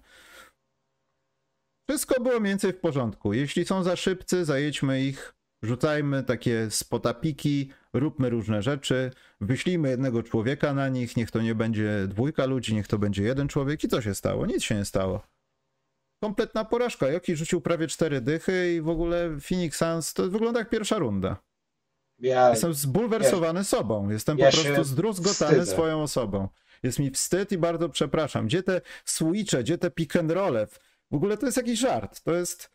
Wszystko 1.88 2.22
było 2.22 2.40
mniej 2.40 2.50
więcej 2.50 2.72
w 2.72 2.80
porządku. 2.80 3.32
Jeśli 3.32 3.64
są 3.64 3.82
za 3.82 3.96
szybcy, 3.96 4.44
zajedźmy 4.44 5.03
ich, 5.03 5.34
rzucajmy 5.62 6.22
takie 6.22 6.70
spotapiki, 6.70 7.72
róbmy 7.92 8.30
różne 8.30 8.62
rzeczy, 8.62 9.11
wyślijmy 9.40 9.88
jednego 9.88 10.22
człowieka 10.22 10.74
na 10.74 10.88
nich, 10.88 11.16
niech 11.16 11.30
to 11.30 11.42
nie 11.42 11.55
będzie 11.55 12.07
dwójka 12.09 12.46
ludzi, 12.46 12.74
niech 12.74 12.88
to 12.88 12.98
będzie 12.98 13.22
jeden 13.22 13.48
człowiek. 13.48 13.84
I 13.84 13.88
co 13.88 14.03
się 14.03 14.14
stało? 14.14 14.46
Nic 14.46 14.62
się 14.62 14.74
nie 14.74 14.84
stało. 14.84 15.38
Kompletna 16.20 16.64
porażka. 16.64 17.08
Joki 17.08 17.36
rzucił 17.36 17.60
prawie 17.60 17.86
cztery 17.86 18.20
dychy 18.20 18.74
i 18.74 18.80
w 18.80 18.88
ogóle 18.88 19.40
Phoenix 19.40 19.78
Suns 19.78 20.14
to 20.14 20.30
wygląda 20.30 20.58
jak 20.60 20.70
pierwsza 20.70 20.98
runda. 20.98 21.36
Ja, 22.18 22.50
Jestem 22.50 22.74
zbulwersowany 22.74 23.64
sobą. 23.64 24.10
Jestem 24.10 24.38
ja 24.38 24.50
po 24.50 24.56
prostu 24.56 24.84
zdruzgotany 24.84 25.52
wstydzę. 25.52 25.72
swoją 25.72 26.02
osobą. 26.02 26.48
Jest 26.82 26.98
mi 26.98 27.10
wstyd 27.10 27.52
i 27.52 27.58
bardzo 27.58 27.88
przepraszam. 27.88 28.46
Gdzie 28.46 28.62
te 28.62 28.80
switche, 29.04 29.62
gdzie 29.62 29.78
te 29.78 29.90
pick 29.90 30.16
and 30.16 30.30
rolle? 30.30 30.66
W 31.10 31.14
ogóle 31.14 31.36
to 31.36 31.46
jest 31.46 31.56
jakiś 31.56 31.80
żart. 31.80 32.20
To 32.22 32.34
jest... 32.34 32.70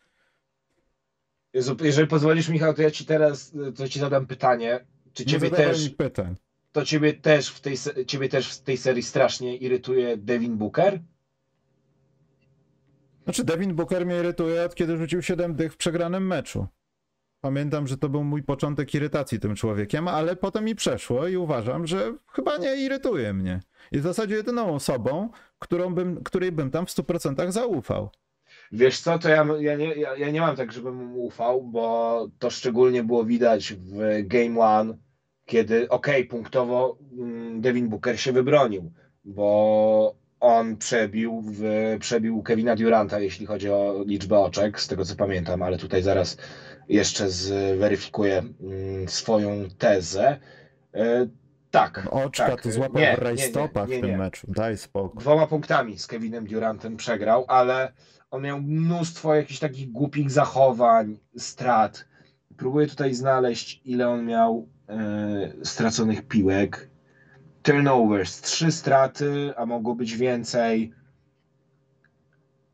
Jezu, 1.52 1.76
jeżeli 1.80 2.08
pozwolisz, 2.08 2.48
Michał, 2.48 2.74
to 2.74 2.82
ja 2.82 2.90
ci 2.90 3.06
teraz 3.06 3.52
to 3.76 3.88
ci 3.88 4.00
zadam 4.00 4.26
pytanie. 4.26 4.86
Czy 5.12 5.24
Nie 5.24 5.32
ciebie 5.32 5.50
też, 5.50 5.90
pytań. 5.90 6.36
to 6.72 6.84
ciebie 6.84 7.12
też, 7.14 7.48
w 7.48 7.60
tej, 7.60 7.76
ciebie 8.06 8.28
też 8.28 8.52
w 8.52 8.62
tej 8.62 8.76
serii 8.76 9.02
strasznie 9.02 9.56
irytuje 9.56 10.16
Devin 10.16 10.56
Booker? 10.56 11.00
Znaczy, 13.24 13.44
Devin 13.44 13.74
Booker 13.74 14.06
mnie 14.06 14.20
irytuje 14.20 14.64
od 14.64 14.74
kiedy 14.74 14.96
rzucił 14.96 15.22
7 15.22 15.54
dych 15.54 15.72
w 15.72 15.76
przegranym 15.76 16.26
meczu. 16.26 16.66
Pamiętam, 17.40 17.86
że 17.86 17.98
to 17.98 18.08
był 18.08 18.24
mój 18.24 18.42
początek 18.42 18.94
irytacji 18.94 19.40
tym 19.40 19.54
człowiekiem, 19.54 20.08
ale 20.08 20.36
potem 20.36 20.64
mi 20.64 20.74
przeszło 20.74 21.28
i 21.28 21.36
uważam, 21.36 21.86
że 21.86 22.14
chyba 22.32 22.56
nie 22.56 22.76
irytuje 22.76 23.32
mnie. 23.32 23.60
Jest 23.92 24.04
w 24.04 24.08
zasadzie 24.08 24.34
jedyną 24.34 24.74
osobą, 24.74 25.30
którą 25.58 25.94
bym, 25.94 26.24
której 26.24 26.52
bym 26.52 26.70
tam 26.70 26.86
w 26.86 26.90
100% 26.90 27.50
zaufał. 27.50 28.10
Wiesz 28.72 29.00
co, 29.00 29.18
to 29.18 29.28
ja, 29.28 29.46
ja, 29.60 29.76
nie, 29.76 29.94
ja, 29.94 30.16
ja 30.16 30.30
nie 30.30 30.40
mam 30.40 30.56
tak, 30.56 30.72
żebym 30.72 30.94
mu 30.94 31.24
ufał, 31.24 31.62
bo 31.62 32.26
to 32.38 32.50
szczególnie 32.50 33.02
było 33.02 33.24
widać 33.24 33.72
w 33.72 34.22
Game 34.26 34.60
One, 34.60 34.96
kiedy 35.46 35.88
okej, 35.88 36.24
punktowo 36.24 36.98
mm, 37.18 37.60
Devin 37.60 37.88
Booker 37.88 38.20
się 38.20 38.32
wybronił, 38.32 38.92
bo 39.24 40.14
on 40.44 40.76
przebił, 40.76 41.42
w, 41.44 41.62
przebił 42.00 42.42
Kevina 42.42 42.76
Duranta, 42.76 43.20
jeśli 43.20 43.46
chodzi 43.46 43.70
o 43.70 44.04
liczbę 44.06 44.38
oczek, 44.38 44.80
z 44.80 44.88
tego 44.88 45.04
co 45.04 45.16
pamiętam, 45.16 45.62
ale 45.62 45.78
tutaj 45.78 46.02
zaraz 46.02 46.36
jeszcze 46.88 47.30
zweryfikuję 47.30 48.38
mm, 48.60 49.08
swoją 49.08 49.50
tezę. 49.78 50.40
E, 50.94 51.26
tak, 51.70 52.08
Oczka 52.10 52.46
tak. 52.48 52.62
to 52.62 52.70
złapał 52.70 53.02
Nie, 53.02 53.16
w 53.16 53.18
rajstopach 53.18 53.88
nie, 53.88 53.94
nie, 53.94 53.98
w 53.98 54.02
tym 54.02 54.10
nie. 54.10 54.18
meczu. 54.18 54.46
Daj 54.50 54.76
spokój. 54.78 55.20
dwoma 55.20 55.46
punktami 55.46 55.98
z 55.98 56.06
Kevinem 56.06 56.46
Durantem 56.46 56.96
przegrał, 56.96 57.44
ale 57.48 57.92
on 58.30 58.42
miał 58.42 58.60
mnóstwo 58.62 59.34
jakichś 59.34 59.60
takich 59.60 59.92
głupich 59.92 60.30
zachowań, 60.30 61.18
strat. 61.36 62.04
Próbuję 62.56 62.86
tutaj 62.86 63.14
znaleźć, 63.14 63.80
ile 63.84 64.08
on 64.08 64.24
miał 64.26 64.68
e, 64.88 65.52
straconych 65.62 66.28
piłek. 66.28 66.90
Turnovers, 67.64 68.40
trzy 68.40 68.72
straty, 68.72 69.52
a 69.56 69.66
mogło 69.66 69.94
być 69.94 70.16
więcej. 70.16 70.92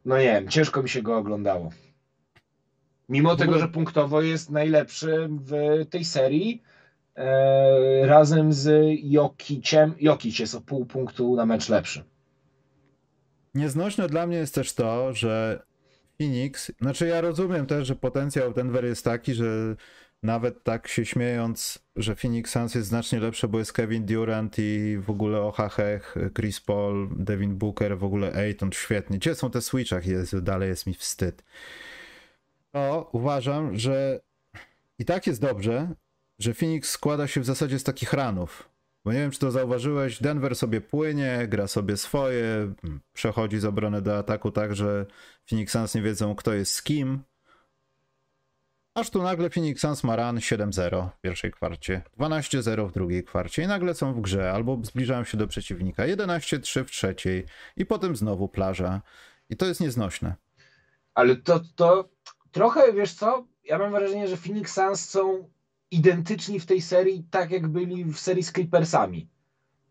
No 0.05 0.19
nie 0.19 0.25
wiem, 0.25 0.49
ciężko 0.49 0.83
mi 0.83 0.89
się 0.89 1.03
go 1.03 1.17
oglądało. 1.17 1.71
Mimo 3.09 3.37
tego, 3.37 3.59
że 3.59 3.69
punktowo 3.69 4.23
jest 4.23 4.51
najlepszy 4.51 5.29
w 5.31 5.53
tej 5.91 6.05
serii, 6.05 6.63
e, 7.17 8.07
razem 8.07 8.53
z 8.53 8.71
Jokiciem. 9.03 9.95
Jokic 10.01 10.39
jest 10.39 10.55
o 10.55 10.61
pół 10.61 10.87
punktu 10.87 11.37
na 11.37 11.47
mecz 11.47 11.69
lepszy. 11.69 12.05
Nieznośne 13.55 14.09
dla 14.09 14.27
mnie 14.27 14.37
jest 14.37 14.55
też 14.55 14.75
to, 14.75 15.15
że 15.15 15.63
Phoenix, 16.19 16.73
znaczy 16.81 17.07
ja 17.07 17.21
rozumiem 17.21 17.67
też, 17.67 17.89
że 17.89 17.97
potencjał 17.97 18.53
Denver 18.53 18.85
jest 18.85 19.05
taki, 19.05 19.35
że 19.35 19.77
nawet 20.23 20.65
tak 20.65 20.89
się 20.89 21.05
śmiejąc, 21.05 21.79
że 21.97 22.17
Phoenix 22.17 22.51
Suns 22.51 22.75
jest 22.75 22.89
znacznie 22.89 23.21
lepsze, 23.21 23.49
bo 23.49 23.59
jest 23.59 23.73
Kevin 23.73 24.07
Durant 24.07 24.59
i 24.59 24.99
w 24.99 25.11
ogóle 25.11 25.41
Ohachech, 25.41 26.15
Chris 26.37 26.61
Paul, 26.61 27.09
Devin 27.17 27.57
Booker, 27.57 27.99
w 27.99 28.05
ogóle 28.05 28.33
Ayton, 28.33 28.73
świetnie. 28.73 29.19
Gdzie 29.19 29.35
są 29.35 29.51
te 29.51 29.61
switchach? 29.61 30.07
Jezu, 30.07 30.41
dalej 30.41 30.69
jest 30.69 30.87
mi 30.87 30.95
wstyd. 30.95 31.45
To 32.73 33.09
uważam, 33.13 33.79
że 33.79 34.21
i 34.99 35.05
tak 35.05 35.27
jest 35.27 35.41
dobrze, 35.41 35.95
że 36.39 36.55
Phoenix 36.55 36.91
składa 36.91 37.27
się 37.27 37.41
w 37.41 37.45
zasadzie 37.45 37.79
z 37.79 37.85
takich 37.85 38.13
ranów. 38.13 38.71
Bo 39.05 39.13
nie 39.13 39.19
wiem, 39.19 39.31
czy 39.31 39.39
to 39.39 39.51
zauważyłeś, 39.51 40.23
Denver 40.23 40.57
sobie 40.57 40.81
płynie, 40.81 41.47
gra 41.49 41.67
sobie 41.67 41.97
swoje, 41.97 42.73
przechodzi 43.13 43.59
z 43.59 43.65
obrony 43.65 44.03
do 44.03 44.19
ataku 44.19 44.51
tak, 44.51 44.77
że 44.77 45.07
Phoenix 45.51 45.73
Suns 45.73 45.95
nie 45.95 46.03
wiedzą, 46.03 46.35
kto 46.35 46.53
jest 46.53 46.75
z 46.75 46.83
kim. 46.83 47.23
Aż 49.01 49.11
tu 49.11 49.23
nagle 49.23 49.51
Phoenix 49.51 49.81
Suns 49.81 50.05
ma 50.05 50.17
run 50.17 50.37
7-0 50.37 51.09
w 51.11 51.21
pierwszej 51.21 51.51
kwarcie, 51.51 52.03
12-0 52.19 52.89
w 52.89 52.93
drugiej 52.93 53.25
kwarcie 53.25 53.63
i 53.63 53.67
nagle 53.67 53.95
są 53.95 54.15
w 54.15 54.21
grze, 54.21 54.53
albo 54.53 54.79
zbliżają 54.83 55.25
się 55.25 55.39
do 55.39 55.47
przeciwnika, 55.47 56.03
11-3 56.03 56.85
w 56.85 56.91
trzeciej 56.91 57.47
i 57.77 57.87
potem 57.87 58.17
znowu 58.17 58.49
plaża. 58.49 59.03
I 59.51 59.57
to 59.57 59.67
jest 59.67 59.81
nieznośne. 59.81 60.35
Ale 61.15 61.37
to, 61.37 61.61
to 61.75 62.09
trochę, 62.51 62.93
wiesz 62.93 63.15
co, 63.15 63.47
ja 63.65 63.79
mam 63.79 63.93
wrażenie, 63.93 64.29
że 64.29 64.37
Phoenix 64.37 64.75
Suns 64.75 65.09
są 65.09 65.49
identyczni 65.91 66.61
w 66.61 66.67
tej 66.67 66.83
serii, 66.83 67.25
tak 67.31 67.51
jak 67.51 67.69
byli 67.69 68.05
w 68.05 68.19
serii 68.19 68.43
z 68.43 68.53
Clippersami. 68.53 69.29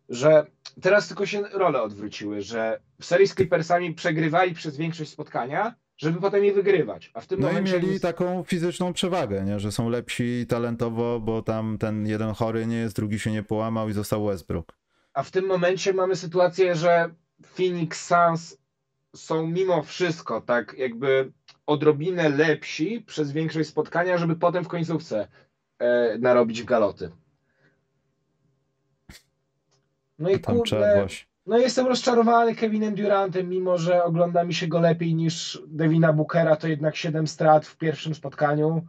Że 0.10 0.46
teraz 0.82 1.08
tylko 1.08 1.26
się 1.26 1.42
role 1.42 1.82
odwróciły, 1.82 2.42
że 2.42 2.80
w 3.02 3.06
serii 3.06 3.28
z 3.28 3.36
Clippersami 3.36 3.94
przegrywali 3.94 4.54
przez 4.54 4.78
większość 4.78 5.12
spotkania, 5.12 5.76
żeby 6.00 6.22
potem 6.22 6.46
je 6.46 6.54
wygrywać. 6.54 7.12
A 7.14 7.22
w 7.22 7.28
tym 7.28 7.40
No 7.40 7.50
i 7.50 7.54
momencie. 7.54 7.74
mieli 7.82 8.00
taką 8.00 8.44
fizyczną 8.44 8.94
przewagę, 8.94 9.44
nie? 9.46 9.60
że 9.60 9.72
są 9.72 9.90
lepsi 9.90 10.46
talentowo, 10.50 11.20
bo 11.20 11.42
tam 11.42 11.78
ten 11.78 12.08
jeden 12.08 12.34
chory 12.34 12.68
nie 12.68 12.78
jest, 12.78 12.96
drugi 12.96 13.20
się 13.20 13.32
nie 13.32 13.44
połamał 13.44 13.90
i 13.90 13.94
został 13.94 14.26
Westbrook. 14.26 14.78
A 15.14 15.24
w 15.24 15.32
tym 15.32 15.46
momencie 15.46 15.94
mamy 15.94 16.16
sytuację, 16.16 16.76
że 16.76 17.10
Phoenix 17.46 18.08
Suns 18.08 18.58
są 19.16 19.48
mimo 19.48 19.84
wszystko 19.84 20.42
tak 20.42 20.76
jakby 20.78 21.32
odrobinę 21.66 22.30
lepsi 22.30 23.02
przez 23.08 23.32
większość 23.32 23.70
spotkania, 23.70 24.18
żeby 24.18 24.36
potem 24.36 24.64
w 24.64 24.68
końcówce 24.68 25.28
e, 25.80 26.18
narobić 26.18 26.64
galoty. 26.64 27.12
No 30.20 30.30
i 30.30 30.40
Tam 30.40 30.62
trzeba 30.64 30.82
kurde, 30.82 31.00
właśnie. 31.02 31.29
No 31.50 31.58
jestem 31.58 31.88
rozczarowany 31.88 32.56
Kevinem 32.56 32.96
Durantem, 32.96 33.50
mimo 33.50 33.78
że 33.78 34.04
ogląda 34.04 34.44
mi 34.44 34.54
się 34.54 34.68
go 34.68 34.80
lepiej 34.80 35.16
niż 35.16 35.62
Devina 35.68 36.14
Bookera, 36.14 36.56
to 36.56 36.68
jednak 36.68 36.96
7 36.96 37.28
strat 37.28 37.66
w 37.66 37.78
pierwszym 37.78 38.16
spotkaniu. 38.16 38.88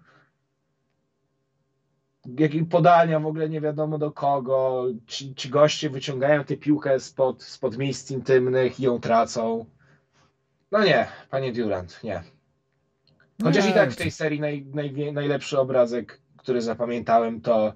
Jakie 2.39 2.65
podania 2.65 3.21
w 3.21 3.27
ogóle 3.27 3.49
nie 3.49 3.61
wiadomo 3.61 3.99
do 3.99 4.13
kogo. 4.13 4.85
Ci, 5.07 5.35
ci 5.35 5.49
goście 5.49 5.91
wyciągają 5.91 6.45
tę 6.45 6.57
piłkę 6.57 7.01
spod, 7.01 7.43
spod 7.43 7.79
miejsc 7.79 8.11
intymnych 8.11 8.81
i 8.81 8.83
ją 8.83 9.01
tracą. 9.01 9.67
No 10.73 10.85
nie, 10.85 11.07
panie 11.31 11.53
Durant, 11.53 12.05
nie. 12.05 12.23
Chociaż 13.43 13.65
Nie, 13.65 13.71
i 13.71 13.75
tak 13.75 13.91
w 13.91 13.97
tej 13.97 14.11
serii 14.11 14.41
naj, 14.41 14.67
naj, 14.75 15.13
najlepszy 15.13 15.59
obrazek, 15.59 16.21
który 16.37 16.63
zapamiętałem, 16.63 17.41
to 17.41 17.73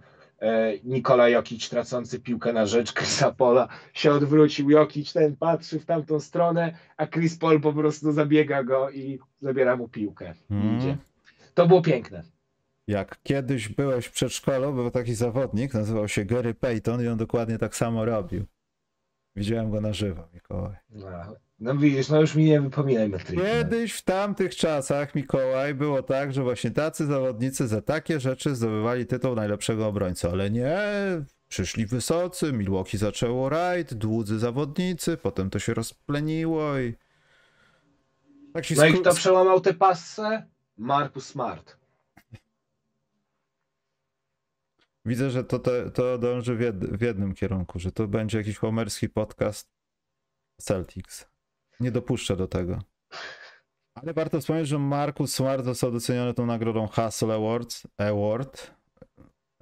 Nikola 0.84 1.28
Jokic 1.28 1.68
tracący 1.68 2.20
piłkę 2.20 2.52
na 2.52 2.66
rzecz 2.66 2.94
Chrisa 2.94 3.32
Pola 3.32 3.68
się 3.92 4.12
odwrócił. 4.12 4.70
Jokic 4.70 5.12
ten 5.12 5.36
patrzy 5.36 5.80
w 5.80 5.86
tamtą 5.86 6.20
stronę, 6.20 6.74
a 6.96 7.06
Chris 7.06 7.38
Paul 7.38 7.60
po 7.60 7.72
prostu 7.72 8.12
zabiega 8.12 8.64
go 8.64 8.90
i 8.90 9.18
zabiera 9.40 9.76
mu 9.76 9.88
piłkę. 9.88 10.34
Mm. 10.50 10.78
Idzie. 10.78 10.96
To 11.54 11.66
było 11.66 11.82
piękne. 11.82 12.22
Jak 12.86 13.22
kiedyś 13.22 13.68
byłeś 13.68 14.06
w 14.06 14.12
przedszkolu, 14.12 14.72
był 14.72 14.90
taki 14.90 15.14
zawodnik, 15.14 15.74
nazywał 15.74 16.08
się 16.08 16.24
Gary 16.24 16.54
Payton 16.54 17.04
i 17.04 17.08
on 17.08 17.18
dokładnie 17.18 17.58
tak 17.58 17.76
samo 17.76 18.04
robił. 18.04 18.44
Widziałem 19.36 19.70
go 19.70 19.80
na 19.80 19.92
żywo, 19.92 20.28
Mikołaj. 20.34 20.76
No, 20.90 21.08
no 21.64 21.76
widzisz, 21.76 22.08
no 22.08 22.20
już 22.20 22.34
mi 22.34 22.44
nie 22.44 22.60
wypominaj 22.60 23.08
metryki. 23.08 23.42
Kiedyś 23.42 23.92
w 23.92 24.02
tamtych 24.02 24.56
czasach, 24.56 25.14
Mikołaj, 25.14 25.74
było 25.74 26.02
tak, 26.02 26.32
że 26.32 26.42
właśnie 26.42 26.70
tacy 26.70 27.06
zawodnicy 27.06 27.68
za 27.68 27.82
takie 27.82 28.20
rzeczy 28.20 28.54
zdobywali 28.54 29.06
tytuł 29.06 29.34
najlepszego 29.34 29.86
obrońcy, 29.86 30.30
ale 30.30 30.50
nie, 30.50 30.78
przyszli 31.48 31.86
wysocy, 31.86 32.52
Milwaukee 32.52 32.98
zaczęło 32.98 33.48
rajd, 33.48 33.94
dłudzy 33.94 34.38
zawodnicy, 34.38 35.16
potem 35.16 35.50
to 35.50 35.58
się 35.58 35.74
rozpleniło 35.74 36.78
i... 36.78 36.94
Tak 38.54 38.64
się 38.64 38.74
No 38.74 38.86
i 38.86 38.94
kto 38.94 39.14
przełamał 39.14 39.60
tę 39.60 39.74
passę? 39.74 40.46
Marcus 40.76 41.26
Smart. 41.26 41.76
Widzę, 45.04 45.30
że 45.30 45.44
to, 45.44 45.58
to, 45.58 45.90
to 45.90 46.18
dąży 46.18 46.56
w, 46.56 46.60
jed, 46.60 46.96
w 46.96 47.00
jednym 47.00 47.34
kierunku, 47.34 47.78
że 47.78 47.92
to 47.92 48.08
będzie 48.08 48.38
jakiś 48.38 48.58
homerski 48.58 49.08
podcast 49.08 49.70
Celtics. 50.60 51.33
Nie 51.80 51.90
dopuszczę 51.90 52.36
do 52.36 52.46
tego. 52.46 52.82
Ale 53.94 54.14
warto 54.14 54.40
wspomnieć, 54.40 54.68
że 54.68 54.78
Marcus 54.78 55.34
Smart 55.34 55.64
został 55.64 55.92
doceniony 55.92 56.34
tą 56.34 56.46
nagrodą 56.46 56.86
Hustle 56.86 57.34
Awards, 57.34 57.86
Award. 57.98 58.70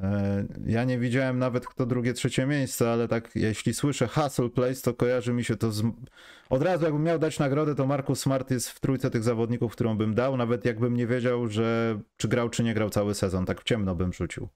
E, 0.02 0.44
Ja 0.66 0.84
nie 0.84 0.98
widziałem 0.98 1.38
nawet 1.38 1.66
kto 1.66 1.86
drugie, 1.86 2.12
trzecie 2.12 2.46
miejsce, 2.46 2.90
ale 2.92 3.08
tak 3.08 3.36
jeśli 3.36 3.74
słyszę 3.74 4.08
Hustle 4.08 4.50
Place, 4.50 4.82
to 4.82 4.94
kojarzy 4.94 5.32
mi 5.32 5.44
się 5.44 5.56
to 5.56 5.72
z... 5.72 5.82
Od 6.50 6.62
razu 6.62 6.84
jakbym 6.84 7.02
miał 7.02 7.18
dać 7.18 7.38
nagrodę, 7.38 7.74
to 7.74 7.86
Marcus 7.86 8.20
Smart 8.20 8.50
jest 8.50 8.70
w 8.70 8.80
trójce 8.80 9.10
tych 9.10 9.22
zawodników, 9.22 9.72
którą 9.72 9.96
bym 9.96 10.14
dał, 10.14 10.36
nawet 10.36 10.64
jakbym 10.64 10.96
nie 10.96 11.06
wiedział, 11.06 11.48
że 11.48 12.00
czy 12.16 12.28
grał, 12.28 12.48
czy 12.48 12.64
nie 12.64 12.74
grał 12.74 12.90
cały 12.90 13.14
sezon. 13.14 13.46
Tak 13.46 13.60
w 13.60 13.64
ciemno 13.64 13.94
bym 13.94 14.12
rzucił. 14.12 14.48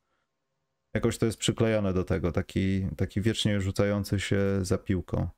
Jakoś 0.94 1.18
to 1.18 1.26
jest 1.26 1.38
przyklejone 1.38 1.92
do 1.92 2.04
tego, 2.04 2.32
taki, 2.32 2.86
taki 2.96 3.20
wiecznie 3.20 3.60
rzucający 3.60 4.20
się 4.20 4.38
za 4.62 4.78
piłką 4.78 5.28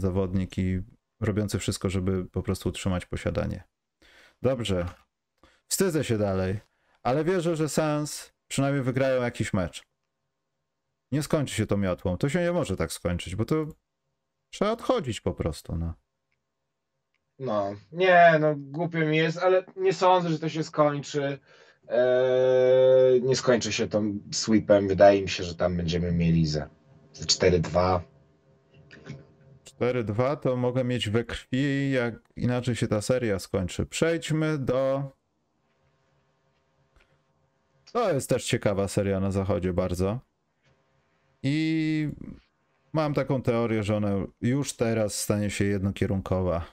zawodnik 0.00 0.58
i 0.58 0.82
robiący 1.20 1.58
wszystko, 1.58 1.90
żeby 1.90 2.24
po 2.24 2.42
prostu 2.42 2.68
utrzymać 2.68 3.06
posiadanie. 3.06 3.64
Dobrze. 4.42 4.86
Wstydzę 5.68 6.04
się 6.04 6.18
dalej, 6.18 6.60
ale 7.02 7.24
wierzę, 7.24 7.56
że 7.56 7.68
Sans 7.68 8.32
przynajmniej 8.48 8.82
wygrają 8.82 9.22
jakiś 9.22 9.52
mecz. 9.52 9.82
Nie 11.12 11.22
skończy 11.22 11.54
się 11.54 11.66
to 11.66 11.76
miotłą. 11.76 12.16
To 12.16 12.28
się 12.28 12.40
nie 12.42 12.52
może 12.52 12.76
tak 12.76 12.92
skończyć, 12.92 13.36
bo 13.36 13.44
to 13.44 13.66
trzeba 14.50 14.70
odchodzić 14.70 15.20
po 15.20 15.34
prostu, 15.34 15.76
no. 15.76 15.94
No, 17.38 17.74
nie, 17.92 18.36
no 18.40 18.54
głupio 18.56 18.98
mi 18.98 19.16
jest, 19.16 19.38
ale 19.38 19.64
nie 19.76 19.92
sądzę, 19.92 20.28
że 20.28 20.38
to 20.38 20.48
się 20.48 20.64
skończy. 20.64 21.38
Eee, 21.88 23.22
nie 23.22 23.36
skończy 23.36 23.72
się 23.72 23.88
to 23.88 24.02
sweepem. 24.32 24.88
Wydaje 24.88 25.22
mi 25.22 25.28
się, 25.28 25.44
że 25.44 25.54
tam 25.54 25.76
będziemy 25.76 26.12
mieli 26.12 26.46
za 26.46 26.68
4-2. 27.14 28.00
4-2 29.80 30.36
to 30.36 30.56
mogę 30.56 30.84
mieć 30.84 31.08
we 31.08 31.24
krwi, 31.24 31.90
jak 31.90 32.14
inaczej 32.36 32.76
się 32.76 32.88
ta 32.88 33.00
seria 33.02 33.38
skończy. 33.38 33.86
Przejdźmy 33.86 34.58
do. 34.58 35.12
To 37.92 38.12
jest 38.12 38.28
też 38.28 38.44
ciekawa 38.44 38.88
seria 38.88 39.20
na 39.20 39.30
zachodzie 39.30 39.72
bardzo. 39.72 40.20
I 41.42 42.08
mam 42.92 43.14
taką 43.14 43.42
teorię, 43.42 43.82
że 43.82 43.96
ona 43.96 44.10
już 44.40 44.72
teraz 44.72 45.20
stanie 45.20 45.50
się 45.50 45.64
jednokierunkowa. 45.64 46.64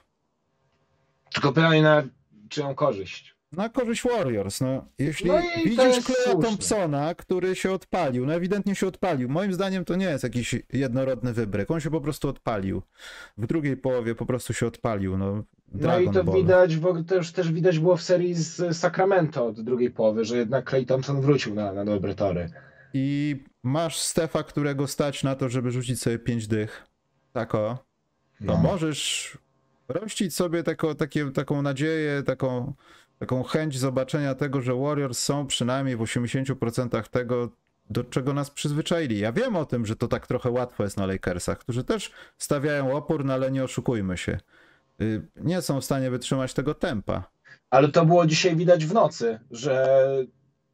Tylko 1.34 1.54
pytanie 1.54 1.82
na 1.82 2.04
czyją 2.50 2.76
korzyść. 2.76 3.35
Na 3.58 3.70
korzyść 3.70 4.04
Warriors. 4.04 4.62
No, 4.62 4.86
jeśli 5.00 5.28
No 5.28 5.38
widzisz 5.66 6.06
Kleja. 6.06 6.42
Thompsona, 6.42 7.16
który 7.16 7.56
się 7.56 7.72
odpalił, 7.72 8.26
no 8.26 8.34
ewidentnie 8.34 8.76
się 8.76 8.88
odpalił. 8.88 9.30
Moim 9.30 9.54
zdaniem 9.54 9.86
to 9.86 9.96
nie 9.96 10.06
jest 10.06 10.24
jakiś 10.24 10.56
jednorodny 10.74 11.34
wybryk. 11.34 11.72
On 11.72 11.80
się 11.80 11.92
po 11.92 12.02
prostu 12.02 12.30
odpalił. 12.30 12.82
W 13.38 13.48
drugiej 13.48 13.78
połowie 13.78 14.16
po 14.16 14.26
prostu 14.26 14.54
się 14.54 14.68
odpalił. 14.68 15.18
No, 15.18 15.44
No 15.74 16.00
i 16.00 16.12
to 16.12 16.24
Ball. 16.24 16.36
widać, 16.36 16.78
bo 16.78 16.94
już 17.16 17.32
też 17.32 17.52
widać 17.52 17.80
było 17.80 17.98
w 17.98 18.02
serii 18.02 18.34
z 18.34 18.78
Sacramento 18.78 19.46
od 19.48 19.62
drugiej 19.62 19.92
połowy, 19.92 20.26
że 20.26 20.38
jednak 20.38 20.70
Clay 20.70 20.86
Thompson 20.86 21.22
wrócił 21.22 21.56
na, 21.56 21.74
na 21.74 21.86
dobre 21.86 22.16
tory. 22.16 22.50
I 22.94 23.36
masz 23.64 24.00
Stefa, 24.00 24.44
którego 24.44 24.88
stać 24.88 25.24
na 25.24 25.36
to, 25.36 25.50
żeby 25.50 25.72
rzucić 25.72 26.02
sobie 26.02 26.20
pięć 26.20 26.48
dych. 26.48 26.88
Tako. 27.34 27.78
To 28.40 28.46
No. 28.46 28.58
możesz 28.58 29.38
rościć 29.88 30.36
sobie 30.36 30.64
tako, 30.64 30.96
takie, 30.96 31.32
taką 31.32 31.62
nadzieję, 31.62 32.24
taką, 32.24 32.74
taką 33.26 33.44
chęć 33.44 33.80
zobaczenia 33.80 34.36
tego, 34.36 34.62
że 34.62 34.76
Warriors 34.76 35.20
są 35.20 35.48
przynajmniej 35.48 35.98
w 35.98 36.00
80% 36.00 37.04
tego, 37.10 37.50
do 37.90 38.04
czego 38.04 38.34
nas 38.34 38.52
przyzwyczaili. 38.52 39.20
Ja 39.20 39.32
wiem 39.32 39.56
o 39.56 39.66
tym, 39.66 39.86
że 39.86 39.96
to 39.96 40.08
tak 40.08 40.28
trochę 40.28 40.50
łatwo 40.50 40.84
jest 40.84 40.98
na 40.98 41.06
Lakersach, 41.06 41.58
którzy 41.58 41.84
też 41.84 42.12
stawiają 42.38 42.94
opór, 42.96 43.26
no 43.26 43.34
ale 43.34 43.52
nie 43.52 43.64
oszukujmy 43.64 44.18
się. 44.18 44.38
Y, 45.02 45.22
Nie 45.36 45.62
są 45.62 45.82
w 45.82 45.86
stanie 45.86 46.12
wytrzymać 46.12 46.54
tego 46.54 46.74
tempa. 46.74 47.24
Ale 47.70 47.88
to 47.88 48.06
było 48.06 48.26
dzisiaj 48.26 48.56
widać 48.56 48.86
w 48.86 48.94
nocy, 48.94 49.40
że 49.52 50.08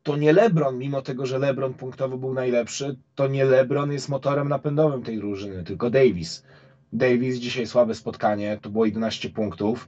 to 0.03 0.17
nie 0.17 0.33
LeBron, 0.33 0.77
mimo 0.77 1.01
tego, 1.01 1.25
że 1.25 1.39
LeBron 1.39 1.73
punktowo 1.73 2.17
był 2.17 2.33
najlepszy, 2.33 2.97
to 3.15 3.27
nie 3.27 3.45
LeBron 3.45 3.91
jest 3.91 4.09
motorem 4.09 4.49
napędowym 4.49 5.03
tej 5.03 5.17
drużyny, 5.17 5.63
tylko 5.63 5.89
Davis. 5.89 6.43
Davis 6.93 7.35
dzisiaj 7.35 7.67
słabe 7.67 7.95
spotkanie, 7.95 8.59
to 8.61 8.69
było 8.69 8.85
11 8.85 9.29
punktów 9.29 9.87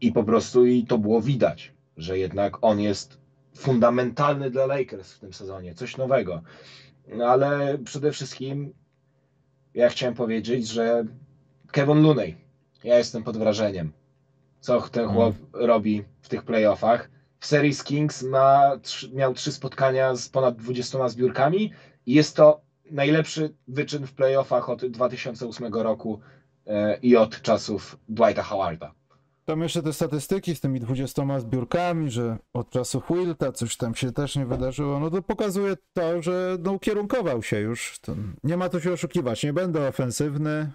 i 0.00 0.12
po 0.12 0.24
prostu 0.24 0.66
i 0.66 0.84
to 0.84 0.98
było 0.98 1.22
widać, 1.22 1.72
że 1.96 2.18
jednak 2.18 2.56
on 2.60 2.80
jest 2.80 3.18
fundamentalny 3.56 4.50
dla 4.50 4.66
Lakers 4.66 5.12
w 5.12 5.20
tym 5.20 5.32
sezonie, 5.32 5.74
coś 5.74 5.96
nowego. 5.96 6.42
No 7.08 7.26
ale 7.26 7.78
przede 7.78 8.12
wszystkim 8.12 8.74
ja 9.74 9.88
chciałem 9.88 10.14
powiedzieć, 10.14 10.68
że 10.68 11.04
Kevin 11.72 12.02
Looney, 12.02 12.36
ja 12.84 12.98
jestem 12.98 13.22
pod 13.22 13.36
wrażeniem 13.36 13.92
co 14.64 14.80
ten 14.80 15.08
chłop 15.08 15.34
robi 15.52 16.04
w 16.22 16.28
tych 16.28 16.42
playoffach. 16.42 17.10
W 17.40 17.46
serii 17.46 17.74
z 17.74 17.84
Kings 17.84 18.22
ma, 18.22 18.78
miał 19.12 19.34
trzy 19.34 19.52
spotkania 19.52 20.14
z 20.14 20.28
ponad 20.28 20.56
20 20.56 21.08
zbiórkami 21.08 21.72
i 22.06 22.14
jest 22.14 22.36
to 22.36 22.60
najlepszy 22.90 23.54
wyczyn 23.68 24.06
w 24.06 24.12
playoffach 24.12 24.68
od 24.68 24.86
2008 24.86 25.74
roku 25.74 26.20
e, 26.66 26.98
i 27.02 27.16
od 27.16 27.42
czasów 27.42 27.98
Dwighta 28.08 28.42
Howarda. 28.42 28.94
Tam 29.44 29.62
jeszcze 29.62 29.82
te 29.82 29.92
statystyki 29.92 30.56
z 30.56 30.60
tymi 30.60 30.80
20 30.80 31.40
zbiórkami, 31.40 32.10
że 32.10 32.38
od 32.52 32.70
czasów 32.70 33.04
Wilta 33.10 33.52
coś 33.52 33.76
tam 33.76 33.94
się 33.94 34.12
też 34.12 34.36
nie 34.36 34.46
wydarzyło, 34.46 35.00
no 35.00 35.10
to 35.10 35.22
pokazuje 35.22 35.76
to, 35.92 36.22
że 36.22 36.56
no, 36.62 36.72
ukierunkował 36.72 37.42
się 37.42 37.60
już. 37.60 37.98
To 37.98 38.14
nie 38.44 38.56
ma 38.56 38.68
tu 38.68 38.80
się 38.80 38.92
oszukiwać, 38.92 39.42
nie 39.42 39.52
będę 39.52 39.88
ofensywny, 39.88 40.72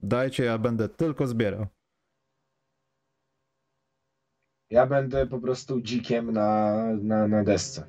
dajcie, 0.00 0.44
ja 0.44 0.58
będę 0.58 0.88
tylko 0.88 1.26
zbierał. 1.26 1.66
Ja 4.70 4.86
będę 4.86 5.26
po 5.26 5.38
prostu 5.38 5.80
dzikiem 5.80 6.32
na, 6.32 6.76
na, 7.02 7.28
na 7.28 7.44
desce. 7.44 7.86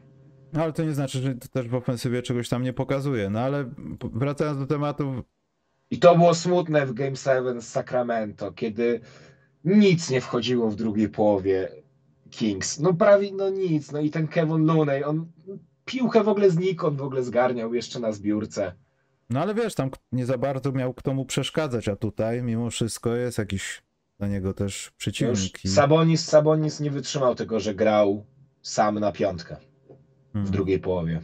No 0.54 0.64
ale 0.64 0.74
to 0.74 0.84
nie 0.84 0.94
znaczy, 0.94 1.20
że 1.20 1.36
to 1.36 1.48
też 1.48 1.68
w 1.68 1.76
ofensywie 1.76 2.22
czegoś 2.22 2.50
tam 2.50 2.64
nie 2.64 2.74
pokazuje. 2.74 3.30
No 3.30 3.40
ale 3.40 3.70
wracając 4.14 4.60
do 4.60 4.66
tematu, 4.68 5.24
I 5.92 6.00
to 6.00 6.16
było 6.16 6.34
smutne 6.36 6.86
w 6.86 6.94
Game 6.94 7.16
7 7.16 7.62
z 7.62 7.68
Sacramento, 7.68 8.52
kiedy 8.52 9.02
nic 9.66 10.10
nie 10.10 10.22
wchodziło 10.22 10.70
w 10.70 10.76
drugiej 10.76 11.10
połowie 11.10 11.70
Kings. 12.30 12.80
No 12.80 12.93
prawie 12.93 13.32
no 13.32 13.49
nic. 13.49 13.91
No 13.91 13.99
i 13.99 14.10
ten 14.10 14.28
Kevin 14.28 14.66
Looney, 14.66 15.03
on 15.03 15.32
piłkę 15.86 16.24
w 16.24 16.30
ogóle 16.30 16.49
znikąd 16.49 16.97
w 16.97 17.03
ogóle 17.03 17.24
zgarniał 17.24 17.74
jeszcze 17.74 17.99
na 17.99 18.12
zbiórce. 18.12 18.74
no 19.30 19.41
ale 19.41 19.53
wiesz, 19.55 19.76
tam 19.76 19.89
nie 20.12 20.26
za 20.26 20.38
bardzo 20.38 20.72
miał 20.72 20.93
kto 20.93 21.14
mu 21.14 21.26
przeszkadzać, 21.26 21.88
a 21.89 21.95
tutaj 21.95 22.43
mimo 22.43 22.70
wszystko 22.70 23.16
jest 23.16 23.38
jakiś 23.38 23.82
dla 24.20 24.28
niego 24.28 24.53
też 24.53 24.91
przeciwnik. 24.97 25.66
i- 25.66 25.68
Sabonis, 25.68 26.26
Sabonis 26.26 26.80
nie 26.80 26.91
wytrzymał 26.91 27.36
tego, 27.36 27.60
że 27.60 27.76
grał 27.76 28.26
sam 28.62 28.99
na 28.99 29.12
piątkę 29.12 29.55
w 30.34 30.36
Mhm. 30.36 30.51
drugiej 30.51 30.80
połowie. 30.80 31.22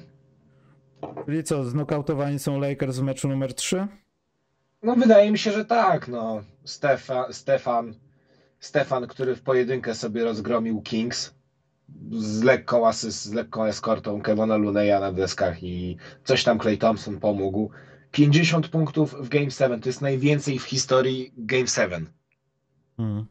Czyli 1.25 1.43
co, 1.43 1.65
znokautowani 1.65 2.39
są 2.39 2.59
Lakers 2.59 2.97
w 2.97 3.03
meczu 3.03 3.27
numer 3.27 3.53
3? 3.53 3.87
No 4.83 4.95
wydaje 4.95 5.31
mi 5.31 5.37
się, 5.37 5.51
że 5.51 5.65
tak. 5.65 6.07
No. 6.07 6.43
Stefa, 6.63 7.33
Stefan, 7.33 7.93
Stefan, 8.59 9.07
który 9.07 9.35
w 9.35 9.41
pojedynkę 9.41 9.95
sobie 9.95 10.23
rozgromił 10.23 10.81
Kings 10.81 11.33
z 12.11 12.43
lekką, 12.43 12.87
asyst, 12.87 13.25
z 13.25 13.33
lekką 13.33 13.63
eskortą 13.63 14.21
Kevona 14.21 14.57
Luneya 14.57 14.99
na 14.99 15.11
deskach 15.11 15.63
i 15.63 15.97
coś 16.23 16.43
tam 16.43 16.59
Clay 16.59 16.77
Thompson 16.77 17.19
pomógł. 17.19 17.71
50 18.11 18.67
punktów 18.67 19.15
w 19.19 19.29
Game 19.29 19.51
7 19.51 19.81
to 19.81 19.89
jest 19.89 20.01
najwięcej 20.01 20.59
w 20.59 20.63
historii 20.63 21.33
Game 21.37 21.67
7. 21.67 22.09
Mhm. 22.97 23.25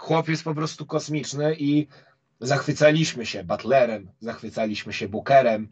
Chłop 0.00 0.28
jest 0.28 0.44
po 0.44 0.54
prostu 0.54 0.86
kosmiczny 0.86 1.56
i 1.58 1.86
zachwycaliśmy 2.40 3.26
się 3.26 3.44
Butlerem, 3.44 4.10
zachwycaliśmy 4.20 4.92
się 4.92 5.08
Bookerem, 5.08 5.68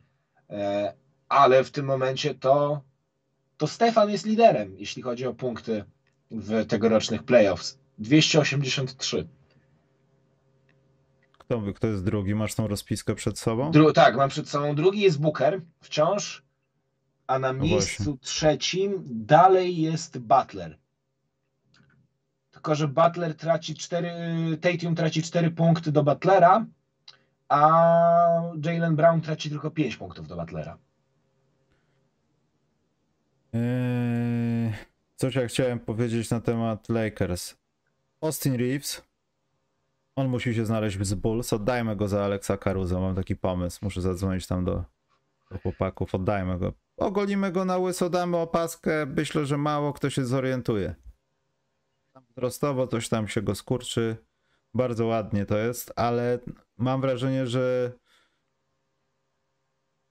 e, 0.51 0.93
ale 1.29 1.65
w 1.65 1.71
tym 1.71 1.85
momencie 1.85 2.35
to, 2.35 2.83
to 3.57 3.67
Stefan 3.67 4.11
jest 4.11 4.27
liderem, 4.27 4.75
jeśli 4.79 5.03
chodzi 5.03 5.27
o 5.27 5.33
punkty 5.33 5.85
w 6.31 6.67
tegorocznych 6.67 7.23
playoffs. 7.23 7.82
283. 7.99 9.29
Kto, 11.39 11.63
kto 11.75 11.87
jest 11.87 12.05
drugi? 12.05 12.35
Masz 12.35 12.55
tą 12.55 12.67
rozpiskę 12.69 13.15
przed 13.15 13.39
sobą? 13.39 13.71
Dru- 13.71 13.93
tak, 13.93 14.17
mam 14.17 14.29
przed 14.31 14.49
sobą 14.49 14.75
drugi 14.75 15.01
jest 15.01 15.21
Booker 15.21 15.61
wciąż, 15.81 16.43
a 17.27 17.39
na 17.39 17.53
No 17.53 17.63
miejscu 17.65 18.19
trzecim 18.21 19.03
dalej 19.07 19.77
jest 19.77 20.19
Butler. 20.19 20.79
Tylko, 22.51 22.75
że 22.75 22.89
Butler 22.89 23.37
traci 23.37 23.75
4, 23.75 24.11
Tatum 24.61 24.95
traci 24.95 25.23
4 25.23 25.51
punkty 25.51 25.93
do 25.93 26.03
Butlera, 26.03 26.67
a 27.49 27.61
Jalen 28.65 28.97
Brown 28.97 29.21
traci 29.21 29.51
tylko 29.51 29.71
5 29.71 29.97
punktów 29.97 30.29
do 30.29 30.37
Butlera. 30.37 30.79
Eee, 33.53 34.73
Coś 35.17 35.35
ja 35.35 35.47
chciałem 35.47 35.79
powiedzieć 35.81 36.31
na 36.31 36.41
temat 36.41 36.89
Lakers. 36.89 37.57
Austin 38.23 38.57
Reeves. 38.57 39.03
On 40.17 40.29
musi 40.29 40.55
się 40.55 40.67
znaleźć 40.67 40.99
z 41.03 41.15
Bulls. 41.15 41.53
Oddajmy 41.53 41.97
go 41.97 42.09
za 42.09 42.25
Alexa 42.25 42.57
Caruso. 42.57 43.01
Mam 43.01 43.15
taki 43.15 43.37
pomysł. 43.37 43.79
Muszę 43.83 44.01
zadzwonić 44.01 44.47
tam 44.47 44.65
do, 44.65 44.85
do 45.51 45.59
chłopaków. 45.59 46.15
Oddajmy 46.15 46.59
go. 46.59 46.73
Ogolimy 46.97 47.53
go 47.53 47.65
na 47.65 47.79
łyso, 47.79 48.11
damy 48.11 48.37
opaskę. 48.37 49.07
Myślę, 49.07 49.47
że 49.47 49.59
mało 49.59 49.93
kto 49.93 50.11
się 50.11 50.25
zorientuje. 50.25 50.95
Wzrostowo 52.31 52.87
coś 52.87 53.09
tam 53.09 53.29
się 53.29 53.43
go 53.43 53.55
skurczy. 53.55 54.17
Bardzo 54.75 55.07
ładnie 55.07 55.47
to 55.47 55.59
jest, 55.59 55.93
ale 55.97 56.39
mam 56.77 57.01
wrażenie, 57.01 57.47
że 57.47 57.93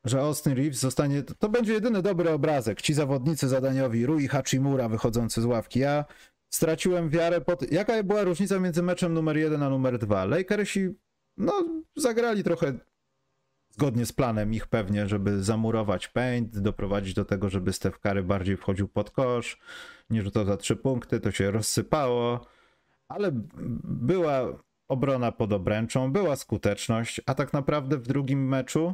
że 0.04 0.22
Austin 0.22 0.54
Reeves 0.54 0.80
zostanie, 0.80 1.24
to 1.24 1.50
będzie 1.50 1.74
jedyny 1.74 2.02
dobry 2.02 2.30
obrazek. 2.30 2.82
Ci 2.82 2.94
zawodnicy 2.94 3.48
zadaniowi, 3.48 4.06
Rui 4.06 4.28
Hachimura 4.28 4.90
wychodzący 4.90 5.42
z 5.42 5.46
ławki. 5.46 5.80
Ja 5.80 6.06
straciłem 6.54 7.10
wiarę 7.10 7.42
pod... 7.42 7.72
Jaka 7.72 8.04
była 8.04 8.24
różnica 8.24 8.60
między 8.60 8.84
meczem 8.84 9.14
numer 9.14 9.38
jeden 9.38 9.64
a 9.64 9.70
numer 9.70 9.98
dwa? 9.98 10.26
Lakersi, 10.26 10.90
no, 11.38 11.84
zagrali 11.96 12.44
trochę 12.44 12.74
zgodnie 13.70 14.06
z 14.06 14.12
planem 14.12 14.54
ich 14.54 14.68
pewnie, 14.68 15.08
żeby 15.08 15.44
zamurować 15.44 16.08
paint, 16.08 16.60
doprowadzić 16.60 17.14
do 17.14 17.26
tego, 17.26 17.50
żeby 17.50 17.74
Steph 17.74 18.00
Curry 18.00 18.24
bardziej 18.24 18.58
wchodził 18.58 18.88
pod 18.88 19.12
kosz, 19.12 19.60
nie 20.10 20.22
rzucał 20.22 20.46
za 20.46 20.58
trzy 20.58 20.76
punkty, 20.76 21.20
to 21.20 21.32
się 21.32 21.52
rozsypało, 21.52 22.46
ale 23.08 23.32
była 23.84 24.64
obrona 24.88 25.32
pod 25.32 25.54
obręczą, 25.54 26.12
była 26.12 26.36
skuteczność, 26.36 27.22
a 27.26 27.34
tak 27.34 27.54
naprawdę 27.54 27.98
w 27.98 28.08
drugim 28.08 28.48
meczu 28.48 28.94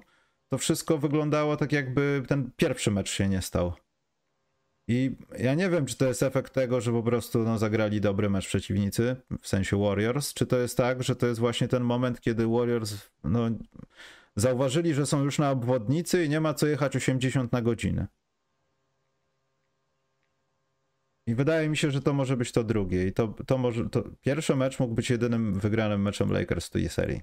to 0.50 0.58
wszystko 0.58 0.98
wyglądało 0.98 1.58
tak, 1.58 1.72
jakby 1.72 2.24
ten 2.28 2.52
pierwszy 2.56 2.92
mecz 2.92 3.10
się 3.10 3.30
nie 3.30 3.42
stał. 3.42 3.74
I 4.88 5.16
ja 5.40 5.54
nie 5.54 5.70
wiem, 5.70 5.86
czy 5.86 5.98
to 5.98 6.06
jest 6.06 6.24
efekt 6.24 6.54
tego, 6.54 6.82
że 6.82 6.92
po 6.92 7.04
prostu 7.04 7.44
no, 7.44 7.58
zagrali 7.58 8.02
dobry 8.02 8.30
mecz 8.30 8.48
przeciwnicy, 8.48 9.16
w 9.42 9.48
sensie 9.48 9.78
Warriors, 9.78 10.34
czy 10.34 10.46
to 10.46 10.58
jest 10.58 10.78
tak, 10.78 11.04
że 11.04 11.16
to 11.16 11.28
jest 11.28 11.40
właśnie 11.40 11.68
ten 11.68 11.84
moment, 11.84 12.22
kiedy 12.22 12.48
Warriors 12.48 12.96
no, 13.24 13.50
zauważyli, 14.36 14.94
że 14.94 15.06
są 15.06 15.24
już 15.24 15.40
na 15.40 15.52
obwodnicy 15.52 16.26
i 16.26 16.30
nie 16.30 16.42
ma 16.42 16.54
co 16.54 16.68
jechać 16.68 16.96
80 16.96 17.52
na 17.52 17.62
godzinę. 17.62 18.08
I 21.28 21.36
wydaje 21.36 21.70
mi 21.70 21.78
się, 21.78 21.92
że 21.92 22.02
to 22.02 22.14
może 22.14 22.38
być 22.38 22.52
to 22.52 22.64
drugie. 22.64 23.08
I 23.08 23.14
to, 23.14 23.28
to 23.28 23.58
może. 23.58 23.90
To 23.90 24.04
pierwszy 24.22 24.56
mecz 24.56 24.80
mógł 24.80 24.94
być 24.94 25.10
jedynym 25.10 25.60
wygranym 25.60 26.02
meczem 26.02 26.32
Lakers 26.32 26.68
w 26.68 26.70
tej 26.70 26.90
serii. 26.90 27.22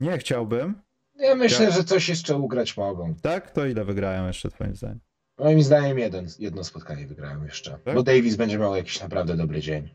Nie 0.00 0.18
chciałbym. 0.18 0.74
Ja 1.14 1.34
myślę, 1.34 1.72
że 1.72 1.84
coś 1.84 2.08
jeszcze 2.08 2.36
ugrać 2.36 2.76
mogą. 2.76 3.14
Tak? 3.14 3.50
To 3.50 3.66
ile 3.66 3.84
wygrają 3.84 4.26
jeszcze, 4.26 4.50
Twoim 4.50 4.76
zdaniem? 4.76 5.00
Moim 5.42 5.62
zdaniem 5.62 5.98
jeden, 5.98 6.26
jedno 6.38 6.64
spotkanie 6.64 7.06
wygrają 7.06 7.44
jeszcze. 7.44 7.78
Tak? 7.84 7.94
Bo 7.94 8.02
Davis 8.02 8.36
będzie 8.36 8.58
miał 8.58 8.76
jakiś 8.76 9.00
naprawdę 9.00 9.36
dobry 9.36 9.60
dzień 9.60 9.88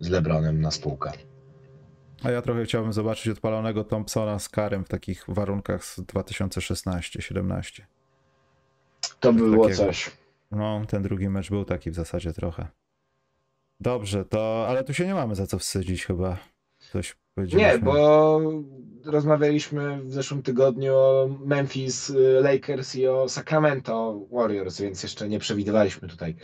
z 0.00 0.08
LeBronem 0.08 0.60
na 0.60 0.70
spółkę. 0.70 1.12
A 2.22 2.30
ja 2.30 2.42
trochę 2.42 2.64
chciałbym 2.64 2.92
zobaczyć 2.92 3.28
odpalonego 3.28 3.84
Thompsona 3.84 4.38
z 4.38 4.48
Karem 4.48 4.84
w 4.84 4.88
takich 4.88 5.24
warunkach 5.28 5.84
z 5.84 5.98
2016-17. 5.98 7.82
To 9.20 9.32
by 9.32 9.38
było 9.38 9.64
takiego. 9.68 9.86
coś. 9.86 10.10
No, 10.50 10.82
ten 10.88 11.02
drugi 11.02 11.28
mecz 11.28 11.50
był 11.50 11.64
taki 11.64 11.90
w 11.90 11.94
zasadzie 11.94 12.32
trochę. 12.32 12.68
Dobrze, 13.80 14.24
to, 14.24 14.66
ale 14.68 14.84
tu 14.84 14.94
się 14.94 15.06
nie 15.06 15.14
mamy 15.14 15.34
za 15.34 15.46
co 15.46 15.58
wstydzić 15.58 16.06
chyba. 16.06 16.38
Coś 16.78 17.16
nie, 17.44 17.78
bo 17.78 18.40
rozmawialiśmy 19.04 20.02
w 20.04 20.12
zeszłym 20.12 20.42
tygodniu 20.42 20.94
o 20.94 21.28
Memphis 21.44 22.12
Lakers 22.40 22.96
i 22.96 23.06
o 23.06 23.28
Sacramento 23.28 24.20
Warriors, 24.32 24.80
więc 24.80 25.02
jeszcze 25.02 25.28
nie 25.28 25.38
przewidywaliśmy 25.38 26.08
tutaj 26.08 26.36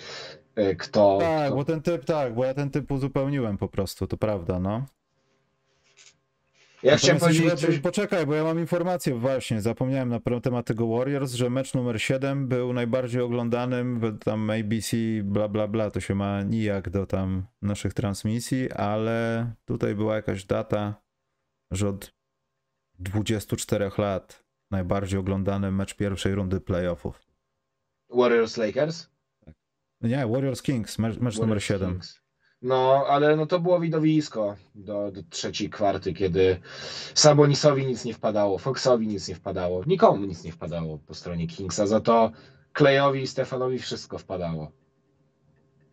e, 0.54 0.74
kto. 0.74 1.18
Tak, 1.20 1.46
kto... 1.46 1.56
bo 1.56 1.64
ten 1.64 1.82
typ, 1.82 2.04
tak, 2.04 2.34
bo 2.34 2.44
ja 2.44 2.54
ten 2.54 2.70
typ 2.70 2.92
uzupełniłem 2.92 3.58
po 3.58 3.68
prostu, 3.68 4.06
to 4.06 4.16
prawda, 4.16 4.60
no. 4.60 4.86
Ja 6.86 6.96
chciałem 6.96 7.20
powiedzieć. 7.20 7.78
Poczekaj, 7.78 8.26
bo 8.26 8.34
ja 8.34 8.44
mam 8.44 8.58
informację 8.58 9.14
właśnie, 9.14 9.62
zapomniałem 9.62 10.08
na 10.08 10.20
temat 10.40 10.66
tego 10.66 10.88
Warriors, 10.88 11.32
że 11.32 11.50
mecz 11.50 11.74
numer 11.74 12.02
7 12.02 12.48
był 12.48 12.72
najbardziej 12.72 13.22
oglądanym, 13.22 14.18
tam 14.24 14.50
ABC, 14.50 14.96
bla 15.24 15.48
bla 15.48 15.68
bla, 15.68 15.90
to 15.90 16.00
się 16.00 16.14
ma 16.14 16.42
nijak 16.42 16.90
do 16.90 17.06
tam 17.06 17.46
naszych 17.62 17.94
transmisji, 17.94 18.72
ale 18.72 19.52
tutaj 19.64 19.94
była 19.94 20.16
jakaś 20.16 20.44
data, 20.44 21.02
że 21.70 21.88
od 21.88 22.14
24 22.98 23.90
lat 23.98 24.44
najbardziej 24.70 25.18
oglądany 25.18 25.70
mecz 25.70 25.96
pierwszej 25.96 26.34
rundy 26.34 26.60
playoffów. 26.60 27.22
Warriors 28.10 28.56
Lakers? 28.56 29.10
Nie, 30.00 30.26
Warriors 30.26 30.62
Kings, 30.62 30.98
mecz, 30.98 31.18
mecz 31.18 31.38
numer 31.38 31.62
7. 31.62 31.90
Kings. 31.90 32.25
No, 32.66 33.04
ale 33.08 33.36
no 33.36 33.46
to 33.46 33.60
było 33.60 33.80
widowisko 33.80 34.56
do, 34.74 35.10
do 35.12 35.22
trzeciej 35.30 35.70
kwarty, 35.70 36.12
kiedy 36.12 36.60
Sabonisowi 37.14 37.86
nic 37.86 38.04
nie 38.04 38.14
wpadało, 38.14 38.58
Foxowi 38.58 39.08
nic 39.08 39.28
nie 39.28 39.34
wpadało, 39.34 39.82
nikomu 39.86 40.24
nic 40.24 40.44
nie 40.44 40.52
wpadało 40.52 40.98
po 40.98 41.14
stronie 41.14 41.46
Kingsa, 41.46 41.86
za 41.86 42.00
to 42.00 42.32
Klejowi 42.72 43.22
i 43.22 43.26
Stefanowi 43.26 43.78
wszystko 43.78 44.18
wpadało. 44.18 44.72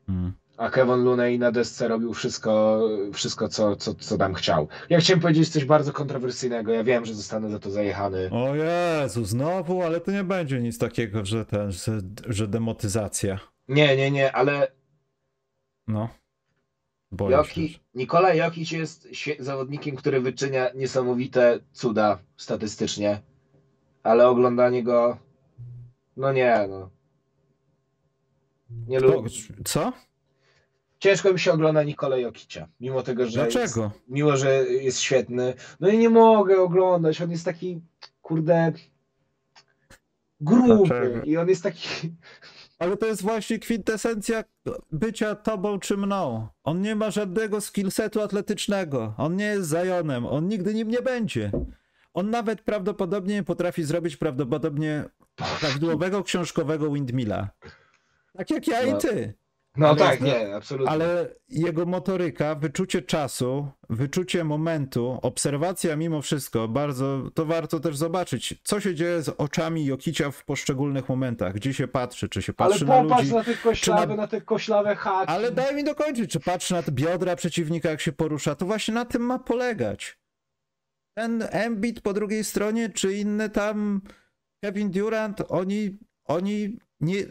Hmm. 0.08 0.34
A 0.58 0.70
Kevin 0.70 1.04
Looney 1.04 1.40
na 1.40 1.52
desce 1.52 1.88
robił 1.88 2.14
wszystko, 2.14 2.82
wszystko 3.14 3.48
co, 3.48 3.76
co, 3.76 3.94
co 3.94 4.18
tam 4.18 4.34
chciał. 4.34 4.68
Ja 4.90 5.00
chciałem 5.00 5.20
powiedzieć 5.20 5.50
coś 5.50 5.66
bardzo 5.66 5.94
kontrowersyjnego. 5.94 6.74
Ja 6.74 6.84
wiem, 6.84 7.06
że 7.06 7.14
zostanę 7.14 7.50
za 7.50 7.60
to 7.60 7.72
zajechany. 7.72 8.30
O 8.32 8.56
Jezu, 8.56 9.26
znowu, 9.26 9.82
ale 9.82 10.02
to 10.02 10.12
nie 10.12 10.24
będzie 10.24 10.62
nic 10.62 10.78
takiego, 10.78 11.26
że 11.26 11.46
ten, 11.46 11.72
że, 11.72 12.02
że 12.28 12.48
demotyzacja. 12.48 13.40
Nie, 13.68 13.98
nie, 13.98 14.12
nie, 14.12 14.32
ale. 14.32 14.68
No. 15.88 16.23
Joki, 17.30 17.80
Nikola 17.96 18.34
Jokic 18.34 18.72
jest 18.72 19.08
zawodnikiem, 19.40 19.96
który 19.96 20.22
wyczynia 20.22 20.70
niesamowite 20.76 21.60
cuda 21.72 22.20
statystycznie, 22.38 23.22
ale 24.04 24.28
oglądanie 24.28 24.84
go, 24.84 25.18
no 26.18 26.34
nie, 26.34 26.66
no. 26.70 26.90
Nie 28.88 29.00
lubię. 29.00 29.30
Co? 29.66 29.94
Ciężko 31.00 31.34
mi 31.34 31.40
się 31.40 31.52
ogląda 31.52 31.84
Nikola 31.84 32.18
Jokicia, 32.18 32.68
mimo 32.80 33.04
tego, 33.04 33.26
że 33.26 33.32
Dlaczego? 33.32 33.84
Jest, 33.84 34.00
mimo, 34.08 34.38
że 34.38 34.66
jest 34.66 35.00
świetny. 35.00 35.54
No 35.80 35.88
i 35.88 35.98
nie 35.98 36.10
mogę 36.10 36.62
oglądać, 36.62 37.22
on 37.22 37.32
jest 37.32 37.46
taki, 37.46 37.82
kurde, 38.22 38.72
gruby 40.42 40.88
Dlaczego? 40.88 41.24
i 41.24 41.38
on 41.38 41.50
jest 41.50 41.64
taki 41.64 42.14
ale 42.80 42.98
to 42.98 43.06
jest 43.06 43.22
właśnie 43.22 43.60
kwintesencja 43.60 44.44
bycia 44.92 45.36
tobą 45.36 45.80
czy 45.80 45.98
mną. 45.98 46.48
On 46.64 46.82
nie 46.82 46.96
ma 46.96 47.12
żadnego 47.12 47.62
skillsetu 47.62 48.22
atletycznego. 48.22 49.14
On 49.18 49.36
nie 49.36 49.46
jest 49.46 49.70
Zajonem. 49.70 50.26
On 50.26 50.48
nigdy 50.48 50.74
nim 50.74 50.88
nie 50.88 51.02
będzie. 51.02 51.52
On 52.14 52.30
nawet 52.30 52.62
prawdopodobnie 52.62 53.36
nie 53.36 53.44
potrafi 53.44 53.84
zrobić 53.84 54.18
prawdopodobnie 54.18 55.06
prawidłowego 55.60 56.24
książkowego 56.24 56.92
windmilla. 56.92 57.50
Tak 58.34 58.50
jak 58.50 58.68
ja 58.68 58.86
no. 58.86 58.98
i 58.98 59.02
ty. 59.02 59.34
No 59.78 59.88
ale, 59.88 59.98
tak, 59.98 60.22
nie, 60.22 60.56
absolutnie. 60.56 60.92
Ale 60.92 61.36
jego 61.50 61.86
motoryka, 61.86 62.56
wyczucie 62.56 63.02
czasu, 63.02 63.68
wyczucie 63.90 64.44
momentu, 64.44 65.20
obserwacja 65.22 65.96
mimo 65.96 66.22
wszystko, 66.22 66.68
bardzo, 66.68 67.30
to 67.34 67.46
warto 67.46 67.80
też 67.80 67.98
zobaczyć, 67.98 68.56
co 68.64 68.80
się 68.80 68.96
dzieje 68.96 69.22
z 69.22 69.30
oczami 69.30 69.86
Jokicia 69.86 70.32
w 70.32 70.46
poszczególnych 70.46 71.10
momentach, 71.10 71.54
gdzie 71.54 71.74
się 71.74 71.88
patrzy, 71.88 72.30
czy 72.30 72.42
się 72.42 72.54
patrzy 72.54 72.86
ale 72.90 73.04
na 73.04 73.18
ludzi. 73.18 73.34
na 73.34 73.44
te 73.44 73.56
koślawe, 73.56 74.08
na... 74.08 74.16
na 74.16 74.28
te 74.28 74.42
koślawe 74.42 74.96
haki. 74.96 75.32
Ale 75.32 75.52
daj 75.52 75.76
mi 75.76 75.84
dokończyć, 75.84 76.32
czy 76.32 76.40
patrzy 76.40 76.74
na 76.74 76.84
te 76.84 76.92
biodra 76.92 77.36
przeciwnika, 77.36 77.90
jak 77.90 78.02
się 78.02 78.12
porusza, 78.12 78.56
to 78.56 78.66
właśnie 78.66 78.94
na 78.94 79.06
tym 79.06 79.22
ma 79.22 79.40
polegać. 79.40 80.18
Ten 81.18 81.48
Embiid 81.52 82.02
po 82.02 82.14
drugiej 82.14 82.44
stronie, 82.44 82.90
czy 82.90 83.14
inny 83.14 83.50
tam 83.50 84.02
Kevin 84.64 84.92
Durant, 84.92 85.42
oni, 85.50 85.98
oni 86.26 86.78
nie 87.00 87.26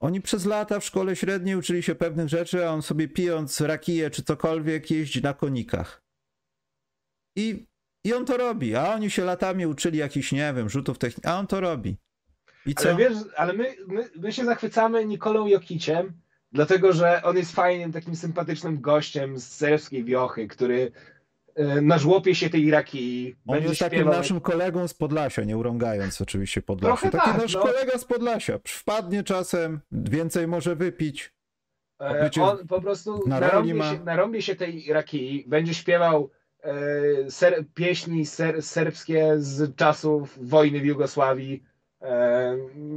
oni 0.00 0.20
przez 0.20 0.44
lata 0.44 0.80
w 0.80 0.84
szkole 0.84 1.16
średniej 1.16 1.56
uczyli 1.56 1.82
się 1.82 1.94
pewnych 1.94 2.28
rzeczy, 2.28 2.68
a 2.68 2.70
on 2.70 2.82
sobie 2.82 3.08
pijąc 3.08 3.60
rakiję 3.60 4.10
czy 4.10 4.22
cokolwiek 4.22 4.90
jeździ 4.90 5.22
na 5.22 5.34
konikach. 5.34 6.02
I, 7.36 7.66
I 8.04 8.14
on 8.14 8.24
to 8.24 8.36
robi, 8.36 8.76
a 8.76 8.94
oni 8.94 9.10
się 9.10 9.24
latami 9.24 9.66
uczyli 9.66 9.98
jakichś, 9.98 10.32
nie 10.32 10.52
wiem, 10.56 10.70
rzutów 10.70 10.98
technicznych, 10.98 11.34
a 11.34 11.38
on 11.38 11.46
to 11.46 11.60
robi. 11.60 11.96
I 12.66 12.74
co? 12.74 12.88
Ale 12.88 12.98
wiesz, 12.98 13.18
ale 13.36 13.52
my, 13.52 13.76
my, 13.86 14.10
my 14.16 14.32
się 14.32 14.44
zachwycamy 14.44 15.06
Nikolą 15.06 15.46
Jokiciem, 15.46 16.12
dlatego 16.52 16.92
że 16.92 17.22
on 17.22 17.36
jest 17.36 17.52
fajnym, 17.52 17.92
takim 17.92 18.16
sympatycznym 18.16 18.80
gościem 18.80 19.38
z 19.38 19.48
serbskiej 19.48 20.04
wiochy, 20.04 20.48
który 20.48 20.92
na 21.82 21.98
żłopie 21.98 22.34
się 22.34 22.50
tej 22.50 22.64
Iraki. 22.64 23.36
On 23.46 23.62
jest 23.62 23.80
takim 23.80 24.04
naszym 24.04 24.40
kolegą 24.40 24.88
z 24.88 24.94
Podlasia, 24.94 25.44
nie 25.44 25.56
urągając 25.56 26.20
oczywiście 26.20 26.62
Podlasia. 26.62 27.10
Taki 27.10 27.30
tak, 27.30 27.42
nasz 27.42 27.54
no. 27.54 27.60
kolega 27.60 27.98
z 27.98 28.04
Podlasia. 28.04 28.58
Wpadnie 28.64 29.22
czasem, 29.22 29.80
więcej 29.92 30.48
może 30.48 30.76
wypić. 30.76 31.32
E, 32.00 32.30
on 32.40 32.66
po 32.66 32.80
prostu 32.80 33.28
narąbie, 33.28 33.74
ma... 33.74 33.90
się, 33.90 34.04
narąbie 34.04 34.42
się 34.42 34.56
tej 34.56 34.88
Iraki, 34.88 35.44
będzie 35.48 35.74
śpiewał 35.74 36.30
e, 36.62 37.30
ser, 37.30 37.64
pieśni 37.74 38.26
ser, 38.26 38.62
serbskie 38.62 39.34
z 39.38 39.76
czasów 39.76 40.48
wojny 40.48 40.80
w 40.80 40.84
Jugosławii 40.84 41.64
e, 42.02 42.56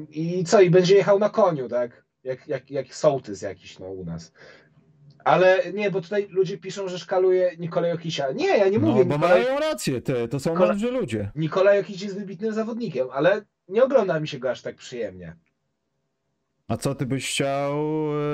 i 0.09 0.43
co, 0.43 0.61
i 0.61 0.69
będzie 0.69 0.95
jechał 0.95 1.19
na 1.19 1.29
koniu, 1.29 1.69
tak? 1.69 2.03
Jak, 2.23 2.47
jak, 2.47 2.71
jak 2.71 2.95
sołtys 2.95 3.41
jakiś 3.41 3.79
no, 3.79 3.85
u 3.85 4.05
nas. 4.05 4.33
Ale 5.23 5.73
nie, 5.73 5.91
bo 5.91 6.01
tutaj 6.01 6.27
ludzie 6.29 6.57
piszą, 6.57 6.87
że 6.87 6.99
szkaluje 6.99 7.51
Nikolaj 7.59 7.91
Jokisia. 7.91 8.31
Nie, 8.31 8.57
ja 8.57 8.69
nie 8.69 8.79
mówię. 8.79 8.99
No, 8.99 9.05
bo 9.05 9.15
Nikolaj... 9.15 9.43
mają 9.43 9.59
rację, 9.59 10.01
te, 10.01 10.27
to 10.27 10.39
są 10.39 10.49
Nikola... 10.49 10.69
mądrzy 10.69 10.91
ludzie. 10.91 11.31
Nikolaj 11.35 11.77
Jokic 11.77 12.01
jest 12.01 12.19
wybitnym 12.19 12.53
zawodnikiem, 12.53 13.07
ale 13.11 13.41
nie 13.67 13.83
ogląda 13.83 14.19
mi 14.19 14.27
się 14.27 14.39
go 14.39 14.51
aż 14.51 14.61
tak 14.61 14.75
przyjemnie. 14.75 15.35
A 16.67 16.77
co 16.77 16.95
ty 16.95 17.05
byś 17.05 17.29
chciał 17.29 17.73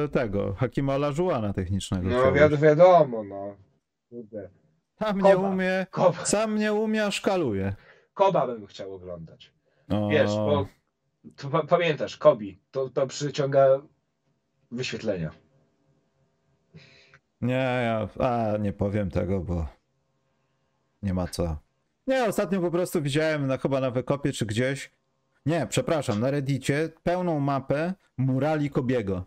e, 0.04 0.08
tego, 0.08 0.54
Hakima 0.54 0.96
Olajuwana 0.96 1.54
technicznego? 1.54 2.10
No 2.10 2.32
wi 2.32 2.58
wiadomo, 2.58 3.24
no. 3.24 3.56
Kurde. 4.10 4.50
Sam 5.00 5.22
nie 5.22 5.38
umie, 5.38 5.86
Koba. 5.92 6.26
sam 6.26 6.56
nie 6.56 6.74
umie, 6.74 7.06
a 7.06 7.12
szkaluje. 7.12 7.76
Koba 8.14 8.48
bym 8.48 8.66
chciał 8.66 8.94
oglądać. 8.94 9.54
O... 9.90 10.10
Wiesz, 10.10 10.32
bo 10.36 10.68
pamiętasz, 11.68 12.18
Kobi, 12.18 12.60
to, 12.72 12.90
to 12.90 13.08
przyciąga 13.08 13.82
wyświetlenia. 14.72 15.32
Nie, 17.42 17.54
ja 17.84 18.08
a, 18.20 18.58
nie 18.58 18.74
powiem 18.74 19.10
tego, 19.12 19.40
bo 19.40 19.68
nie 21.04 21.14
ma 21.14 21.28
co. 21.28 21.58
Nie, 22.08 22.26
ostatnio 22.26 22.62
po 22.62 22.72
prostu 22.72 23.02
widziałem 23.02 23.48
na, 23.48 23.58
chyba 23.58 23.80
na 23.80 23.92
Wykopie 23.92 24.32
czy 24.32 24.46
gdzieś. 24.46 24.92
Nie, 25.46 25.68
przepraszam, 25.70 26.20
na 26.20 26.32
Reddicie 26.32 26.90
pełną 27.04 27.40
mapę 27.40 27.94
murali 28.18 28.70
Kobiego 28.70 29.26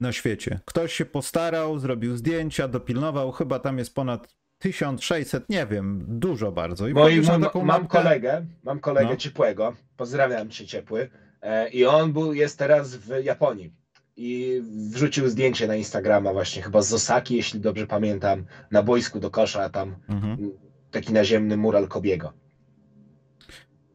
na 0.00 0.12
świecie. 0.12 0.60
Ktoś 0.64 0.92
się 0.92 1.04
postarał, 1.04 1.78
zrobił 1.78 2.16
zdjęcia, 2.16 2.68
dopilnował, 2.68 3.32
chyba 3.32 3.58
tam 3.58 3.78
jest 3.78 3.94
ponad 3.94 4.34
1600, 4.58 5.48
nie 5.48 5.66
wiem, 5.66 6.04
dużo 6.08 6.52
bardzo. 6.52 6.88
I 6.88 6.94
Moi, 6.94 7.16
mój, 7.20 7.40
taką 7.40 7.64
mam 7.64 7.82
mapkę. 7.82 7.98
kolegę, 8.02 8.46
mam 8.62 8.80
kolegę 8.80 9.08
No. 9.10 9.16
ciepłego, 9.16 9.72
pozdrawiam 9.96 10.50
cię 10.50 10.66
ciepły, 10.66 11.10
e, 11.42 11.68
i 11.68 11.86
on 11.86 12.12
był, 12.12 12.34
jest 12.34 12.58
teraz 12.58 12.96
w 12.96 13.24
Japonii 13.24 13.72
i 14.16 14.62
wrzucił 14.90 15.28
zdjęcie 15.28 15.66
na 15.66 15.76
Instagrama 15.76 16.32
właśnie, 16.32 16.62
chyba 16.62 16.82
z 16.82 16.92
Osaki, 16.92 17.36
jeśli 17.36 17.60
dobrze 17.60 17.86
pamiętam, 17.86 18.44
na 18.70 18.82
boisku 18.82 19.20
do 19.20 19.30
kosza, 19.30 19.62
a 19.62 19.68
tam 19.70 19.96
Mhm. 20.08 20.50
taki 20.90 21.12
naziemny 21.12 21.56
mural 21.56 21.88
Kobiego. 21.88 22.32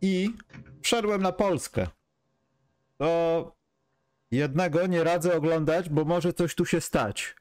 I 0.01 0.29
wszedłem 0.81 1.21
na 1.21 1.31
Polskę. 1.31 1.87
To 2.97 3.55
jednego 4.31 4.87
nie 4.87 5.03
radzę 5.03 5.35
oglądać, 5.37 5.89
bo 5.89 6.05
może 6.05 6.33
coś 6.33 6.55
tu 6.55 6.65
się 6.65 6.81
stać. 6.81 7.35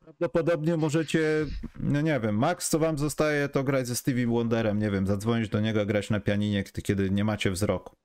Prawdopodobnie 0.00 0.76
możecie, 0.76 1.46
no 1.80 2.00
nie 2.00 2.20
wiem, 2.20 2.38
Max, 2.38 2.68
co 2.68 2.78
wam 2.78 2.98
zostaje, 2.98 3.48
to 3.48 3.64
grać 3.64 3.86
ze 3.86 3.96
Stevie 3.96 4.26
Wonderem, 4.26 4.78
nie 4.78 4.90
wiem, 4.90 5.06
zadzwonić 5.06 5.48
do 5.48 5.60
niego, 5.60 5.86
grać 5.86 6.10
na 6.10 6.20
pianinie, 6.20 6.64
kiedy- 6.64 6.82
kiedy 6.82 7.10
nie 7.10 7.24
macie 7.24 7.50
wzroku. 7.50 7.96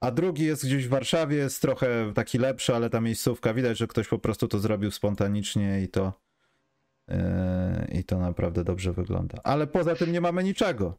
A 0.00 0.10
drugi 0.10 0.44
jest 0.44 0.66
gdzieś 0.66 0.86
w 0.86 0.90
Warszawie, 0.90 1.36
jest 1.36 1.62
trochę 1.62 2.12
taki 2.14 2.38
lepszy, 2.38 2.74
ale 2.74 2.90
ta 2.90 3.00
miejscówka, 3.00 3.54
widać, 3.54 3.78
że 3.78 3.86
ktoś 3.86 4.08
po 4.08 4.18
prostu 4.18 4.48
to 4.48 4.58
zrobił 4.58 4.90
spontanicznie 4.90 5.82
i 5.82 5.88
to 5.88 6.12
yy, 7.08 7.16
i 7.92 8.04
to 8.04 8.18
naprawdę 8.18 8.64
dobrze 8.64 8.92
wygląda. 8.92 9.38
Ale 9.44 9.66
poza 9.66 9.94
tym 9.94 10.12
nie 10.12 10.20
mamy 10.20 10.44
niczego. 10.44 10.96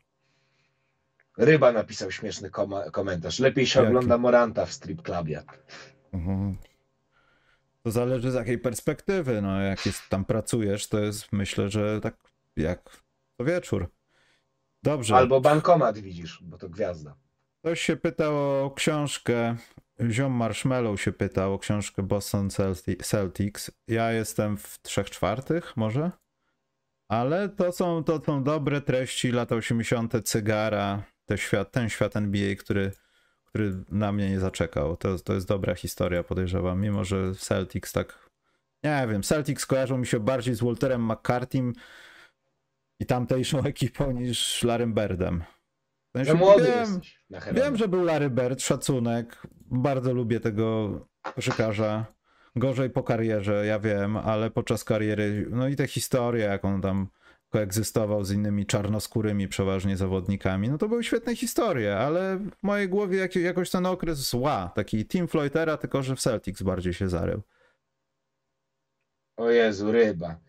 Ryba 1.38 1.72
napisał 1.72 2.12
śmieszny 2.12 2.50
koma- 2.50 2.92
komentarz. 2.92 3.40
Lepiej 3.40 3.66
się 3.68 3.80
Jaki? 3.80 3.90
ogląda 3.90 4.18
Moranta 4.18 4.66
w 4.66 4.74
strip 4.74 5.02
clubie. 5.02 5.44
Mhm. 6.14 6.58
To 7.84 7.92
zależy 7.92 8.32
z 8.32 8.34
jakiej 8.34 8.60
perspektywy. 8.60 9.42
No, 9.42 9.62
jak 9.62 9.86
jest, 9.86 10.10
tam 10.10 10.26
pracujesz, 10.26 10.88
to 10.88 11.00
jest 11.00 11.32
myślę, 11.32 11.70
że 11.70 12.02
tak 12.02 12.16
jak 12.58 12.90
co 13.38 13.46
wieczór. 13.46 13.92
Dobrze. 14.84 15.16
Albo 15.16 15.42
bankomat 15.42 15.98
widzisz, 15.98 16.40
bo 16.44 16.58
to 16.58 16.70
gwiazda. 16.70 17.16
Ktoś 17.62 17.82
się 17.82 17.96
pytał 17.96 18.66
o 18.66 18.72
książkę. 18.72 19.56
Ziom 20.10 20.32
Marshmallow 20.32 21.02
się 21.02 21.12
pytał 21.12 21.54
o 21.54 21.60
książkę 21.60 22.04
Boston 22.04 22.50
Celti- 22.50 23.04
Celtics. 23.04 23.72
Ja 23.88 24.12
jestem 24.12 24.58
w 24.58 24.80
trzech 24.82 25.10
czwartych, 25.10 25.78
może? 25.78 26.12
Ale 27.10 27.50
to 27.50 27.72
są, 27.72 28.04
to 28.04 28.22
są 28.26 28.44
dobre 28.44 28.82
treści, 28.82 29.32
lata 29.32 29.56
80., 29.56 30.14
cygara, 30.24 31.04
te 31.26 31.38
świat, 31.38 31.72
ten 31.72 31.90
świat 31.90 32.16
NBA, 32.16 32.56
który, 32.56 32.92
który 33.46 33.84
na 33.90 34.12
mnie 34.12 34.30
nie 34.30 34.40
zaczekał. 34.40 34.98
To, 34.98 35.20
to 35.20 35.34
jest 35.34 35.48
dobra 35.48 35.76
historia, 35.76 36.24
podejrzewam, 36.24 36.82
mimo 36.82 37.04
że 37.04 37.36
Celtics 37.36 37.92
tak. 37.92 38.30
Nie 38.84 39.08
wiem, 39.10 39.24
Celtics 39.24 39.66
kojarzą 39.66 39.98
mi 39.98 40.08
się 40.08 40.20
bardziej 40.20 40.56
z 40.56 40.64
Walterem 40.64 41.12
McCartym 41.12 41.74
i 43.00 43.06
tamtejszą 43.06 43.64
ekipą 43.74 44.12
niż 44.12 44.64
Larrym 44.64 44.94
Birdem. 44.94 45.44
W 46.14 46.18
sensie 46.18 46.32
Że 46.32 46.38
młody 46.38 46.64
wiem. 46.64 47.02
Wiem, 47.54 47.78
że 47.78 47.88
był 47.88 48.04
Larry 48.04 48.30
Bird, 48.30 48.62
szacunek. 48.62 49.42
Bardzo 49.72 50.14
lubię 50.14 50.40
tego 50.40 51.00
koszykarza. 51.36 52.06
Gorzej 52.56 52.90
po 52.90 53.04
karierze, 53.04 53.66
ja 53.66 53.80
wiem, 53.80 54.18
ale 54.18 54.52
podczas 54.52 54.84
kariery, 54.84 55.48
no 55.50 55.68
i 55.68 55.76
te 55.76 55.88
historie, 55.88 56.46
jak 56.46 56.66
on 56.66 56.82
tam 56.82 57.08
koegzystował 57.50 58.24
z 58.24 58.32
innymi 58.32 58.66
czarnoskórymi 58.66 59.48
przeważnie 59.48 59.98
zawodnikami, 59.98 60.70
no 60.70 60.78
to 60.78 60.88
były 60.90 61.04
świetne 61.04 61.36
historie, 61.36 61.98
ale 61.98 62.38
w 62.38 62.64
mojej 62.64 62.90
głowie 62.90 63.18
jak, 63.18 63.36
jakoś 63.36 63.70
ten 63.70 63.86
okres 63.86 64.30
zła, 64.30 64.72
taki 64.76 65.06
Team 65.06 65.28
Floydera, 65.28 65.78
tylko 65.78 66.04
że 66.04 66.16
w 66.16 66.20
Celtics 66.20 66.62
bardziej 66.62 66.94
się 66.94 67.10
zarył. 67.10 67.42
O 69.38 69.50
Jezu, 69.50 69.92
ryba. 69.92 70.40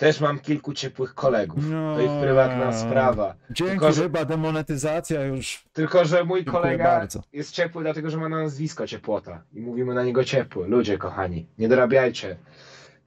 Też 0.00 0.20
mam 0.20 0.38
kilku 0.38 0.72
ciepłych 0.72 1.14
kolegów. 1.14 1.64
No. 1.70 1.94
To 1.96 2.00
ich 2.02 2.10
prywatna 2.22 2.72
sprawa. 2.72 3.34
Dzięki, 3.50 3.70
Tylko, 3.72 3.92
że- 3.92 4.02
ryba, 4.02 4.24
demonetyzacja 4.24 5.24
już. 5.24 5.64
Tylko, 5.72 6.04
że 6.04 6.24
mój 6.24 6.38
Dziękuję 6.44 6.62
kolega 6.62 6.84
bardzo. 6.84 7.22
jest 7.32 7.52
ciepły, 7.52 7.82
dlatego 7.82 8.10
że 8.10 8.16
ma 8.18 8.28
na 8.28 8.42
nazwisko 8.42 8.86
ciepłota. 8.86 9.42
I 9.52 9.60
mówimy 9.60 9.94
na 9.94 10.02
niego 10.04 10.24
ciepły. 10.24 10.68
Ludzie, 10.68 10.98
kochani, 10.98 11.46
nie 11.58 11.68
dorabiajcie. 11.68 12.36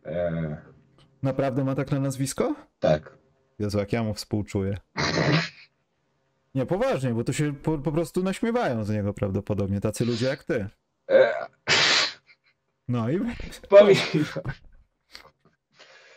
E, 0.06 0.58
Naprawdę 1.24 1.64
ma 1.64 1.76
tak 1.76 1.92
na 1.92 2.00
nazwisko? 2.00 2.56
tak. 2.80 3.18
Jezu, 3.60 3.78
jak 3.80 3.94
ja 3.94 4.04
mu 4.04 4.14
współczuję. 4.14 4.78
Nie, 6.56 6.66
poważnie, 6.66 7.14
bo 7.14 7.24
to 7.24 7.34
się 7.34 7.54
po, 7.54 7.78
po 7.78 7.92
prostu 7.92 8.24
naśmiewają 8.24 8.84
z 8.84 8.90
niego 8.90 9.14
prawdopodobnie, 9.14 9.82
tacy 9.82 10.06
ludzie 10.06 10.26
jak 10.26 10.44
ty. 10.44 10.68
E, 11.12 11.34
No 12.88 13.10
i 13.10 13.20
powiem. 13.70 13.98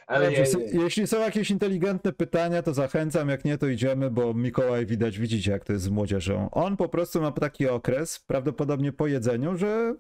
Ale 0.07 0.27
Dobrze, 0.27 0.59
nie. 0.59 0.83
jeśli 0.83 1.07
są 1.07 1.21
jakieś 1.21 1.51
inteligentne 1.51 2.13
pytania, 2.13 2.63
to 2.63 2.75
zachęcam, 2.75 3.29
jak 3.29 3.45
nie, 3.45 3.59
to 3.59 3.67
idziemy, 3.67 4.11
bo 4.11 4.35
Mikołaj 4.35 4.87
widać, 4.87 5.19
widzicie 5.19 5.51
jak 5.51 5.65
to 5.65 5.73
jest 5.73 5.85
z 5.85 5.89
młodzieżą. 5.89 6.51
On 6.51 6.77
po 6.77 6.89
prostu 6.89 7.21
ma 7.23 7.33
taki 7.33 7.69
okres, 7.69 8.19
prawdopodobnie 8.19 8.93
po 8.93 9.07
jedzeniu, 9.07 9.57
że 9.57 9.95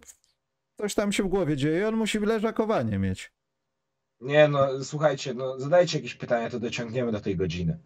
coś 0.81 0.95
tam 0.95 1.13
się 1.13 1.23
w 1.23 1.29
głowie 1.29 1.57
dzieje, 1.57 1.89
on 1.89 1.97
musi 1.97 2.19
leżakowanie 2.19 2.99
mieć. 2.99 3.33
nie, 4.21 4.49
no 4.49 4.85
słuchajcie, 4.85 5.35
no 5.35 5.59
zadajcie 5.59 5.99
jakieś 5.99 6.15
pytania, 6.15 6.51
to 6.51 6.61
dociągniemy 6.61 7.13
do 7.13 7.21
tej 7.21 7.37
godziny. 7.37 7.79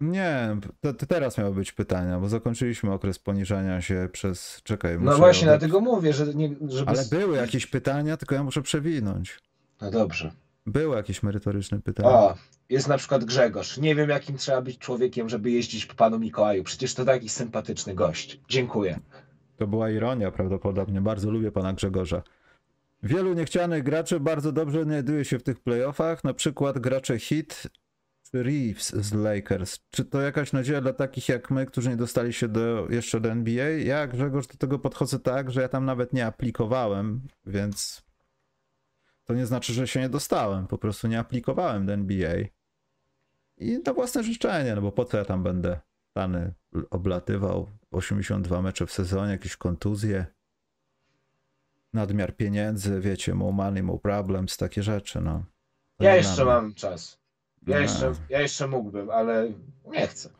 Nie, 0.00 0.56
to, 0.80 0.94
to 0.94 1.06
teraz 1.06 1.38
miały 1.38 1.54
być 1.54 1.72
pytania, 1.72 2.18
bo 2.20 2.28
zakończyliśmy 2.28 2.92
okres 2.92 3.18
poniżania 3.18 3.80
się 3.80 4.08
przez... 4.12 4.60
Czekaj, 4.64 4.98
No 5.00 5.16
właśnie, 5.18 5.48
oddać- 5.48 5.58
dlatego 5.58 5.80
mówię, 5.80 6.12
że 6.12 6.34
nie. 6.34 6.54
Żeby... 6.68 6.90
Ale 6.90 7.04
były 7.10 7.36
jakieś 7.36 7.66
pytania, 7.66 8.16
tylko 8.16 8.34
ja 8.34 8.42
muszę 8.42 8.62
przewinąć. 8.62 9.38
No 9.80 9.90
dobrze. 9.90 10.32
Było 10.66 10.96
jakieś 10.96 11.22
merytoryczne 11.22 11.80
pytanie. 11.80 12.08
O, 12.08 12.34
jest 12.68 12.88
na 12.88 12.98
przykład 12.98 13.24
Grzegorz. 13.24 13.78
Nie 13.78 13.94
wiem, 13.94 14.10
jakim 14.10 14.36
trzeba 14.36 14.62
być 14.62 14.78
człowiekiem, 14.78 15.28
żeby 15.28 15.50
jeździć 15.50 15.86
po 15.86 15.94
panu 15.94 16.18
Mikołaju. 16.18 16.64
Przecież 16.64 16.94
to 16.94 17.04
taki 17.04 17.28
sympatyczny 17.28 17.94
gość. 17.94 18.40
Dziękuję. 18.48 19.00
To 19.56 19.66
była 19.66 19.90
ironia 19.90 20.30
prawdopodobnie. 20.30 21.00
Bardzo 21.00 21.30
lubię 21.30 21.52
pana 21.52 21.72
Grzegorza. 21.72 22.22
Wielu 23.02 23.34
niechcianych 23.34 23.82
graczy 23.82 24.20
bardzo 24.20 24.52
dobrze 24.52 24.84
znajduje 24.84 25.24
się 25.24 25.38
w 25.38 25.42
tych 25.42 25.60
playoffach, 25.60 26.24
na 26.24 26.34
przykład 26.34 26.78
gracze 26.78 27.18
Hit 27.18 27.66
czy 28.30 28.42
Reeves 28.42 28.90
z 28.90 29.12
Lakers. 29.14 29.78
Czy 29.90 30.04
to 30.04 30.20
jakaś 30.20 30.52
nadzieja 30.52 30.80
dla 30.80 30.92
takich 30.92 31.28
jak 31.28 31.50
my, 31.50 31.66
którzy 31.66 31.88
nie 31.88 31.96
dostali 31.96 32.32
się 32.32 32.48
do, 32.48 32.86
jeszcze 32.90 33.20
do 33.20 33.30
NBA? 33.30 33.68
Ja, 33.68 34.06
Grzegorz, 34.06 34.46
do 34.46 34.56
tego 34.56 34.78
podchodzę 34.78 35.18
tak, 35.18 35.50
że 35.50 35.62
ja 35.62 35.68
tam 35.68 35.84
nawet 35.84 36.12
nie 36.12 36.26
aplikowałem, 36.26 37.20
więc 37.46 38.02
to 39.24 39.34
nie 39.34 39.46
znaczy, 39.46 39.72
że 39.72 39.88
się 39.88 40.00
nie 40.00 40.08
dostałem. 40.08 40.66
Po 40.66 40.78
prostu 40.78 41.08
nie 41.08 41.18
aplikowałem 41.18 41.86
do 41.86 41.92
NBA. 41.92 42.34
I 43.58 43.78
na 43.86 43.92
własne 43.92 44.24
życzenie, 44.24 44.74
no 44.74 44.82
bo 44.82 44.92
po 44.92 45.04
co 45.04 45.16
ja 45.18 45.24
tam 45.24 45.42
będę 45.42 45.80
Stany 46.10 46.52
oblatywał 46.90 47.70
82 47.90 48.62
mecze 48.62 48.86
w 48.86 48.92
sezonie, 48.92 49.32
jakieś 49.32 49.56
kontuzje, 49.56 50.26
nadmiar 51.92 52.36
pieniędzy, 52.36 53.00
wiecie, 53.00 53.34
more 53.34 53.52
money, 53.52 53.82
more 53.82 53.98
problems, 53.98 54.56
takie 54.56 54.82
rzeczy, 54.82 55.20
no. 55.20 55.44
To 55.96 56.04
Ja 56.04 56.16
jeszcze 56.16 56.44
mnie. 56.44 56.52
mam 56.52 56.74
czas. 56.74 57.18
Ja 57.66 57.76
Nie. 57.76 57.82
jeszcze, 57.82 58.12
ja 58.28 58.40
jeszcze 58.40 58.66
mógłbym, 58.66 59.10
ale 59.10 59.52
nie 59.84 60.06
chcę. 60.06 60.30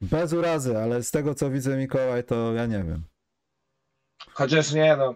Bez 0.00 0.32
urazy, 0.32 0.78
ale 0.78 1.02
z 1.02 1.10
tego 1.10 1.34
co 1.34 1.50
widzę 1.50 1.76
Mikołaj, 1.76 2.24
to 2.24 2.52
ja 2.52 2.66
nie 2.66 2.84
wiem. 2.84 3.02
Chociaż 4.32 4.72
nie, 4.72 4.96
no. 4.96 5.14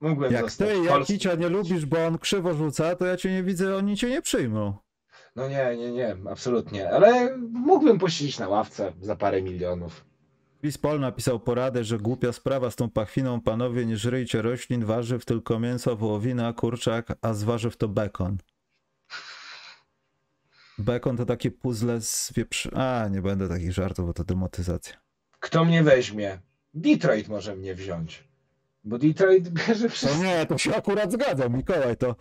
Mógłbym 0.00 0.32
Jak 0.32 0.42
zostać 0.42 0.68
ty. 0.68 0.84
Jakicia 0.84 1.34
nie 1.34 1.48
lubisz, 1.48 1.86
bo 1.86 2.06
on 2.06 2.18
krzywo 2.18 2.54
rzuca, 2.54 2.96
to 2.96 3.06
ja 3.06 3.16
cię 3.16 3.32
nie 3.32 3.42
widzę, 3.42 3.76
oni 3.76 3.96
cię 3.96 4.08
nie 4.08 4.22
przyjmą. 4.22 4.74
No 5.36 5.48
nie, 5.48 5.76
nie, 5.76 5.92
nie, 5.92 6.16
absolutnie. 6.30 6.90
Ale 6.90 7.36
mógłbym 7.52 7.98
posiedzieć 7.98 8.38
na 8.38 8.48
ławce 8.48 8.92
za 9.00 9.16
parę 9.16 9.42
milionów. 9.42 10.04
Chris 10.60 10.78
Paul 10.78 11.00
napisał 11.00 11.40
poradę, 11.40 11.84
że 11.84 11.98
głupia 11.98 12.32
sprawa 12.32 12.70
z 12.70 12.76
tą 12.76 12.90
pachwiną, 12.90 13.40
panowie, 13.40 13.86
nie 13.86 13.96
żryjcie 13.96 14.42
roślin, 14.42 14.84
warzyw, 14.84 15.24
tylko 15.24 15.58
mięso, 15.58 15.96
wołowina, 15.96 16.52
kurczak, 16.52 17.12
a 17.22 17.34
z 17.34 17.42
warzyw 17.42 17.76
to 17.76 17.88
bekon. 17.88 18.38
Bekon 20.78 21.16
to 21.16 21.26
takie 21.26 21.50
puzzle 21.50 22.00
z 22.00 22.32
wieprzy... 22.36 22.70
A, 22.74 23.08
nie 23.08 23.22
będę 23.22 23.48
takich 23.48 23.72
żartów, 23.72 24.06
bo 24.06 24.12
to 24.12 24.24
demotyzacja. 24.24 24.94
Kto 25.40 25.64
mnie 25.64 25.82
weźmie? 25.82 26.38
Detroit 26.74 27.28
może 27.28 27.56
mnie 27.56 27.74
wziąć. 27.74 28.29
Bo 28.84 28.98
Detroit 28.98 29.48
bierze 29.58 29.84
No 29.84 29.90
wszystko. 29.90 30.24
nie, 30.24 30.46
to 30.46 30.58
się 30.58 30.76
akurat 30.76 31.12
zgadzam, 31.12 31.56
Mikołaj, 31.56 31.96
to... 31.96 32.16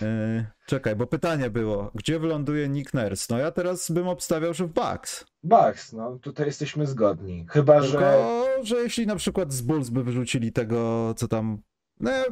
Yy, 0.00 0.46
czekaj, 0.66 0.96
bo 0.96 1.06
pytanie 1.06 1.50
było, 1.50 1.90
gdzie 1.94 2.18
wyląduje 2.18 2.68
Nick 2.68 2.94
Nurse? 2.94 3.26
No 3.30 3.38
ja 3.38 3.50
teraz 3.50 3.90
bym 3.90 4.08
obstawiał, 4.08 4.54
że 4.54 4.66
w 4.66 4.72
Bucks. 4.72 5.26
Bucks, 5.42 5.92
no 5.92 6.18
tutaj 6.18 6.46
jesteśmy 6.46 6.86
zgodni. 6.86 7.46
Chyba, 7.50 7.82
że. 7.82 7.92
Tylko, 7.92 8.44
że 8.62 8.76
jeśli 8.76 9.06
na 9.06 9.16
przykład 9.16 9.52
z 9.52 9.60
Bulls 9.60 9.88
by 9.88 10.04
wyrzucili 10.04 10.52
tego, 10.52 11.14
co 11.16 11.28
tam. 11.28 11.62
No, 12.00 12.10
ja, 12.10 12.24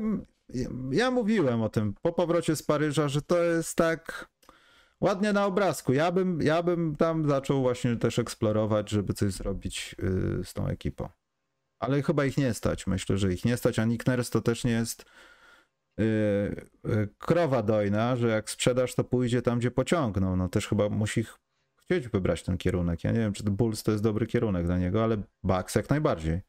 ja 0.91 1.11
mówiłem 1.11 1.63
o 1.63 1.69
tym 1.69 1.95
po 2.03 2.13
powrocie 2.13 2.57
z 2.57 2.63
Paryża, 2.63 3.09
że 3.09 3.23
to 3.23 3.43
jest 3.43 3.77
tak 3.77 4.29
ładnie 5.01 5.33
na 5.33 5.47
obrazku. 5.47 5.93
Ja 5.93 6.13
bym, 6.13 6.43
ja 6.43 6.63
bym 6.63 6.97
tam 6.97 7.29
zaczął 7.29 7.63
właśnie 7.63 7.97
też 7.97 8.19
eksplorować, 8.19 8.91
żeby 8.91 9.15
coś 9.15 9.33
zrobić 9.33 9.97
yy, 9.99 10.45
z 10.45 10.55
tą 10.55 10.67
ekipą. 10.67 11.09
Ale 11.79 12.03
chyba 12.03 12.25
ich 12.25 12.37
nie 12.37 12.55
stać. 12.55 12.87
Myślę, 12.87 13.19
że 13.19 13.33
ich 13.33 13.45
nie 13.45 13.57
stać, 13.57 13.79
a 13.79 13.85
Nick 13.85 14.07
Nurse 14.07 14.31
to 14.31 14.41
też 14.41 14.65
nie 14.65 14.71
jest 14.71 15.05
yy, 15.99 17.09
krowa 17.19 17.63
dojna, 17.63 18.17
że 18.17 18.29
jak 18.29 18.51
sprzedasz, 18.51 18.95
to 18.95 19.05
pójdzie 19.05 19.43
tam, 19.43 19.59
gdzie 19.59 19.71
pociągną. 19.71 20.37
No 20.37 20.49
też 20.49 20.69
chyba 20.69 20.89
musi 20.89 21.25
ch- 21.25 21.39
chcieć 21.81 22.09
wybrać 22.09 22.43
ten 22.43 22.59
kierunek. 22.59 23.05
Ja 23.05 23.13
nie 23.13 23.19
wiem, 23.19 23.33
czy 23.33 23.43
Bulls 23.45 23.83
to 23.83 23.91
jest 23.93 24.05
dobry 24.05 24.27
kierunek 24.27 24.67
dla 24.67 24.79
niego, 24.79 25.05
ale 25.05 25.17
Bucks 25.43 25.75
jak 25.75 25.91
najbardziej. 25.91 26.41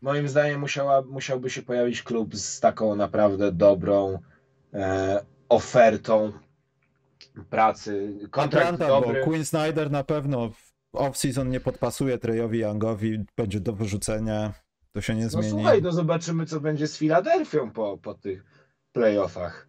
Moim 0.00 0.28
zdaniem 0.28 0.60
musiała, 0.60 1.02
musiałby 1.02 1.50
się 1.50 1.62
pojawić 1.62 2.02
klub 2.02 2.36
z 2.36 2.60
taką 2.60 2.94
naprawdę 2.96 3.52
dobrą 3.52 4.18
e, 4.74 5.24
ofertą 5.48 6.32
pracy. 7.50 8.18
Kontrakt 8.30 8.66
Atlanta, 8.66 8.88
dobry. 8.88 9.20
bo 9.20 9.26
Queen 9.26 9.44
Snyder 9.44 9.90
na 9.90 10.04
pewno 10.04 10.50
w 10.50 10.72
off-season 10.96 11.46
nie 11.46 11.60
podpasuje 11.60 12.18
Trejowi 12.18 12.58
Youngowi, 12.58 13.24
będzie 13.36 13.60
do 13.60 13.72
wyrzucenia, 13.72 14.54
to 14.96 15.00
się 15.02 15.14
nie 15.14 15.24
No 15.24 15.30
zmieni. 15.30 15.50
słuchaj, 15.50 15.82
no 15.82 15.92
zobaczymy, 15.92 16.46
co 16.46 16.60
będzie 16.60 16.86
z 16.86 16.96
Filadelfią 16.98 17.70
po, 17.70 17.98
po 18.02 18.14
tych 18.14 18.44
playoffach. 18.92 19.68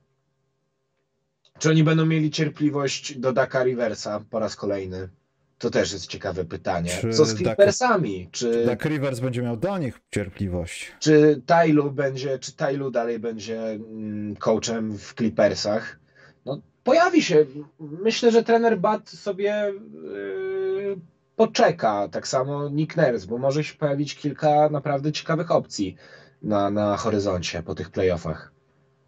Czy 1.59 1.69
oni 1.69 1.83
będą 1.83 2.05
mieli 2.05 2.31
cierpliwość 2.31 3.17
do 3.19 3.33
Daka 3.33 3.63
Riversa 3.63 4.21
po 4.29 4.39
raz 4.39 4.55
kolejny? 4.55 5.09
To 5.57 5.69
też 5.69 5.93
jest 5.93 6.07
ciekawe 6.07 6.45
pytanie. 6.45 6.91
Czy 7.01 7.09
Co 7.13 7.25
z 7.25 7.29
Dak- 7.33 7.37
Clippersami? 7.37 8.29
Czy, 8.31 8.65
Dak 8.65 8.85
Rivers 8.85 9.19
będzie 9.19 9.41
miał 9.41 9.57
do 9.57 9.77
nich 9.77 9.99
cierpliwość. 10.11 10.91
czy 10.99 11.41
Tylu 11.45 11.91
będzie, 11.91 12.39
czy 12.39 12.55
Tylu 12.55 12.91
dalej 12.91 13.19
będzie 13.19 13.61
mm, 13.71 14.35
coachem 14.35 14.97
w 14.97 15.13
Clippersach? 15.13 15.99
No, 16.45 16.61
pojawi 16.83 17.21
się. 17.23 17.45
Myślę, 17.79 18.31
że 18.31 18.43
trener 18.43 18.79
Bat 18.79 19.09
sobie 19.09 19.73
yy, 20.03 20.56
poczeka. 21.37 22.07
Tak 22.11 22.27
samo 22.27 22.69
Nick 22.69 22.97
Nurse, 22.97 23.27
bo 23.27 23.37
może 23.37 23.63
się 23.63 23.77
pojawić 23.77 24.15
kilka 24.15 24.69
naprawdę 24.69 25.11
ciekawych 25.11 25.51
opcji 25.51 25.95
na, 26.41 26.69
na 26.69 26.97
horyzoncie 26.97 27.63
po 27.63 27.75
tych 27.75 27.89
playoffach. 27.89 28.51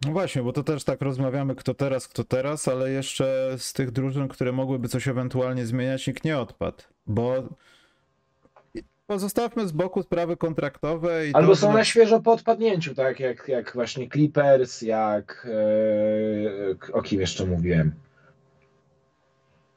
No 0.06 0.12
właśnie, 0.12 0.42
bo 0.42 0.52
to 0.52 0.62
też 0.62 0.84
tak 0.84 1.00
rozmawiamy, 1.00 1.54
kto 1.54 1.74
teraz, 1.74 2.08
kto 2.08 2.24
teraz, 2.24 2.68
ale 2.68 2.90
jeszcze 2.90 3.54
z 3.58 3.72
tych 3.72 3.90
drużyn, 3.90 4.28
które 4.28 4.52
mogłyby 4.52 4.88
coś 4.88 5.08
ewentualnie 5.08 5.66
zmieniać, 5.66 6.06
nikt 6.06 6.24
nie 6.24 6.38
odpadł. 6.38 6.82
Bo 7.06 7.34
pozostawmy 9.06 9.68
z 9.68 9.72
boku 9.72 10.02
sprawy 10.02 10.36
kontraktowe 10.36 11.28
i 11.28 11.34
Albo 11.34 11.52
to, 11.52 11.56
są 11.56 11.72
na 11.72 11.84
świeżo 11.84 12.20
po 12.20 12.32
odpadnięciu, 12.32 12.94
tak 12.94 13.20
jak, 13.20 13.48
jak 13.48 13.72
właśnie 13.74 14.10
Clippers, 14.10 14.82
jak 14.82 15.48
e, 16.90 16.92
o 16.92 17.02
kim 17.02 17.20
jeszcze 17.20 17.46
mówiłem. 17.46 17.92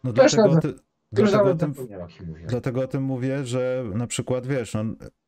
No 0.03 0.13
też 0.13 0.35
dlatego, 0.35 0.73
dlatego, 1.13 1.51
o 1.51 1.55
tym, 1.55 1.73
dlatego 2.47 2.81
o 2.81 2.87
tym 2.87 3.03
mówię, 3.03 3.45
że 3.45 3.83
na 3.95 4.07
przykład 4.07 4.47
wiesz, 4.47 4.73
no, 4.73 4.83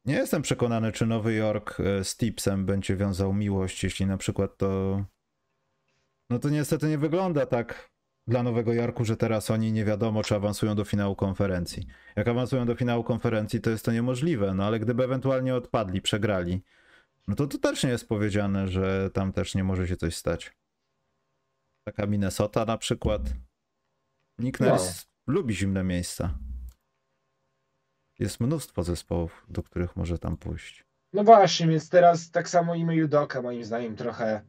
nie 0.06 0.14
jestem 0.16 0.42
przekonany, 0.42 0.92
czy 0.92 1.06
Nowy 1.06 1.34
Jork 1.34 1.80
e, 1.80 2.04
z 2.04 2.18
Tipsem 2.18 2.66
będzie 2.66 2.96
wiązał 2.96 3.34
miłość, 3.34 3.84
jeśli 3.84 4.06
na 4.06 4.18
przykład 4.18 4.58
to. 4.58 5.04
No 6.30 6.40
to 6.40 6.50
niestety 6.50 6.88
nie 6.88 6.98
wygląda 6.98 7.46
tak 7.46 7.90
dla 8.28 8.44
Nowego 8.44 8.74
Jorku, 8.74 9.06
że 9.06 9.18
teraz 9.18 9.52
oni 9.52 9.72
nie 9.72 9.86
wiadomo, 9.86 10.24
czy 10.24 10.36
awansują 10.36 10.76
do 10.76 10.86
finału 10.86 11.16
konferencji. 11.16 11.88
Jak 12.16 12.28
awansują 12.28 12.66
do 12.66 12.76
finału 12.76 13.04
konferencji, 13.04 13.62
to 13.62 13.70
jest 13.70 13.86
to 13.86 13.92
niemożliwe, 13.92 14.54
no 14.54 14.66
ale 14.66 14.80
gdyby 14.80 15.04
ewentualnie 15.04 15.56
odpadli, 15.56 16.02
przegrali, 16.02 16.62
no 17.28 17.36
to 17.36 17.48
to 17.48 17.58
też 17.58 17.84
nie 17.84 17.90
jest 17.90 18.08
powiedziane, 18.08 18.68
że 18.68 19.10
tam 19.14 19.34
też 19.34 19.56
nie 19.56 19.64
może 19.64 19.88
się 19.88 19.98
coś 19.98 20.16
stać. 20.16 20.54
Taka 21.84 22.06
Minnesota 22.06 22.66
na 22.66 22.78
przykład. 22.78 23.22
Nick 24.40 24.60
No. 24.60 24.78
Lubi 25.28 25.56
zimne 25.56 25.84
miejsca. 25.84 26.38
Jest 28.20 28.40
mnóstwo 28.40 28.84
zespołów, 28.84 29.46
do 29.50 29.64
których 29.64 29.96
może 29.96 30.20
tam 30.20 30.38
pójść. 30.38 30.86
No 31.14 31.24
właśnie, 31.24 31.68
więc 31.68 31.90
teraz 31.90 32.32
tak 32.32 32.50
samo 32.50 32.76
imię 32.76 32.96
Judoka 32.96 33.42
moim 33.42 33.64
zdaniem 33.64 33.96
trochę 33.96 34.42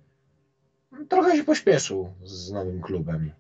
trochę 1.09 1.37
się 1.37 1.45
pośpieszył 1.45 2.15
z 2.25 2.53
nowym 2.53 2.81
klubem. 2.81 3.31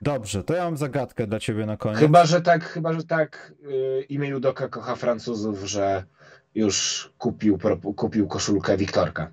Dobrze, 0.00 0.44
to 0.44 0.54
ja 0.54 0.64
mam 0.64 0.76
zagadkę 0.76 1.26
dla 1.26 1.40
ciebie 1.40 1.66
na 1.66 1.76
koniec. 1.76 1.98
Chyba, 1.98 2.26
że 2.26 2.42
tak, 2.42 2.64
chyba, 2.64 2.92
że 2.92 3.04
tak 3.04 3.54
y, 3.62 4.02
imię 4.08 4.28
Judoka 4.28 4.68
kocha 4.68 4.96
Francuzów, 4.96 5.64
że 5.64 6.04
już 6.54 7.12
kupił, 7.18 7.58
kupił 7.96 8.28
koszulkę 8.28 8.76
Wiktorka. 8.76 9.32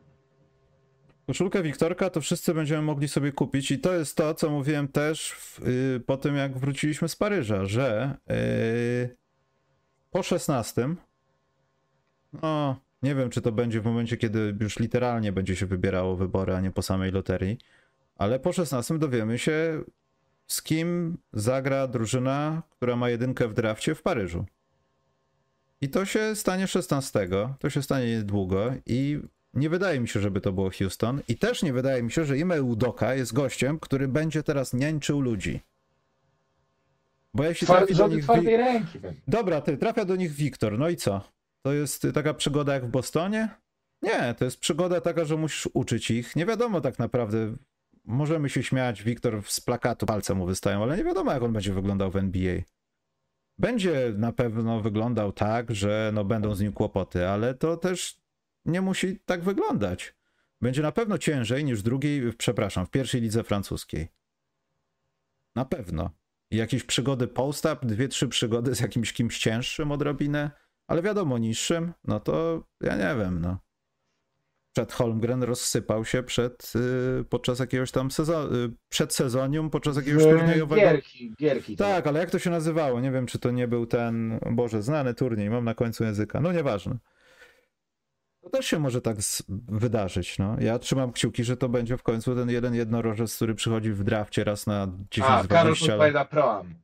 Koszulkę 1.27 1.63
Wiktorka 1.63 2.09
to 2.09 2.21
wszyscy 2.21 2.53
będziemy 2.53 2.81
mogli 2.81 3.07
sobie 3.07 3.31
kupić 3.31 3.71
i 3.71 3.79
to 3.79 3.93
jest 3.93 4.17
to, 4.17 4.33
co 4.33 4.49
mówiłem 4.49 4.87
też 4.87 5.31
w, 5.31 5.67
y, 5.67 5.99
po 6.05 6.17
tym, 6.17 6.35
jak 6.35 6.57
wróciliśmy 6.57 7.09
z 7.09 7.15
Paryża, 7.15 7.65
że 7.65 8.17
y, 8.31 9.17
po 10.11 10.23
16, 10.23 10.95
no 12.33 12.79
nie 13.03 13.15
wiem, 13.15 13.29
czy 13.29 13.41
to 13.41 13.51
będzie 13.51 13.81
w 13.81 13.85
momencie, 13.85 14.17
kiedy 14.17 14.57
już 14.61 14.79
literalnie 14.79 15.31
będzie 15.31 15.55
się 15.55 15.65
wybierało 15.65 16.15
wybory, 16.15 16.55
a 16.55 16.61
nie 16.61 16.71
po 16.71 16.81
samej 16.81 17.11
loterii, 17.11 17.57
ale 18.15 18.39
po 18.39 18.53
16 18.53 18.99
dowiemy 18.99 19.39
się, 19.39 19.83
z 20.47 20.61
kim 20.61 21.17
zagra 21.33 21.87
drużyna, 21.87 22.63
która 22.69 22.95
ma 22.95 23.09
jedynkę 23.09 23.47
w 23.47 23.53
drafcie 23.53 23.95
w 23.95 24.01
Paryżu. 24.01 24.45
I 25.81 25.89
to 25.89 26.05
się 26.05 26.35
stanie 26.35 26.67
16, 26.67 27.27
to 27.59 27.69
się 27.69 27.81
stanie 27.81 28.07
niedługo 28.07 28.73
i 28.85 29.19
nie 29.53 29.69
wydaje 29.69 29.99
mi 29.99 30.07
się, 30.07 30.19
żeby 30.19 30.41
to 30.41 30.51
było 30.51 30.69
Houston. 30.79 31.21
I 31.27 31.37
też 31.37 31.63
nie 31.63 31.73
wydaje 31.73 32.03
mi 32.03 32.11
się, 32.11 32.25
że 32.25 32.37
Ime 32.37 32.63
Udoka 32.63 33.15
jest 33.15 33.33
gościem, 33.33 33.79
który 33.79 34.07
będzie 34.07 34.43
teraz 34.43 34.73
niańczył 34.73 35.21
ludzi. 35.21 35.59
Bo 37.33 37.43
jeśli 37.43 37.67
Twar- 37.67 37.77
trafi 37.77 37.95
do 37.95 38.07
nich... 38.07 38.25
Wi- 38.25 38.57
ręki. 38.57 38.99
Dobra, 39.27 39.61
ty, 39.61 39.77
trafia 39.77 40.05
do 40.05 40.15
nich 40.15 40.31
Wiktor, 40.31 40.79
no 40.79 40.89
i 40.89 40.95
co? 40.95 41.21
To 41.61 41.73
jest 41.73 42.07
taka 42.13 42.33
przygoda 42.33 42.73
jak 42.73 42.85
w 42.85 42.89
Bostonie? 42.89 43.49
Nie, 44.01 44.35
to 44.37 44.45
jest 44.45 44.59
przygoda 44.59 45.01
taka, 45.01 45.25
że 45.25 45.37
musisz 45.37 45.69
uczyć 45.73 46.11
ich. 46.11 46.35
Nie 46.35 46.45
wiadomo 46.45 46.81
tak 46.81 46.99
naprawdę. 46.99 47.55
Możemy 48.05 48.49
się 48.49 48.63
śmiać, 48.63 49.03
Wiktor 49.03 49.41
z 49.45 49.61
plakatu 49.61 50.05
palce 50.05 50.33
mu 50.33 50.45
wystają, 50.45 50.83
ale 50.83 50.97
nie 50.97 51.03
wiadomo 51.03 51.31
jak 51.31 51.43
on 51.43 51.53
będzie 51.53 51.73
wyglądał 51.73 52.11
w 52.11 52.15
NBA. 52.15 52.61
Będzie 53.57 54.13
na 54.17 54.31
pewno 54.31 54.81
wyglądał 54.81 55.31
tak, 55.31 55.75
że 55.75 56.11
no 56.13 56.25
będą 56.25 56.55
z 56.55 56.61
nim 56.61 56.73
kłopoty, 56.73 57.27
ale 57.27 57.53
to 57.53 57.77
też 57.77 58.20
nie 58.65 58.81
musi 58.81 59.19
tak 59.25 59.43
wyglądać. 59.43 60.15
Będzie 60.61 60.81
na 60.81 60.91
pewno 60.91 61.17
ciężej 61.17 61.65
niż 61.65 61.79
w 61.79 61.83
drugiej, 61.83 62.33
przepraszam, 62.37 62.85
w 62.85 62.89
pierwszej 62.89 63.21
lidze 63.21 63.43
francuskiej. 63.43 64.07
Na 65.55 65.65
pewno. 65.65 66.09
Jakieś 66.51 66.83
przygody 66.83 67.27
post-up, 67.27 67.77
dwie, 67.87 68.07
trzy 68.07 68.27
przygody 68.27 68.75
z 68.75 68.79
jakimś 68.79 69.13
kimś 69.13 69.39
cięższym 69.39 69.91
odrobinę, 69.91 70.51
ale 70.87 71.01
wiadomo, 71.01 71.37
niższym, 71.37 71.93
no 72.03 72.19
to 72.19 72.63
ja 72.81 72.95
nie 72.95 73.19
wiem, 73.23 73.41
no. 73.41 73.57
Przed 74.73 74.91
Holmgren 74.93 75.43
rozsypał 75.43 76.05
się 76.05 76.23
przed, 76.23 76.73
y, 77.21 77.23
podczas 77.29 77.59
jakiegoś 77.59 77.91
tam 77.91 78.11
sezonu, 78.11 78.55
y, 78.55 78.71
przed 78.89 79.13
sezonium, 79.13 79.69
podczas 79.69 79.95
jakiegoś 79.95 80.23
turniejowego. 80.23 80.81
Gierki, 80.81 81.33
gierki. 81.39 81.75
to- 81.75 81.83
Tak, 81.83 82.07
ale 82.07 82.19
jak 82.19 82.29
to 82.31 82.39
się 82.39 82.49
nazywało? 82.49 82.99
Nie 83.01 83.11
wiem, 83.11 83.25
czy 83.27 83.39
to 83.39 83.51
nie 83.51 83.67
był 83.67 83.85
ten, 83.85 84.39
Boże, 84.51 84.81
znany 84.81 85.13
turniej, 85.13 85.49
mam 85.49 85.65
na 85.65 85.73
końcu 85.73 86.03
języka. 86.03 86.41
No 86.41 86.51
nieważne. 86.51 86.97
To 88.41 88.49
też 88.49 88.65
się 88.65 88.79
może 88.79 89.01
tak 89.01 89.17
wydarzyć, 89.67 90.39
no. 90.39 90.55
Ja 90.59 90.79
trzymam 90.79 91.11
kciuki, 91.11 91.43
że 91.43 91.57
to 91.57 91.69
będzie 91.69 91.97
w 91.97 92.03
końcu 92.03 92.35
ten 92.35 92.49
jeden 92.49 92.75
jednorożec, 92.75 93.35
który 93.35 93.55
przychodzi 93.55 93.91
w 93.93 94.03
drafcie 94.03 94.43
raz 94.43 94.67
na 94.67 94.81
A, 94.83 94.87
10-20 94.87 95.47
Karol 95.47 95.71
lat. 95.71 95.79
podpowiada 95.79 96.25
Proam. 96.25 96.75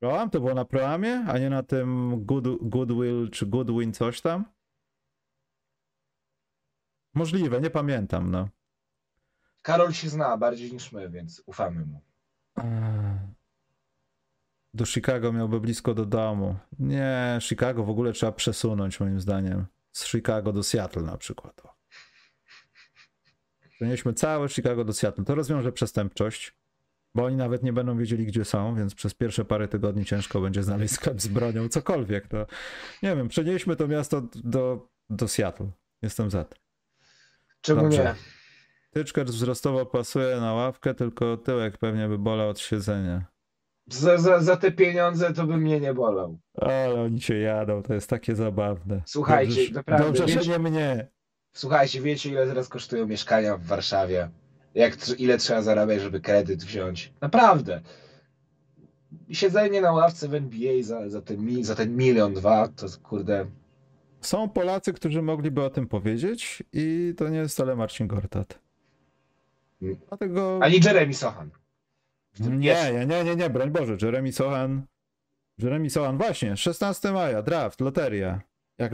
Proam? 0.00 0.30
To 0.30 0.40
było 0.40 0.54
na 0.54 0.64
Proamie, 0.64 1.24
a 1.28 1.38
nie 1.38 1.50
na 1.50 1.62
tym 1.62 2.10
good, 2.24 2.44
Goodwill 2.62 3.30
czy 3.30 3.46
Goodwin 3.46 3.92
coś 3.92 4.20
tam? 4.20 4.44
Możliwe, 7.14 7.60
nie 7.60 7.70
pamiętam, 7.70 8.30
no. 8.30 8.48
Karol 9.62 9.92
się 9.92 10.08
zna 10.08 10.36
bardziej 10.36 10.72
niż 10.72 10.92
my, 10.92 11.10
więc 11.10 11.42
ufamy 11.46 11.86
mu. 11.86 12.00
Do 14.74 14.86
Chicago 14.86 15.32
miałby 15.32 15.60
blisko 15.60 15.94
do 15.94 16.06
domu. 16.06 16.56
Nie, 16.78 17.38
Chicago 17.40 17.84
w 17.84 17.90
ogóle 17.90 18.12
trzeba 18.12 18.32
przesunąć 18.32 19.00
moim 19.00 19.20
zdaniem. 19.20 19.66
Z 19.94 20.06
Chicago 20.06 20.52
do 20.52 20.62
Seattle 20.62 21.02
na 21.02 21.16
przykład. 21.16 21.62
Przenieśmy 23.70 24.12
całe 24.12 24.48
Chicago 24.48 24.84
do 24.84 24.92
Seattle. 24.92 25.24
To 25.24 25.34
rozwiąże 25.34 25.72
przestępczość, 25.72 26.54
bo 27.14 27.24
oni 27.24 27.36
nawet 27.36 27.62
nie 27.62 27.72
będą 27.72 27.98
wiedzieli, 27.98 28.26
gdzie 28.26 28.44
są, 28.44 28.74
więc 28.76 28.94
przez 28.94 29.14
pierwsze 29.14 29.44
parę 29.44 29.68
tygodni 29.68 30.04
ciężko 30.04 30.40
będzie 30.40 30.62
znaleźć 30.62 30.94
sklep 30.94 31.20
z 31.20 31.28
bronią, 31.28 31.68
cokolwiek. 31.68 32.28
To 32.28 32.46
nie 33.02 33.16
wiem, 33.16 33.28
przenieśmy 33.28 33.76
to 33.76 33.88
miasto 33.88 34.22
do, 34.34 34.88
do 35.10 35.28
Seattle. 35.28 35.70
Jestem 36.02 36.30
za 36.30 36.44
tym. 36.44 36.58
Czemu 37.60 37.82
Dobrze. 37.82 38.14
nie? 38.94 39.24
Wzrostowo 39.24 39.86
pasuje 39.86 40.40
na 40.40 40.52
ławkę, 40.52 40.94
tylko 40.94 41.36
tyłek 41.36 41.78
pewnie 41.78 42.08
by 42.08 42.18
bolał 42.18 42.48
od 42.48 42.58
siedzenia. 42.58 43.33
Za, 43.86 44.18
za, 44.18 44.40
za 44.40 44.56
te 44.56 44.72
pieniądze 44.72 45.32
to 45.32 45.46
by 45.46 45.56
mnie 45.56 45.80
nie 45.80 45.94
bolał. 45.94 46.38
Ale 46.54 46.94
oni 46.94 47.20
cię 47.20 47.38
jadą, 47.38 47.82
to 47.82 47.94
jest 47.94 48.10
takie 48.10 48.34
zabawne. 48.34 49.02
Słuchajcie, 49.06 49.54
dobrze, 49.60 49.74
naprawdę, 49.74 50.06
Dobrze, 50.06 50.26
wiecie- 50.26 50.42
że 50.42 50.50
nie 50.50 50.58
mnie. 50.58 51.08
Słuchajcie, 51.52 52.00
wiecie 52.00 52.30
ile 52.30 52.46
teraz 52.46 52.68
kosztują 52.68 53.06
mieszkania 53.06 53.56
w 53.56 53.64
Warszawie? 53.64 54.28
Jak, 54.74 54.96
ile 55.18 55.38
trzeba 55.38 55.62
zarabiać, 55.62 56.00
żeby 56.00 56.20
kredyt 56.20 56.64
wziąć? 56.64 57.12
Naprawdę. 57.20 57.80
Siedzenie 59.30 59.80
na 59.80 59.92
ławce 59.92 60.28
w 60.28 60.34
NBA 60.34 60.82
za, 60.82 61.08
za, 61.10 61.22
ten, 61.22 61.64
za 61.64 61.74
ten 61.74 61.96
milion, 61.96 62.34
dwa, 62.34 62.68
to 62.68 62.86
kurde... 63.02 63.46
Są 64.20 64.48
Polacy, 64.48 64.92
którzy 64.92 65.22
mogliby 65.22 65.62
o 65.64 65.70
tym 65.70 65.86
powiedzieć 65.86 66.62
i 66.72 67.14
to 67.16 67.28
nie 67.28 67.38
jest 67.38 67.54
wcale 67.54 67.76
Marcin 67.76 68.06
Gortat. 68.06 68.58
Mm. 69.82 69.96
Dlatego... 70.08 70.58
Ani 70.62 70.80
Jeremy 70.84 71.14
Sochan. 71.14 71.50
Nie, 72.40 72.92
nie, 72.92 73.06
nie, 73.06 73.24
nie, 73.24 73.36
nie, 73.36 73.50
broń 73.50 73.70
Boże, 73.70 73.96
Jeremy 74.02 74.32
Sohan. 74.32 74.86
Jeremy 75.58 75.90
Sohan, 75.90 76.18
właśnie, 76.18 76.56
16 76.56 77.12
maja, 77.12 77.42
draft, 77.42 77.80
loteria. 77.80 78.40
Jak 78.78 78.92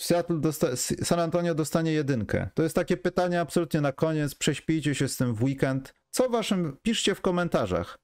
Seattle 0.00 0.36
dosta- 0.40 0.76
San 1.04 1.20
Antonio 1.20 1.54
dostanie 1.54 1.92
jedynkę. 1.92 2.48
To 2.54 2.62
jest 2.62 2.74
takie 2.74 2.96
pytanie 2.96 3.40
absolutnie 3.40 3.80
na 3.80 3.92
koniec, 3.92 4.34
prześpijcie 4.34 4.94
się 4.94 5.08
z 5.08 5.16
tym 5.16 5.34
w 5.34 5.42
weekend. 5.42 5.94
Co 6.10 6.28
waszym, 6.28 6.76
piszcie 6.82 7.14
w 7.14 7.20
komentarzach. 7.20 7.98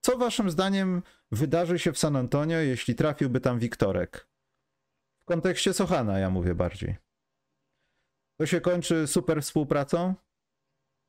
Co 0.00 0.18
waszym 0.18 0.50
zdaniem 0.50 1.02
wydarzy 1.32 1.78
się 1.78 1.92
w 1.92 1.98
San 1.98 2.16
Antonio, 2.16 2.58
jeśli 2.58 2.94
trafiłby 2.94 3.40
tam 3.40 3.58
Wiktorek? 3.58 4.28
W 5.20 5.24
kontekście 5.24 5.72
Sohana, 5.72 6.18
ja 6.18 6.30
mówię 6.30 6.54
bardziej. 6.54 6.96
To 8.40 8.46
się 8.46 8.60
kończy 8.60 9.06
super 9.06 9.42
współpracą? 9.42 10.14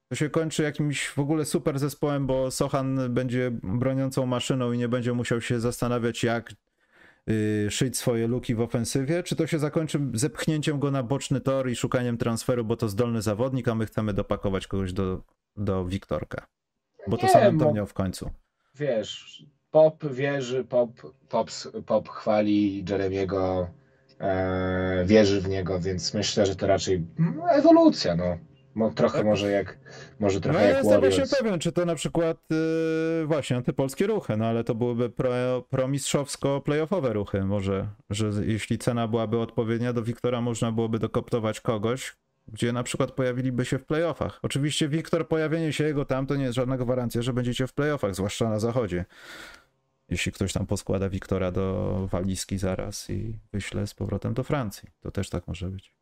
To 0.09 0.15
się 0.15 0.29
kończy 0.29 0.63
jakimś 0.63 1.07
w 1.07 1.19
ogóle 1.19 1.45
super 1.45 1.79
zespołem, 1.79 2.27
bo 2.27 2.51
Sochan 2.51 3.13
będzie 3.13 3.51
broniącą 3.63 4.25
maszyną 4.25 4.71
i 4.71 4.77
nie 4.77 4.87
będzie 4.87 5.13
musiał 5.13 5.41
się 5.41 5.59
zastanawiać, 5.59 6.23
jak 6.23 6.53
yy, 7.27 7.71
szyć 7.71 7.97
swoje 7.97 8.27
luki 8.27 8.55
w 8.55 8.61
ofensywie? 8.61 9.23
Czy 9.23 9.35
to 9.35 9.47
się 9.47 9.59
zakończy 9.59 9.99
zepchnięciem 10.13 10.79
go 10.79 10.91
na 10.91 11.03
boczny 11.03 11.41
tor 11.41 11.69
i 11.69 11.75
szukaniem 11.75 12.17
transferu, 12.17 12.65
bo 12.65 12.75
to 12.75 12.89
zdolny 12.89 13.21
zawodnik, 13.21 13.67
a 13.67 13.75
my 13.75 13.85
chcemy 13.85 14.13
dopakować 14.13 14.67
kogoś 14.67 14.93
do, 14.93 15.21
do 15.57 15.85
Wiktorka? 15.85 16.47
Bo 17.07 17.17
to 17.17 17.27
San 17.27 17.41
bo- 17.41 17.47
Antonio 17.47 17.85
w 17.85 17.93
końcu. 17.93 18.29
Wiesz, 18.75 19.43
pop 19.71 20.05
wierzy, 20.05 20.63
pop, 20.63 20.91
pop, 21.29 21.49
pop 21.85 22.09
chwali 22.09 22.85
Jeremiego, 22.89 23.69
e, 24.19 25.03
wierzy 25.05 25.41
w 25.41 25.49
niego, 25.49 25.79
więc 25.79 26.13
myślę, 26.13 26.45
że 26.45 26.55
to 26.55 26.67
raczej 26.67 27.05
no, 27.19 27.51
ewolucja, 27.51 28.15
no. 28.15 28.37
Mo, 28.79 28.91
trochę 28.91 29.17
Tak. 29.17 29.25
może 29.25 29.51
jak, 29.51 29.77
może 30.19 30.35
No 30.35 30.41
trochę 30.41 30.59
ja 30.59 30.65
jak 30.67 30.77
jestem 30.77 30.99
właśnie 30.99 31.17
Warriors. 31.23 31.37
pewien, 31.39 31.59
czy 31.59 31.71
to 31.71 31.85
na 31.85 31.95
przykład 31.95 32.37
yy, 32.49 33.25
właśnie 33.27 33.57
antypolskie 33.57 34.07
ruchy, 34.07 34.37
no 34.37 34.45
ale 34.45 34.63
to 34.63 34.75
byłyby 34.75 35.09
pro, 35.09 35.31
promistrzowsko-playoffowe 35.71 37.13
ruchy. 37.13 37.43
Może, 37.45 37.87
że 38.09 38.31
jeśli 38.45 38.77
cena 38.77 39.07
byłaby 39.07 39.39
odpowiednia, 39.39 39.93
do 39.93 40.03
Wiktora 40.03 40.41
można 40.41 40.71
byłoby 40.71 40.99
dokoptować 40.99 41.61
kogoś, 41.61 42.15
gdzie 42.47 42.73
na 42.73 42.83
przykład 42.83 43.11
pojawiliby 43.11 43.65
się 43.65 43.77
w 43.79 43.85
playoffach. 43.85 44.39
Oczywiście 44.41 44.87
Wiktor, 44.89 45.27
pojawienie 45.27 45.73
się 45.73 45.83
jego 45.83 46.05
tam 46.05 46.25
to 46.27 46.35
nie 46.35 46.43
jest 46.43 46.55
żadna 46.55 46.77
gwarancja, 46.77 47.21
że 47.21 47.33
będziecie 47.33 47.67
w 47.67 47.73
playoffach, 47.73 48.15
zwłaszcza 48.15 48.49
na 48.49 48.59
zachodzie. 48.59 49.05
Jeśli 50.09 50.31
ktoś 50.31 50.53
tam 50.53 50.65
poskłada 50.65 51.09
Wiktora 51.09 51.51
do 51.51 52.07
walizki 52.11 52.57
zaraz 52.57 53.09
i 53.09 53.39
wyśle 53.53 53.87
z 53.87 53.93
powrotem 53.93 54.33
do 54.33 54.43
Francji. 54.43 54.89
To 55.01 55.11
też 55.11 55.29
tak 55.29 55.47
może 55.47 55.67
być. 55.69 55.98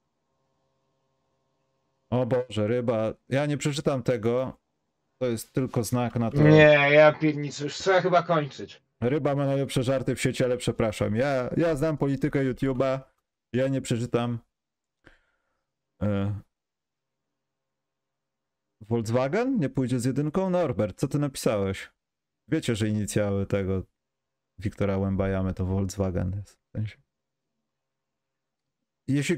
O 2.10 2.26
Boże, 2.26 2.68
ryba. 2.68 3.14
Ja 3.30 3.46
nie 3.46 3.58
przeczytam 3.58 4.04
tego. 4.04 4.58
To 5.22 5.28
jest 5.28 5.54
tylko 5.54 5.84
znak 5.84 6.16
na 6.16 6.32
to. 6.32 6.38
Nie, 6.38 6.90
ja 6.92 7.14
pierniczę, 7.14 7.64
już 7.64 7.74
trzeba 7.74 8.02
chyba 8.02 8.24
kończyć. 8.24 8.82
Ryba 9.02 9.36
ma 9.36 9.46
najlepsze 9.46 9.84
żarty 9.84 10.16
w 10.16 10.22
sieci, 10.22 10.44
ale 10.44 10.58
przepraszam. 10.58 11.16
Ja, 11.16 11.50
ja 11.58 11.76
znam 11.76 11.98
politykę 11.98 12.40
YouTube'a. 12.40 13.00
Ja 13.54 13.68
nie 13.68 13.82
przeczytam. 13.82 14.40
E... 16.02 16.40
Volkswagen 18.82 19.60
nie 19.60 19.70
pójdzie 19.70 20.00
z 20.00 20.06
jedynką? 20.06 20.50
Norbert, 20.50 21.00
co 21.00 21.08
ty 21.08 21.20
napisałeś? 21.20 21.92
Wiecie, 22.48 22.76
że 22.76 22.88
inicjały 22.88 23.46
tego 23.46 23.84
Wiktora 24.60 24.98
Łębajamy 24.98 25.54
to 25.54 25.66
Volkswagen 25.66 26.32
jest. 26.36 26.60
W 26.60 26.72
sensie. 26.72 26.98
Jeśli. 29.08 29.38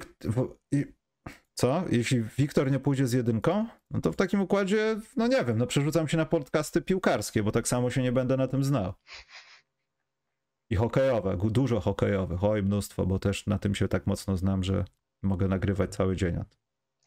Co? 1.60 1.84
Jeśli 1.90 2.22
Wiktor 2.38 2.72
nie 2.72 2.80
pójdzie 2.80 3.08
z 3.08 3.14
jedynką, 3.14 3.66
no 3.92 4.02
to 4.02 4.12
w 4.12 4.16
takim 4.16 4.42
układzie, 4.42 5.00
no 5.16 5.28
nie 5.28 5.44
wiem, 5.46 5.58
no 5.58 5.68
przerzucam 5.68 6.08
się 6.08 6.18
na 6.18 6.26
podcasty 6.26 6.82
piłkarskie, 6.82 7.44
bo 7.44 7.52
tak 7.52 7.68
samo 7.68 7.90
się 7.90 8.02
nie 8.02 8.12
będę 8.12 8.38
na 8.38 8.48
tym 8.48 8.64
znał. 8.64 8.94
I 10.70 10.76
hokejowe, 10.76 11.38
dużo 11.44 11.80
hokejowych, 11.80 12.44
oj 12.44 12.64
mnóstwo, 12.64 13.06
bo 13.06 13.20
też 13.20 13.48
na 13.48 13.60
tym 13.60 13.76
się 13.76 13.88
tak 13.88 14.08
mocno 14.08 14.38
znam, 14.38 14.64
że 14.64 14.86
mogę 15.22 15.48
nagrywać 15.48 15.96
cały 15.96 16.16
dzień. 16.16 16.44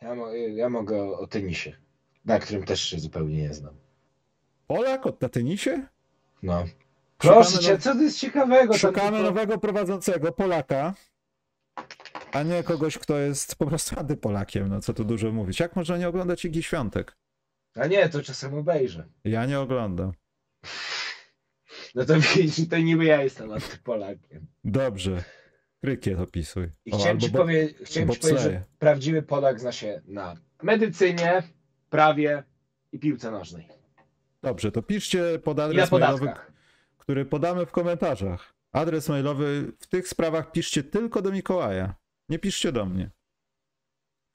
Ja, 0.02 0.14
mo, 0.14 0.32
ja 0.34 0.68
mogę 0.68 1.02
o, 1.02 1.18
o 1.18 1.26
tenisie, 1.26 1.76
na 2.24 2.38
którym 2.38 2.64
też 2.64 2.80
się 2.82 2.98
zupełnie 2.98 3.36
nie 3.36 3.54
znam. 3.54 3.74
Polak 4.66 5.06
od 5.06 5.20
na 5.22 5.28
tenisie? 5.28 5.86
No. 6.42 6.64
Szukamy 7.22 7.40
Proszę 7.40 7.58
cię, 7.58 7.72
now- 7.74 7.82
co 7.82 7.94
to 7.94 8.00
jest 8.02 8.18
ciekawego? 8.18 8.74
Szukamy 8.74 9.10
tylko- 9.10 9.22
nowego 9.22 9.58
prowadzącego 9.58 10.32
Polaka, 10.32 10.94
a 12.32 12.42
nie 12.42 12.62
kogoś, 12.62 12.98
kto 12.98 13.18
jest 13.18 13.56
po 13.56 13.66
prostu 13.66 14.00
antypolakiem, 14.00 14.68
no 14.68 14.80
co 14.80 14.94
tu 14.94 15.04
dużo 15.04 15.32
mówić. 15.32 15.60
Jak 15.60 15.76
można 15.76 15.96
nie 15.98 16.08
oglądać 16.08 16.44
Igi 16.44 16.62
Świątek? 16.62 17.16
A 17.74 17.86
nie, 17.86 18.08
to 18.08 18.22
czasem 18.22 18.54
obejrzę. 18.54 19.04
Ja 19.24 19.46
nie 19.46 19.60
oglądam. 19.60 20.12
No 21.94 22.04
to 22.04 22.14
widzisz, 22.20 22.68
to 22.68 22.78
niby 22.78 23.04
ja 23.04 23.22
jestem 23.22 23.52
antypolakiem. 23.52 24.46
Dobrze. 24.64 25.24
Krykiet 25.80 26.18
opisuj. 26.20 26.68
I 26.84 26.92
O, 26.92 26.98
chciałem 26.98 27.20
ci, 27.20 27.30
bo- 27.30 27.38
powie- 27.38 27.68
chciałem 27.84 28.10
ci 28.10 28.20
powiedzieć, 28.20 28.42
że 28.42 28.62
prawdziwy 28.78 29.22
Polak 29.22 29.60
zna 29.60 29.72
się 29.72 30.02
na 30.06 30.34
medycynie, 30.62 31.42
prawie 31.90 32.42
i 32.92 32.98
piłce 32.98 33.30
nożnej. 33.30 33.68
Dobrze, 34.42 34.72
to 34.72 34.82
piszcie 34.82 35.38
pod 35.38 35.58
adres 35.58 35.90
mailowy, 35.92 36.32
który 36.98 37.24
podamy 37.24 37.66
w 37.66 37.70
komentarzach. 37.72 38.51
Adres 38.72 39.08
mailowy 39.08 39.72
w 39.78 39.86
tych 39.86 40.08
sprawach 40.08 40.52
piszcie 40.52 40.82
tylko 40.82 41.22
do 41.22 41.32
Mikołaja. 41.32 41.94
Nie 42.28 42.38
piszcie 42.38 42.72
do 42.72 42.86
mnie. 42.86 43.10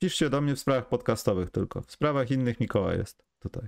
Piszcie 0.01 0.29
do 0.29 0.41
mnie 0.41 0.55
w 0.55 0.59
sprawach 0.59 0.87
podcastowych 0.89 1.49
tylko. 1.49 1.81
W 1.81 1.91
sprawach 1.91 2.31
innych 2.31 2.59
Mikołaj 2.59 2.97
jest 2.97 3.23
tutaj. 3.39 3.67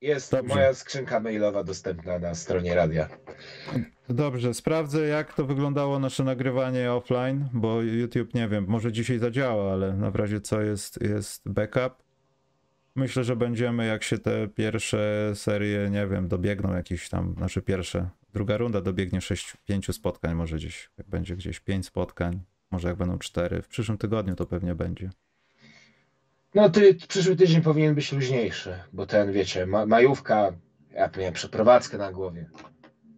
Jest 0.00 0.32
Dobrze. 0.32 0.54
moja 0.54 0.74
skrzynka 0.74 1.20
mailowa 1.20 1.64
dostępna 1.64 2.18
na 2.18 2.34
stronie 2.34 2.74
radia. 2.74 3.08
Dobrze, 4.08 4.54
sprawdzę 4.54 5.06
jak 5.06 5.34
to 5.34 5.44
wyglądało 5.44 5.98
nasze 5.98 6.24
nagrywanie 6.24 6.92
offline, 6.92 7.48
bo 7.52 7.82
YouTube 7.82 8.34
nie 8.34 8.48
wiem, 8.48 8.64
może 8.68 8.92
dzisiaj 8.92 9.18
zadziała, 9.18 9.72
ale 9.72 9.92
na 9.92 10.10
razie 10.10 10.40
co 10.40 10.60
jest, 10.60 11.02
jest 11.02 11.48
backup. 11.48 12.02
Myślę, 12.94 13.24
że 13.24 13.36
będziemy, 13.36 13.86
jak 13.86 14.02
się 14.02 14.18
te 14.18 14.48
pierwsze 14.48 15.32
serie, 15.34 15.90
nie 15.90 16.06
wiem, 16.06 16.28
dobiegną 16.28 16.74
jakieś 16.74 17.08
tam, 17.08 17.34
znaczy 17.38 17.62
pierwsze, 17.62 18.10
druga 18.36 18.56
runda 18.56 18.80
dobiegnie 18.80 19.20
6, 19.20 19.56
5 19.64 19.94
spotkań, 19.94 20.34
może 20.34 20.56
gdzieś, 20.56 20.90
jak 20.98 21.08
będzie 21.08 21.36
gdzieś 21.36 21.60
5 21.60 21.86
spotkań, 21.86 22.40
może 22.70 22.88
jak 22.88 22.96
będą 22.96 23.18
4, 23.18 23.62
w 23.62 23.68
przyszłym 23.68 23.98
tygodniu 23.98 24.34
to 24.34 24.46
pewnie 24.46 24.74
będzie. 24.74 25.10
No 26.54 26.70
ty 26.70 26.94
przyszły 27.08 27.36
tydzień 27.36 27.62
powinien 27.62 27.94
być 27.94 28.12
luźniejszy, 28.12 28.78
bo 28.92 29.06
ten, 29.06 29.32
wiecie, 29.32 29.66
ma, 29.66 29.86
majówka, 29.86 30.52
ja 30.90 31.10
miałem 31.18 31.34
przeprowadzkę 31.34 31.98
na 31.98 32.12
głowie. 32.12 32.50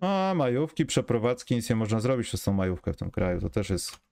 A 0.00 0.32
majówki, 0.36 0.86
przeprowadzki, 0.86 1.54
nic 1.54 1.70
nie 1.70 1.76
można 1.76 2.00
zrobić 2.00 2.26
przez 2.26 2.42
tą 2.42 2.52
majówkę 2.52 2.92
w 2.92 2.96
tym 2.96 3.10
kraju, 3.10 3.40
to 3.40 3.50
też 3.50 3.70
jest 3.70 4.07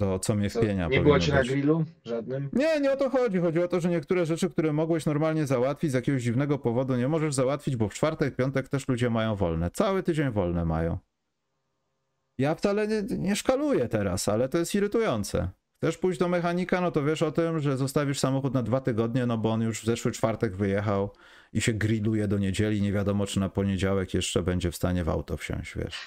do 0.00 0.18
co 0.18 0.34
mnie 0.34 0.50
wpienia. 0.50 0.88
nie 0.88 1.00
było 1.00 1.20
cię 1.20 1.32
na 1.32 1.42
grillu 1.42 1.84
żadnym? 2.04 2.50
Nie, 2.52 2.80
nie 2.80 2.92
o 2.92 2.96
to 2.96 3.10
chodzi. 3.10 3.38
Chodzi 3.38 3.62
o 3.62 3.68
to, 3.68 3.80
że 3.80 3.88
niektóre 3.88 4.26
rzeczy, 4.26 4.50
które 4.50 4.72
mogłeś 4.72 5.06
normalnie 5.06 5.46
załatwić 5.46 5.90
z 5.90 5.94
jakiegoś 5.94 6.22
dziwnego 6.22 6.58
powodu, 6.58 6.96
nie 6.96 7.08
możesz 7.08 7.34
załatwić, 7.34 7.76
bo 7.76 7.88
w 7.88 7.94
czwartek, 7.94 8.36
piątek 8.36 8.68
też 8.68 8.88
ludzie 8.88 9.10
mają 9.10 9.36
wolne. 9.36 9.70
Cały 9.70 10.02
tydzień 10.02 10.30
wolne 10.30 10.64
mają. 10.64 10.98
Ja 12.38 12.54
wcale 12.54 12.88
nie, 12.88 13.02
nie 13.18 13.36
szkaluję 13.36 13.88
teraz, 13.88 14.28
ale 14.28 14.48
to 14.48 14.58
jest 14.58 14.74
irytujące. 14.74 15.48
Chcesz 15.76 15.98
pójść 15.98 16.18
do 16.18 16.28
mechanika, 16.28 16.80
no 16.80 16.90
to 16.90 17.04
wiesz 17.04 17.22
o 17.22 17.32
tym, 17.32 17.60
że 17.60 17.76
zostawisz 17.76 18.18
samochód 18.18 18.54
na 18.54 18.62
dwa 18.62 18.80
tygodnie, 18.80 19.26
no 19.26 19.38
bo 19.38 19.50
on 19.52 19.62
już 19.62 19.82
w 19.82 19.84
zeszły 19.84 20.12
czwartek 20.12 20.56
wyjechał 20.56 21.10
i 21.52 21.60
się 21.60 21.72
grilluje 21.72 22.28
do 22.28 22.38
niedzieli. 22.38 22.82
Nie 22.82 22.92
wiadomo, 22.92 23.26
czy 23.26 23.40
na 23.40 23.48
poniedziałek 23.48 24.14
jeszcze 24.14 24.42
będzie 24.42 24.70
w 24.70 24.76
stanie 24.76 25.04
w 25.04 25.08
auto 25.08 25.36
wsiąść, 25.36 25.74
wiesz. 25.76 26.06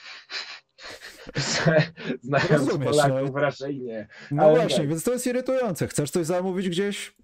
Znając 2.21 2.51
Rozumiesz, 2.51 2.89
Polaków 2.89 3.31
no. 3.33 3.39
raczej 3.39 3.79
nie. 3.79 4.07
No 4.31 4.43
Ale 4.43 4.55
właśnie, 4.55 4.77
tak. 4.77 4.87
więc 4.87 5.03
to 5.03 5.13
jest 5.13 5.27
irytujące. 5.27 5.87
Chcesz 5.87 6.11
coś 6.11 6.25
zamówić 6.25 6.69
gdzieś? 6.69 7.15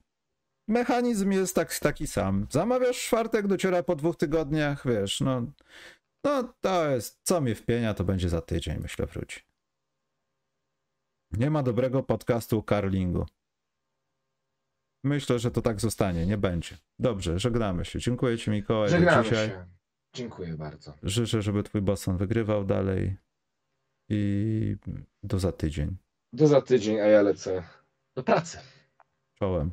Mechanizm 0.67 1.31
jest 1.31 1.55
tak, 1.55 1.79
taki 1.79 2.07
sam. 2.07 2.47
Zamawiasz 2.49 2.97
czwartek, 2.97 3.47
dociera 3.47 3.83
po 3.83 3.95
dwóch 3.95 4.17
tygodniach, 4.17 4.87
wiesz, 4.87 5.21
no, 5.21 5.45
no 6.23 6.53
to 6.61 6.89
jest, 6.89 7.19
co 7.23 7.41
mnie 7.41 7.55
wpienia, 7.55 7.93
to 7.93 8.03
będzie 8.03 8.29
za 8.29 8.41
tydzień, 8.41 8.79
myślę, 8.81 9.05
wróci. 9.05 9.39
Nie 11.31 11.49
ma 11.49 11.63
dobrego 11.63 12.03
podcastu 12.03 12.59
o 12.59 12.63
karlingu. 12.63 13.25
Myślę, 15.03 15.39
że 15.39 15.51
to 15.51 15.61
tak 15.61 15.81
zostanie, 15.81 16.25
nie 16.25 16.37
będzie. 16.37 16.77
Dobrze, 16.99 17.39
żegnamy 17.39 17.85
się. 17.85 17.99
Dziękuję 17.99 18.37
ci, 18.37 18.51
Mikołaj, 18.51 18.89
Żegnamy 18.89 19.23
dzisiaj. 19.23 19.47
się. 19.47 19.65
Dziękuję 20.13 20.53
bardzo. 20.53 20.93
Życzę, 21.03 21.41
żeby 21.41 21.63
twój 21.63 21.81
Boston 21.81 22.17
wygrywał 22.17 22.65
dalej 22.65 23.17
i 24.09 24.77
do 25.23 25.39
za 25.39 25.51
tydzień. 25.51 25.97
Do 26.33 26.47
za 26.47 26.61
tydzień, 26.61 26.99
a 26.99 27.05
ja 27.05 27.21
lecę 27.21 27.63
do 28.15 28.23
pracy. 28.23 28.57
Czołem. 29.33 29.71